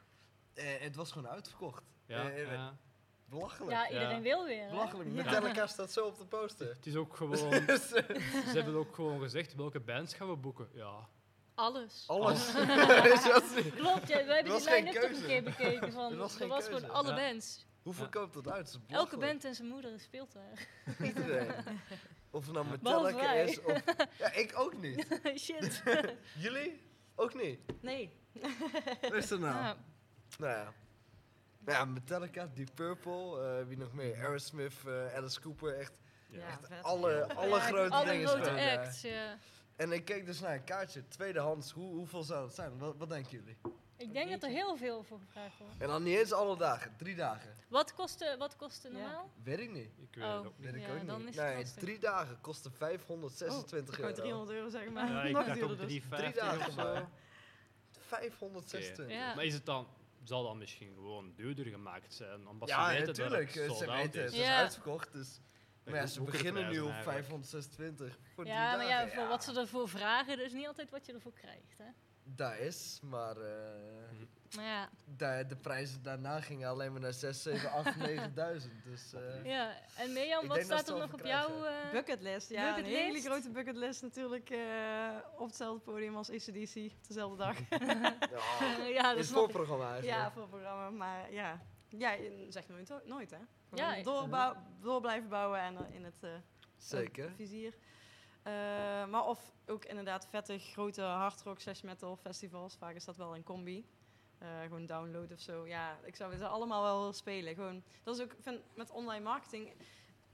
[0.54, 1.82] En het was gewoon uitverkocht.
[2.06, 2.76] Ja, Eh, eh, ja.
[3.30, 3.70] Belachelijk.
[3.72, 4.20] Ja, iedereen Ja.
[4.22, 4.62] wil weer.
[4.62, 4.70] hè?
[4.70, 5.08] Belachelijk.
[5.08, 5.14] Ja.
[5.24, 6.68] Metallica staat zo op de poster.
[6.68, 7.50] Het is ook gewoon...
[7.66, 10.68] Dus, eh, Ze hebben ook gewoon gezegd, welke bands gaan we boeken?
[10.72, 11.08] Ja.
[11.54, 12.04] Alles.
[12.06, 12.46] Alles.
[13.76, 15.92] Klopt, ja, we hebben die lijn ook nog een keer bekeken.
[15.92, 17.14] Van, Er was er gewoon alle Ja.
[17.30, 17.66] bands.
[17.82, 17.98] Hoe Ja.
[17.98, 18.78] verkoopt dat uit?
[18.88, 20.66] Elke band en zijn moeder speelt daar.
[21.06, 21.50] Iedereen.
[22.30, 23.82] Of het nou Metallica is of...
[24.18, 25.20] Ja, ik ook niet.
[25.36, 25.82] Shit.
[26.38, 26.80] Jullie?
[27.14, 27.60] Ook niet.
[27.80, 28.12] Nee.
[29.00, 29.54] Wat is er nou?
[29.54, 29.76] Ja.
[30.38, 30.72] Nou ja.
[31.66, 34.14] Ja, Metallica, Deep Purple, eh, wie nog meer?
[34.16, 35.92] Aerosmith, eh, Alice Cooper, echt
[36.28, 38.78] Ja, Echt alle, alle Ja, grote alle dingen grote spelen daar.
[38.78, 39.38] acts, ja.
[39.76, 42.78] En ik keek dus naar een kaartje, tweedehands, hoe, hoeveel zou dat zijn?
[42.78, 43.56] Wat, wat denken jullie?
[43.96, 45.74] Ik denk dat er heel veel voor gevraagd wordt.
[45.78, 47.54] En dan niet eens alle dagen, drie dagen.
[47.68, 48.94] Wat kostte, wat kostte Ja.
[48.98, 49.30] normaal?
[49.42, 49.90] Weet ik niet.
[49.98, 50.36] Ik weet Oh.
[50.36, 50.66] het ook niet.
[50.70, 51.28] Weet ik Ja, ook dan niet.
[51.34, 54.22] is het nee, drie dagen kostte 526 Gewoon euro.
[54.22, 55.08] 300 euro zeg maar.
[55.10, 56.00] Ja, ik Nog dacht duurder ook dus.
[56.02, 56.82] 350 dagen of zo.
[56.82, 57.08] maar.
[58.06, 59.08] 526.
[59.10, 59.34] Ja.
[59.34, 59.86] Maar is het dan,
[60.26, 62.48] zal dan misschien gewoon duurder gemaakt zijn?
[62.48, 63.54] Omdat Ja, ze weten natuurlijk.
[63.54, 64.38] dat het Ze weten, het is.
[64.38, 64.56] is Ja.
[64.56, 65.12] uitverkocht.
[65.12, 65.40] Dus.
[65.84, 67.26] Maar ja, ze beginnen nu op eigenlijk?
[67.26, 70.90] 526 voor drie Ja, maar ja, voor wat ze ervoor vragen, dat is niet altijd
[70.90, 71.78] wat je ervoor krijgt.
[71.78, 71.84] Hè?
[72.34, 77.42] Daar is, maar eh, Maar ja, daar, de prijzen daarna gingen alleen maar naar 6,
[77.42, 78.72] 7, 8, 9000.
[78.84, 79.74] Dus eh, ja.
[79.96, 81.64] en Mirjam, wat dat staat er nog op jouw...
[81.64, 82.78] eh, Bucketlist, ja.
[82.78, 84.58] Een hele grote bucketlist natuurlijk eh,
[85.36, 87.56] op hetzelfde podium als ACDC op dezelfde dag.
[87.68, 90.18] ja, ja, dat is voorprogramma eigenlijk.
[90.18, 90.90] ja, voor het programma.
[90.90, 93.38] Maar ja, ja je zegt nooit, nooit hè.
[93.74, 96.30] Ja, doorbouw, door blijven bouwen en in het eh,
[96.76, 97.32] Zeker.
[97.36, 97.74] vizier.
[98.46, 98.52] Eh,
[99.06, 102.76] maar of ook inderdaad vette grote hardrock slash metal festivals.
[102.76, 103.86] Vaak is dat wel een combi.
[104.38, 105.66] Eh, gewoon download of zo.
[105.66, 107.54] Ja, ik zou het allemaal wel willen spelen.
[107.54, 109.72] Gewoon, dat is ook vind, met online marketing.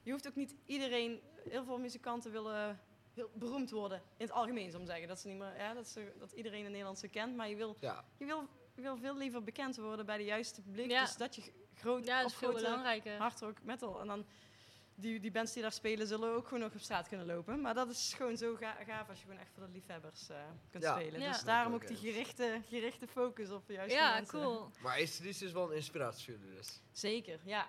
[0.02, 1.20] Je hoeft ook niet iedereen.
[1.48, 2.80] Heel veel muzikanten willen
[3.14, 5.08] heel beroemd worden in het algemeen, zou ik zeggen.
[5.08, 7.36] Dat, ze niet meer, ja, dat, ze, dat iedereen in Nederland ze kent.
[7.36, 8.04] Maar je wil, Ja.
[8.16, 10.90] je wil, je wil veel liever bekend worden bij de juiste publiek.
[10.90, 11.00] Ja.
[11.00, 13.18] Dus dat je groot Ja, dat is veel grote belangrijker.
[13.18, 14.00] hardrock metal.
[14.00, 14.26] En dan
[14.94, 17.60] die, die bands die daar spelen zullen ook gewoon nog op straat kunnen lopen.
[17.60, 20.36] Maar dat is gewoon zo ga- gaaf als je gewoon echt voor de liefhebbers eh,
[20.70, 20.94] kunt Ja.
[20.98, 21.20] spelen.
[21.20, 21.32] Ja.
[21.32, 24.40] Dus daarom ook die gerichte, gerichte focus op de juiste Ja, mensen.
[24.40, 24.70] cool.
[24.80, 24.98] Maar
[25.42, 26.80] is wel een inspiratie voor jullie dus.
[26.92, 27.68] Zeker, ja.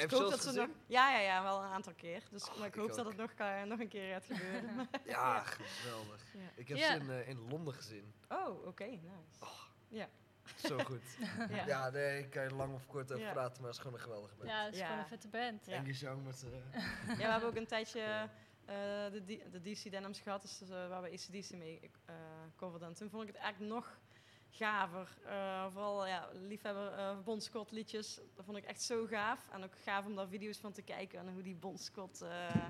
[0.00, 0.68] heb ik hoop dat ze nog...
[0.86, 2.22] Ja, ja, ja, wel een aantal keer.
[2.30, 4.88] Dus, Oh, maar ik ik hoop dat het nog, ka- nog een keer gaat gebeuren.
[5.04, 6.22] Ja, geweldig.
[6.34, 6.40] Ja.
[6.56, 6.88] Ik heb Ja.
[6.94, 8.14] ze in, eh, in Londen gezien.
[8.28, 9.46] oh, oké, nice.
[9.88, 10.08] Ja.
[10.56, 11.02] Zo goed.
[11.56, 11.66] Ja.
[11.66, 13.32] ja, nee, ik kan er lang of kort over Ja.
[13.32, 14.48] praten, maar het is gewoon een geweldige band.
[14.50, 14.84] Ja, dat is Ja.
[14.86, 15.66] gewoon een vette band.
[15.66, 15.78] Ja.
[15.78, 16.46] Angus Young met z'n...
[17.08, 18.74] Ja, we hebben ook een tijdje eh,
[19.12, 22.14] de, de DC Denims gehad, dus eh, waar we ACDC mee eh
[22.56, 22.88] coverden.
[22.88, 23.98] En toen vond ik het eigenlijk nog
[24.50, 25.08] gaver.
[25.26, 29.48] Eh, vooral ja, liefhebber eh Bon Scott liedjes, dat vond ik echt zo gaaf.
[29.52, 32.68] En ook gaaf om daar video's van te kijken en hoe die Bon Scott, eh,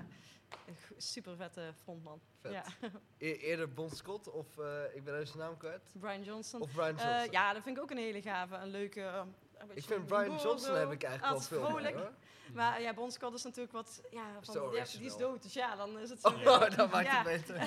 [0.65, 2.21] een super vette frontman.
[2.41, 2.51] Vet.
[2.51, 2.63] Ja.
[3.17, 5.81] E- eerder Bon Scott of, eh, ik ben even zijn naam kwijt.
[5.93, 6.61] Brian Johnson.
[6.61, 7.31] Of Brian Eh, Johnson.
[7.31, 9.01] ja, dat vind ik ook een hele gave, een leuke...
[9.01, 9.21] eh,
[9.57, 10.73] een ik vind Brian Johnson zo.
[10.73, 12.09] heb ik eigenlijk wel veel vrolijk.
[12.53, 14.01] Maar ja, Bon Scott is natuurlijk wat...
[14.11, 16.23] Ja, van, ja, die is dood, dus ja, dan is het...
[16.25, 17.23] Oh, dat maakt ja.
[17.23, 17.57] het beter.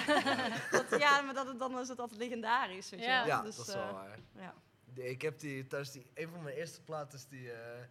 [0.91, 3.19] dat, ja, maar dat, dan is het altijd legendarisch, weet je Ja.
[3.19, 3.27] wel.
[3.27, 4.19] Ja, Dus, dat is eh, wel waar.
[4.37, 4.55] Ja.
[4.95, 7.85] Ik heb die thuis, die, een van mijn eerste platen is die, eh,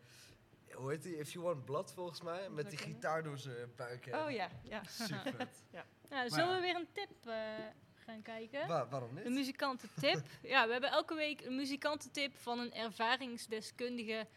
[0.77, 1.17] hoe heet die?
[1.17, 4.15] If You Want Blood volgens mij, met die gitaar door zijn buik heen.
[4.15, 4.83] Oh ja, ja.
[4.83, 5.63] Super vet.
[6.09, 7.33] Nou, zullen we weer een tip eh,
[7.95, 8.67] gaan kijken?
[8.67, 9.33] Wa- waarom De niet?
[9.33, 10.21] muzikantentip.
[10.43, 14.27] ja, we hebben elke week een muzikantentip van een ervaringsdeskundige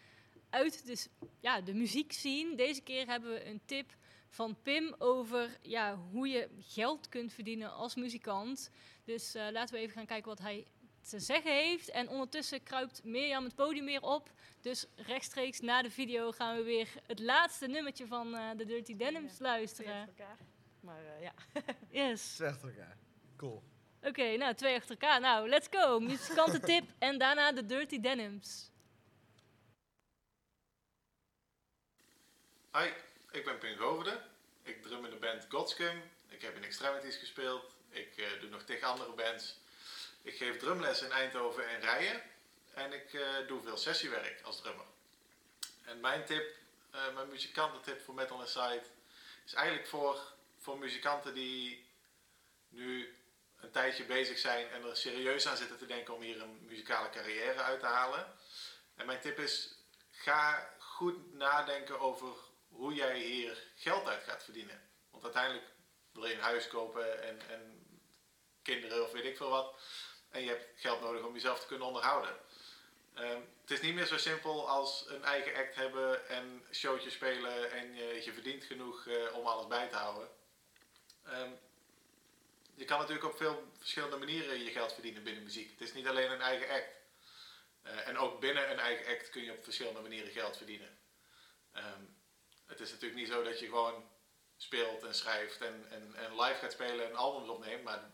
[0.51, 1.07] uit de,
[1.41, 2.55] ja, de muziekscene.
[2.57, 3.97] Deze keer hebben we een tip
[4.29, 8.71] van Pim over ja, hoe je geld kunt verdienen als muzikant.
[9.05, 10.67] Dus eh, laten we even gaan kijken wat hij
[11.09, 11.91] te zeggen heeft.
[11.91, 14.31] En ondertussen kruipt Mirjam het podium weer op.
[14.61, 18.97] Dus rechtstreeks na de video gaan we weer het laatste nummertje van eh, de Dirty
[18.97, 20.01] Denims Twee luisteren.
[20.01, 20.37] achter elkaar.
[20.81, 21.33] Maar eh, ja.
[22.09, 22.35] Yes.
[22.35, 22.97] Twee achter elkaar.
[23.37, 23.63] Cool.
[24.03, 25.21] Oké, nou, twee achter elkaar.
[25.21, 26.01] Nou, let's go.
[26.01, 28.71] Muzikantentip en daarna de Dirty Denims.
[32.73, 32.89] Hi,
[33.31, 34.21] ik ben Pim Goverde.
[34.63, 36.03] Ik drum in de band Godscum.
[36.29, 37.75] Ik heb in Extremities gespeeld.
[37.89, 39.59] Ik eh, doe nog tegen andere bands.
[40.23, 42.23] Ik geef drumles in Eindhoven en Rijen.
[42.75, 44.87] En ik eh, doe veel sessiewerk als drummer.
[45.85, 46.57] En mijn tip,
[46.91, 48.83] eh, mijn muzikantentip voor Metal Inside
[49.45, 50.21] is eigenlijk voor,
[50.59, 51.87] voor muzikanten die
[52.69, 53.17] nu
[53.61, 57.11] een tijdje bezig zijn en er serieus aan zitten te denken om hier een muzikale
[57.11, 58.37] carrière uit te halen.
[58.95, 59.75] En mijn tip is,
[60.11, 62.35] ga goed nadenken over
[62.69, 64.89] hoe jij hier geld uit gaat verdienen.
[65.11, 65.67] Want uiteindelijk
[66.13, 67.87] wil je een huis kopen en, en
[68.63, 69.75] kinderen of weet ik veel wat.
[70.31, 72.37] En je hebt geld nodig om jezelf te kunnen onderhouden.
[73.15, 77.71] Ehm, het is niet meer zo simpel als een eigen act hebben en showtjes spelen
[77.71, 80.29] en je, je verdient genoeg eh, om alles bij te houden.
[81.25, 81.51] Ehm,
[82.75, 85.71] je kan natuurlijk op veel verschillende manieren je geld verdienen binnen muziek.
[85.71, 86.99] Het is niet alleen een eigen act.
[87.83, 90.99] Eh, en ook binnen een eigen act kun je op verschillende manieren geld verdienen.
[91.73, 92.05] Ehm,
[92.67, 94.11] het is natuurlijk niet zo dat je gewoon
[94.57, 98.11] speelt en schrijft en, en, en live gaat spelen en albums opneemt, maar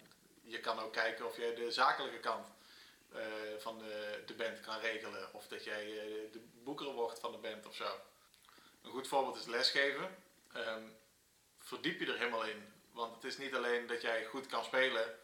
[0.46, 2.46] je kan ook kijken of je de zakelijke kant
[3.12, 3.22] eh,
[3.58, 5.34] van de, de band kan regelen.
[5.34, 8.00] Of dat jij eh, de boeker wordt van de band of zo.
[8.82, 10.16] Een goed voorbeeld is lesgeven.
[10.52, 10.82] Ehm,
[11.58, 12.72] verdiep je er helemaal in.
[12.92, 15.18] Want het is niet alleen dat jij goed kan spelen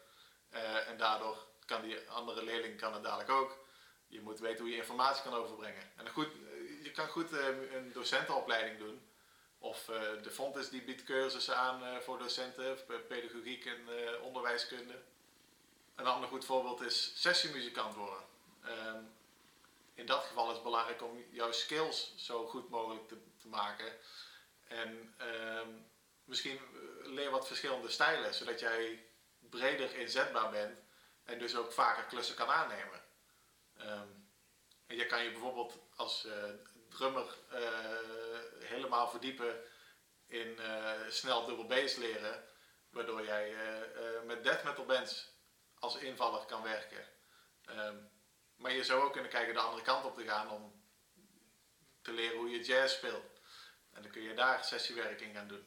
[0.50, 3.58] eh, en daardoor kan die andere leerling kan het dadelijk ook.
[4.06, 5.92] Je moet weten hoe je informatie kan overbrengen.
[5.96, 6.28] En goed,
[6.82, 9.10] je kan goed een docentenopleiding doen.
[9.58, 9.84] Of
[10.22, 12.78] de Fontes die biedt cursussen aan voor docenten,
[13.08, 13.88] pedagogiek en
[14.20, 15.02] onderwijskunde.
[15.94, 18.24] Een ander goed voorbeeld is sessiemuzikant worden.
[18.62, 19.02] Ehm,
[19.94, 23.16] in dat geval is het belangrijk om jouw skills zo goed mogelijk te,
[23.48, 23.92] maken.
[24.68, 25.68] En ehm,
[26.24, 26.60] misschien
[27.02, 29.06] leer wat verschillende stijlen, zodat jij
[29.38, 30.78] breder inzetbaar bent
[31.24, 33.02] en dus ook vaker klussen kan aannemen.
[33.76, 34.08] Ehm,
[34.86, 36.32] en je kan je bijvoorbeeld als uh,
[36.88, 37.58] drummer uh,
[38.58, 39.64] helemaal verdiepen
[40.26, 40.58] in
[41.08, 42.44] snel dubbel bass leren,
[42.90, 43.56] waardoor jij
[44.24, 45.32] met death metal bands
[45.82, 47.08] als invaller kan werken.
[47.64, 47.96] Ehm,
[48.56, 50.84] maar je zou ook kunnen kijken de andere kant op te gaan om
[52.02, 53.40] te leren hoe je jazz speelt.
[53.92, 55.66] En dan kun je daar sessiewerk in gaan doen.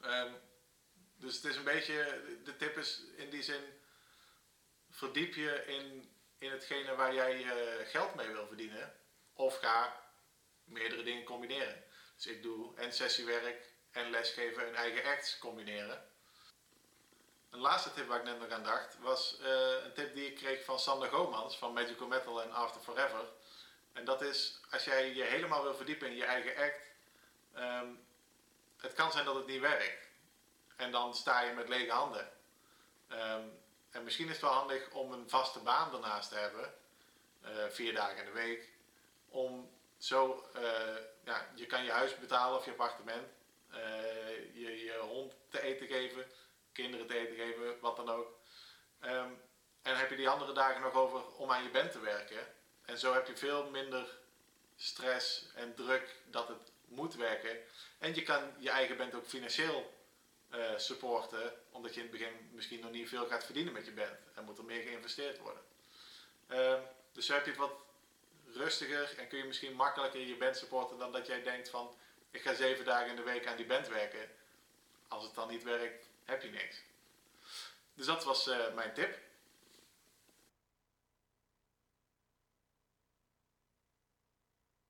[0.00, 0.32] Ehm,
[1.14, 3.80] dus het is een beetje, de tip is in die zin,
[4.90, 9.00] verdiep je in, in hetgene waar jij je geld mee wil verdienen.
[9.32, 10.10] Of ga
[10.64, 11.84] meerdere dingen combineren.
[12.16, 16.11] Dus ik doe en sessiewerk en lesgeven en eigen acts combineren.
[17.52, 20.36] Een laatste tip waar ik net nog aan dacht, was uh, een tip die ik
[20.36, 23.24] kreeg van Sander Gomans van Magical Metal en After Forever.
[23.92, 26.80] En dat is, als jij je helemaal wil verdiepen in je eigen act,
[27.56, 28.06] um,
[28.76, 30.08] het kan zijn dat het niet werkt.
[30.76, 32.32] En dan sta je met lege handen.
[33.08, 33.60] Um,
[33.90, 36.74] en misschien is het wel handig om een vaste baan daarnaast te hebben,
[37.44, 38.68] uh, vier dagen in de week,
[39.28, 43.28] om zo, uh, ja, je kan je huis betalen of je appartement,
[44.52, 46.26] je, je hond te eten geven
[46.72, 48.40] kinderen te eten geven, wat dan ook.
[49.04, 49.40] Um,
[49.82, 52.46] en heb je die andere dagen nog over om aan je band te werken.
[52.84, 54.18] En zo heb je veel minder
[54.76, 57.58] stress en druk dat het moet werken.
[57.98, 59.94] En je kan je eigen band ook financieel
[60.54, 63.92] uh, supporten, omdat je in het begin misschien nog niet veel gaat verdienen met je
[63.92, 64.18] band.
[64.34, 65.62] En moet er meer geïnvesteerd worden.
[66.48, 66.74] Uh,
[67.12, 67.74] dus zo heb je het wat
[68.52, 71.96] rustiger en kun je misschien makkelijker je band supporten dan dat jij denkt van
[72.30, 74.30] ik ga zeven dagen in de week aan die band werken.
[75.08, 76.84] Als het dan niet werkt, heb je niks.
[77.94, 79.18] Dus dat was uh, mijn tip.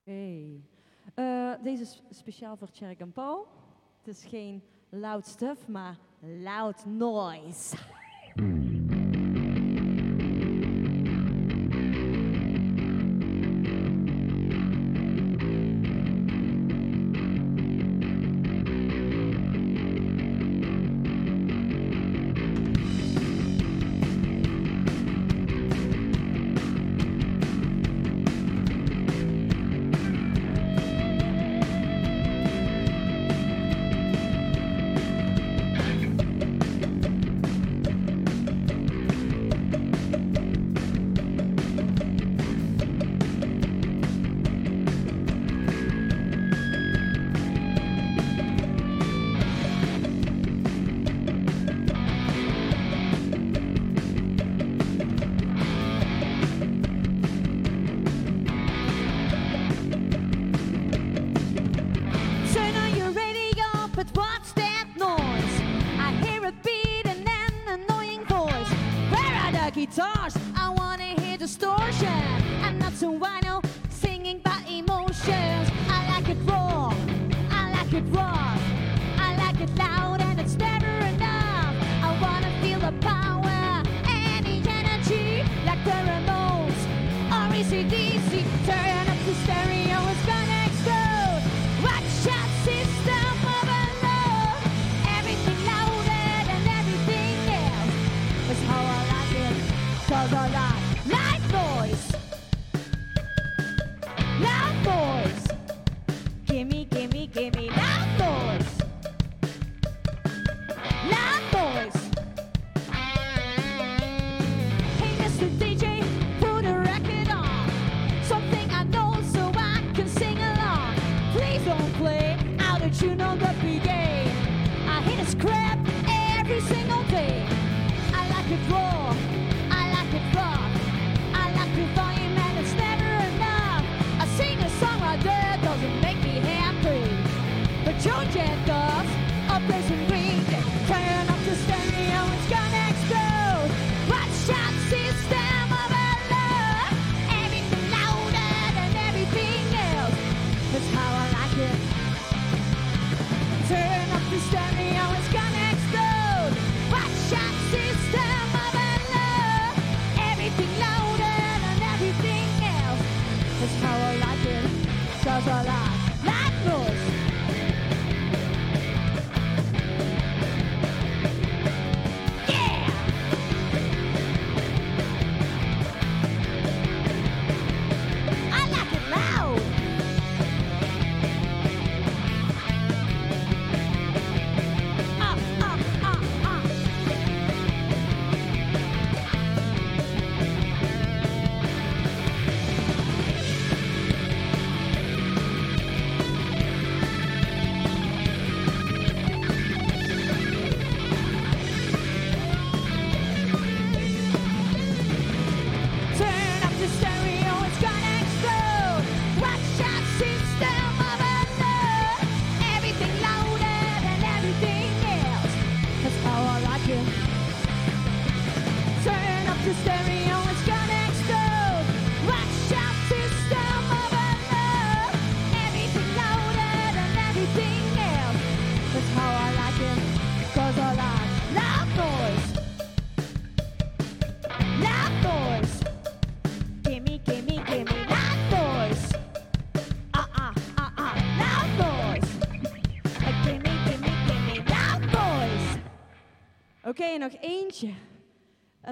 [0.02, 0.64] Hey.
[1.16, 3.48] Uh, deze is speciaal voor Cherk en Paul.
[3.98, 7.76] Het is geen loud stuff, maar loud noise.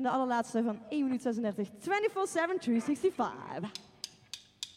[0.01, 1.69] En de allerlaatste van 1 minuut 36.
[1.69, 1.73] 24-7,
[2.59, 3.71] 365.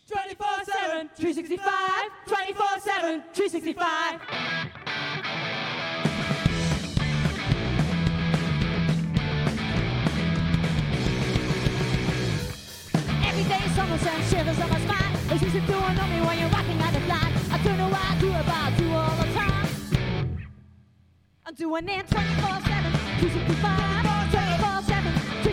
[0.05, 2.09] 24-7, 365.
[2.25, 4.21] 24-7, 365.
[13.27, 15.13] Every day someone sends shivers on my spine.
[15.31, 17.33] It's easy to annoy me when you're walking out the blind.
[17.51, 19.67] I don't know what I do about you all the time.
[21.45, 24.22] I'm doing it 24 7, 365.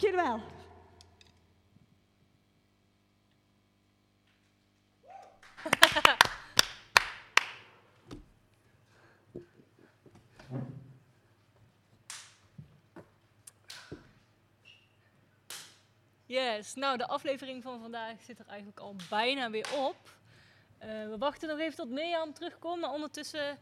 [0.00, 0.40] Dank jullie wel.
[16.26, 19.96] Yes, nou de aflevering van vandaag zit er eigenlijk al bijna weer op.
[20.78, 23.58] Eh, we wachten nog even tot Mirjam terugkomt, maar ondertussen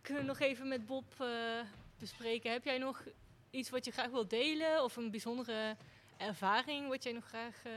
[0.00, 1.60] kunnen we nog even met Bob eh,
[1.98, 2.52] bespreken.
[2.52, 3.04] Heb jij nog
[3.50, 5.76] iets wat je graag wilt delen of een bijzondere
[6.16, 7.72] ervaring wat jij nog graag eh,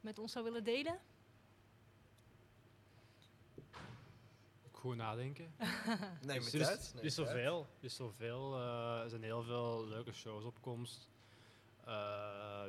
[0.00, 0.98] met ons zou willen delen?
[4.72, 5.54] Goed nadenken.
[6.22, 7.66] Neem Dus het er is- uit, Er is zoveel.
[7.78, 11.08] Er, is zoveel eh, er zijn heel veel leuke shows op komst.
[11.84, 12.64] Eh,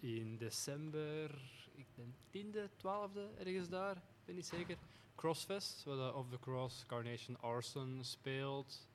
[0.00, 1.40] in december,
[1.74, 4.76] ik denk 10e, 12e, ergens daar, ik ben niet zeker.
[5.14, 8.88] Crossfest, waar de Of the Cross, Carnation Arson speelt.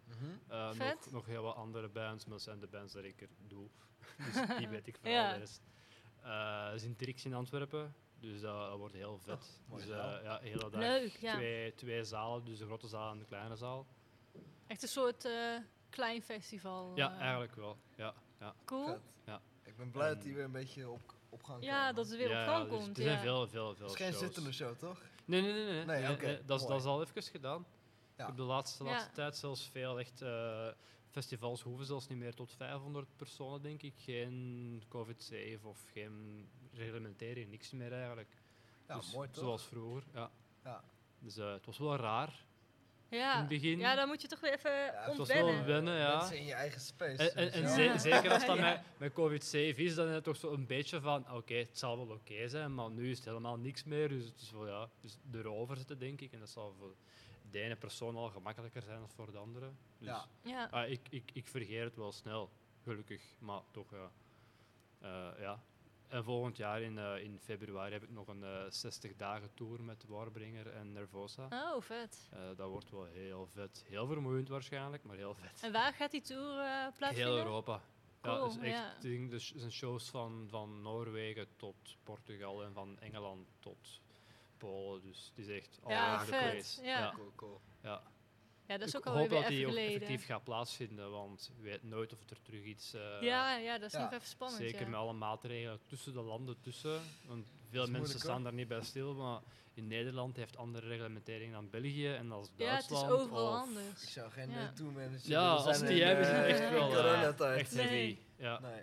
[0.47, 1.07] Eh, nog, Vet.
[1.11, 3.69] nog heel wat andere bands, maar dat zijn de bands dat ik er doe.
[4.25, 5.33] dus die weet ik vooral Ja.
[5.33, 5.61] de rest.
[6.21, 9.59] Eh, er is een Trix in Antwerpen, dus dat, dat wordt heel vet.
[9.69, 11.33] Oh, dus eh, ja, hele dag Leuk, ja.
[11.33, 13.85] twee, twee zalen, dus de grote zaal en de kleine zaal.
[14.67, 15.57] Echt een soort eh,
[15.89, 16.91] klein festival.
[16.95, 17.77] Ja, eigenlijk wel.
[17.95, 18.55] Ja, ja.
[18.65, 18.85] Cool.
[18.87, 19.13] Vet.
[19.25, 19.41] Ja.
[19.63, 21.95] Ik ben blij dat hij weer een beetje op, op gang Ja, komt.
[21.95, 22.97] dat het weer op Ja, gang dus komt.
[22.97, 23.21] Er zijn ja.
[23.21, 25.01] veel, veel, veel Het is geen zittende show, toch?
[25.25, 25.63] Nee, nee, nee.
[25.63, 25.85] nee.
[25.85, 26.73] Nee, Nee, oké, nee, dat, is, mooi.
[26.73, 27.65] dat is al even gedaan.
[28.17, 28.21] Ja.
[28.21, 28.89] Ik heb de laatste, Ja.
[28.89, 30.21] laatste tijd zelfs veel echt...
[30.21, 30.67] eh,
[31.11, 33.93] festivals hoeven zelfs niet meer tot 500 personen, denk ik.
[33.97, 38.29] Geen COVID-safe of geen reglementering, niks meer eigenlijk.
[38.87, 39.43] Ja, Dus mooi toch?
[39.43, 40.31] Zoals vroeger, ja.
[40.63, 40.83] Ja.
[41.19, 42.45] Dus eh, het was wel raar
[43.09, 43.33] Ja.
[43.33, 43.79] in het begin.
[43.79, 45.55] ja, dan moet je toch weer even het was ontwennen.
[45.55, 46.15] wel wennen, ja.
[46.17, 47.31] Mensen in je eigen space.
[47.31, 47.97] En, en, en Ja.
[47.97, 48.61] ze- zeker als dat Ja.
[48.61, 51.97] met, met COVID-safe is, dan is het toch zo een beetje van, oké, het zal
[52.07, 54.09] wel oké zijn, maar nu is het helemaal niks meer.
[54.09, 56.31] Dus het is wel, ja, dus erover zitten, denk ik.
[56.33, 56.95] En dat zal voor
[57.55, 59.71] de ene persoon al gemakkelijker zijn dan voor de andere.
[59.97, 60.25] Dus Ja.
[60.41, 60.67] Ja.
[60.71, 62.49] ah, ik, ik, ik vergeet het wel snel,
[62.83, 64.11] gelukkig, maar toch, ja.
[64.99, 65.63] Eh, ja.
[66.07, 69.81] En volgend jaar in, eh, in februari heb ik nog een eh 60 dagen tour
[69.81, 71.47] met Warbringer en Nervosa.
[71.49, 72.29] Oh, vet.
[72.31, 73.85] Eh, dat wordt wel heel vet.
[73.87, 75.61] Heel vermoeiend waarschijnlijk, maar heel vet.
[75.63, 77.33] En waar gaat die tour eh plaatsvinden?
[77.33, 77.73] Heel Europa.
[77.73, 77.81] ja,
[78.21, 78.95] Cool, dus echt, ja.
[78.95, 84.01] ik denk, dus er zijn shows van, van Noorwegen tot Portugal en van Engeland tot
[84.69, 85.01] Polen.
[85.01, 86.83] Dus het is echt all Ja, over the vet, place.
[86.83, 87.13] ja.
[87.15, 87.61] Cool, cool.
[87.83, 88.01] Ja.
[88.67, 91.11] Ja, dat is ik ook alweer hoop weer dat die even ook effectief gaat plaatsvinden,
[91.11, 92.93] want je weet nooit of er terug iets...
[92.93, 94.03] eh, Ja, ja, dat is Ja.
[94.03, 94.61] nog even spannend.
[94.61, 94.87] Zeker ja.
[94.87, 97.01] met alle maatregelen tussen de landen tussen.
[97.27, 99.39] Want veel mensen moeilijk, staan daar niet bij stil, maar
[99.73, 103.21] in Nederland heeft andere reglementering dan België en als Ja, het is Duitsland.
[103.21, 104.03] overal of- anders.
[104.03, 104.59] Ik zou geen Ja.
[104.61, 104.71] ja.
[104.71, 107.59] tourmanager Ja, als die hebben, is het eh, echt wel eh, coronatijd.
[107.59, 107.89] echt heavy.
[107.91, 108.19] Nee.
[108.37, 108.59] Ja.
[108.59, 108.81] Nee.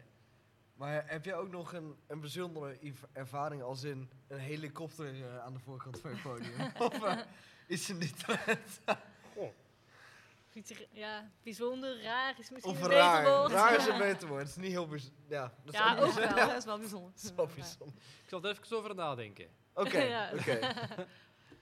[0.74, 2.78] Maar heb jij ook nog een, een bijzondere
[3.12, 6.72] ervaring als in een helikopter eh, aan de voorkant van je podium?
[6.86, 7.18] of eh,
[7.66, 8.24] is er niet
[10.70, 13.22] r- Ja, bijzonder, raar is misschien Of een raar?
[13.22, 13.52] beter woord.
[13.52, 14.40] Raar is een beter woord.
[14.40, 15.20] Het is niet heel bijzonder.
[15.28, 16.34] Ja, dat is Ja, ook wel.
[16.46, 17.10] Dat is wel bijzonder.
[17.14, 17.96] Dat is wel bijzonder.
[18.22, 19.48] Ik zal er even over nadenken.
[19.74, 20.30] Oké, Ja.
[20.34, 20.58] oké.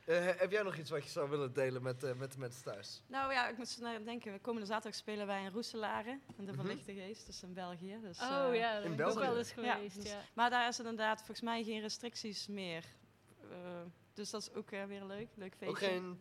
[0.04, 2.62] Eh, heb jij nog iets wat je zou willen delen met, eh, met de mensen
[2.64, 3.02] thuis?
[3.06, 4.32] Nou ja, ik moet zo naar denken.
[4.32, 6.60] We komende zaterdag spelen wij in Roeselare, in de Mhm.
[6.60, 7.98] Verlichte Geest, dus in België.
[8.02, 9.28] Dus, Oh eh, ja, daar in ben ik ook België?
[9.28, 9.94] wel eens Ja, geweest.
[10.02, 12.84] dus- Ja, Maar daar is inderdaad volgens mij geen restricties meer.
[14.20, 15.28] Dus dat is ook eh, weer leuk.
[15.34, 15.68] Leuk feestje.
[15.68, 16.16] Ook geen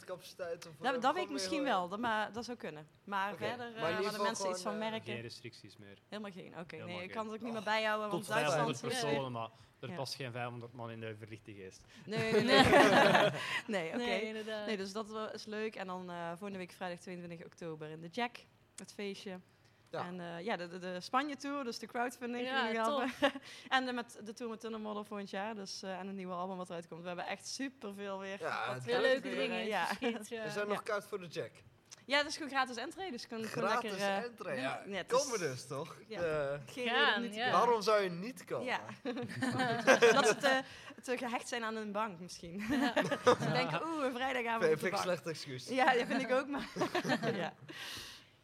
[0.00, 0.66] 80% capaciteit?
[0.68, 2.86] Of, Dat, eh, dat weet ik misschien wel, dat, maar dat zou kunnen.
[3.04, 5.98] Maar Oké, verder, maar eh, de mensen iets van merken, Geen restricties meer.
[6.08, 6.58] helemaal geen.
[6.58, 9.02] Oké, nee, ik kan het ook niet meer bijhouden, want Tot 500 Duitsland...
[9.02, 9.50] personen, maar
[9.80, 9.94] er Ja.
[9.94, 11.84] past geen 500 man in de verlichte geest.
[12.06, 12.62] Nee, nee, nee.
[13.66, 13.96] nee, oké.
[13.96, 14.66] Nee, inderdaad.
[14.66, 15.76] Nee, dus dat is leuk.
[15.76, 18.36] En dan eh volgende week vrijdag 22 oktober in de Jack,
[18.76, 19.40] het feestje.
[19.92, 20.06] Ja.
[20.06, 22.46] En eh, ja, de, de, de Spanje-tour, dus de crowdfunding.
[22.46, 22.86] Ja, die we
[23.20, 23.40] hebben.
[23.68, 25.54] en de, met de tour met Tunnel Model volgend jaar.
[25.54, 27.00] Dus, eh, en een nieuwe album wat eruit komt.
[27.00, 28.40] We hebben echt superveel weer.
[28.40, 29.86] Ja, wat het Heel leuke dingen in Ja.
[30.00, 30.30] het.
[30.32, 31.50] Er zijn nog kaart voor de Jack.
[32.06, 33.10] ja, dat is gewoon gratis entree.
[33.10, 34.08] Dus gewoon Gratis lekker...
[34.08, 34.60] eh, entree.
[34.60, 35.96] Ja, het komen dus, toch?
[36.08, 36.20] Ja.
[36.22, 38.64] Eh, Geen Gaan, niet waarom zou je niet komen?
[38.66, 38.80] Ja.
[40.12, 40.62] dat ze te,
[41.02, 42.60] te gehecht zijn aan een bank misschien.
[43.24, 45.68] ze denken, oeh, een vrijdagavond Vind op ik slecht excuus.
[45.68, 46.68] Ja, dat vind ik ook, maar...
[47.36, 47.52] ja.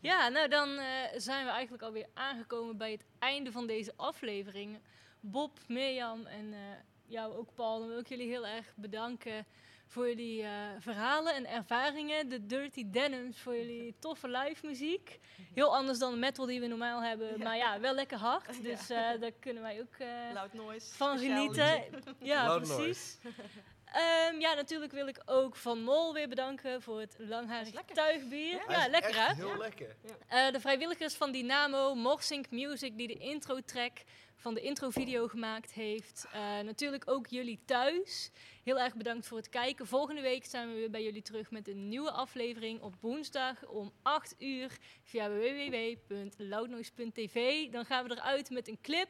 [0.00, 0.84] Ja, nou dan eh,
[1.16, 4.78] zijn we eigenlijk alweer aangekomen bij het einde van deze aflevering.
[5.20, 6.58] Bob, Mirjam en eh,
[7.06, 9.46] jou ook Paul, dan wil ik jullie heel erg bedanken
[9.88, 12.28] voor jullie eh, verhalen en ervaringen.
[12.28, 15.18] De Dirty Denims voor jullie toffe live muziek.
[15.54, 18.62] Heel anders dan de metal die we normaal hebben, maar ja, wel lekker hard.
[18.68, 20.94] Dus eh, daar kunnen wij ook eh, Loud noise.
[20.94, 21.84] van speciaal genieten.
[21.90, 22.14] liedje.
[22.20, 23.18] Ja, Loud precies.
[23.92, 28.62] Ehm, ja, natuurlijk wil ik ook Van Mol weer bedanken voor het langharig tuigbier.
[28.68, 29.34] Ja, lekker hè?
[29.34, 29.96] heel lekker.
[30.26, 33.92] Eh, de vrijwilligers van Dynamo, Morsink Music, die de intro-track
[34.36, 36.26] van de intro-video gemaakt heeft.
[36.32, 38.30] Eh, natuurlijk ook jullie thuis.
[38.64, 39.86] Heel erg bedankt voor het kijken.
[39.86, 43.92] Volgende week zijn we weer bij jullie terug met een nieuwe aflevering op woensdag om
[44.02, 47.68] 8 uur via www.loudnoise.tv.
[47.70, 49.08] Dan gaan we eruit met een clip.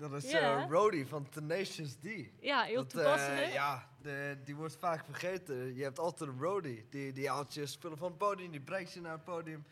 [0.00, 0.62] Dat is Ja.
[0.62, 2.04] eh Rody van Tenacious D.
[2.40, 3.52] Ja, heel Dat, eh, toepasselijk.
[3.52, 5.74] ja, de, die wordt vaak vergeten.
[5.74, 6.86] Je hebt altijd een roadie.
[6.90, 9.64] Die, die haalt je spullen van het podium, die brengt je naar het podium.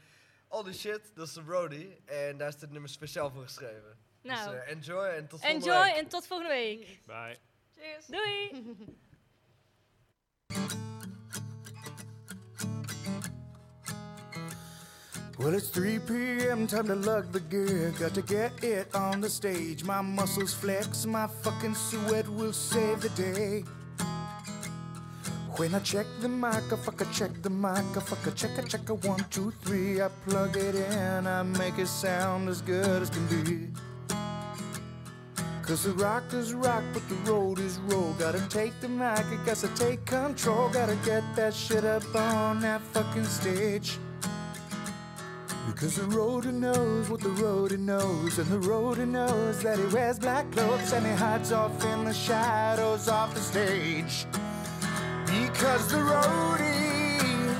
[0.48, 1.96] Al die shit, dat is een roadie.
[2.04, 3.98] En daar is dit nummer speciaal voor geschreven.
[4.22, 5.96] Nou, dus eh, enjoy en tot volgende enjoy week.
[5.96, 7.00] en tot volgende week.
[7.06, 7.36] Bye.
[7.76, 8.06] Cheers.
[8.06, 8.50] Doei!
[15.38, 17.94] Well, it's 3 p.m., time to lug the gear.
[17.96, 19.84] Got to get it on the stage.
[19.84, 23.62] My muscles flex, my fucking sweat will save the day.
[25.56, 28.58] When I check the mic, I fuck, I check the mic, I fuck, I check,
[28.58, 30.02] I check one, two, three.
[30.02, 33.68] I plug it in, I make it sound as good as can be.
[35.62, 38.12] Cause the rock is rock, but the road is roll.
[38.18, 40.68] Gotta take the mic, I guess I take control.
[40.70, 43.98] Gotta get that shit up on that fucking stage.
[45.78, 50.18] Because the roader knows what the roader knows, and the roader knows that he wears
[50.18, 54.26] black clothes and he hides off in the shadows off the stage.
[55.24, 57.54] Because the roadie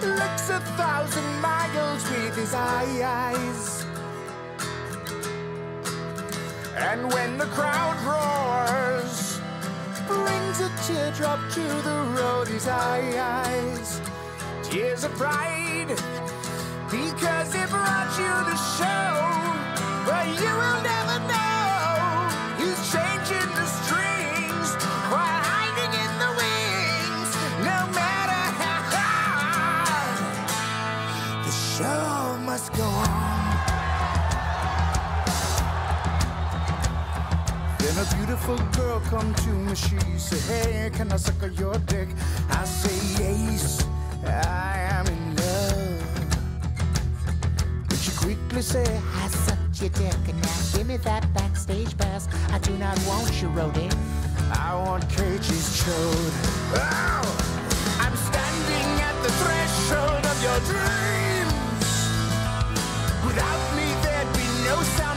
[0.00, 3.84] looks a thousand miles with his eyes.
[6.76, 9.40] And when the crowd roars,
[10.06, 14.00] brings a teardrop to the roadie's eyes.
[14.62, 15.67] Tears of pride,
[16.90, 19.10] because it brought you the show.
[20.06, 21.48] But you will never know
[22.92, 24.68] changing the strings
[25.12, 27.30] while hiding in the wings.
[27.70, 28.80] No matter how
[31.44, 33.08] the show must go on.
[37.78, 42.08] Then a beautiful girl come to me, she say, hey, can I suckle your dick?
[42.50, 43.84] I say, yes,
[44.24, 44.97] I am
[48.58, 52.26] you say, I sucked your dick, and now give me that backstage pass.
[52.50, 53.88] I do not want your rody.
[54.50, 56.32] I want cages chode.
[56.74, 57.22] Oh!
[58.00, 61.84] I'm standing at the threshold of your dreams.
[63.28, 65.07] Without me, there'd be no sound.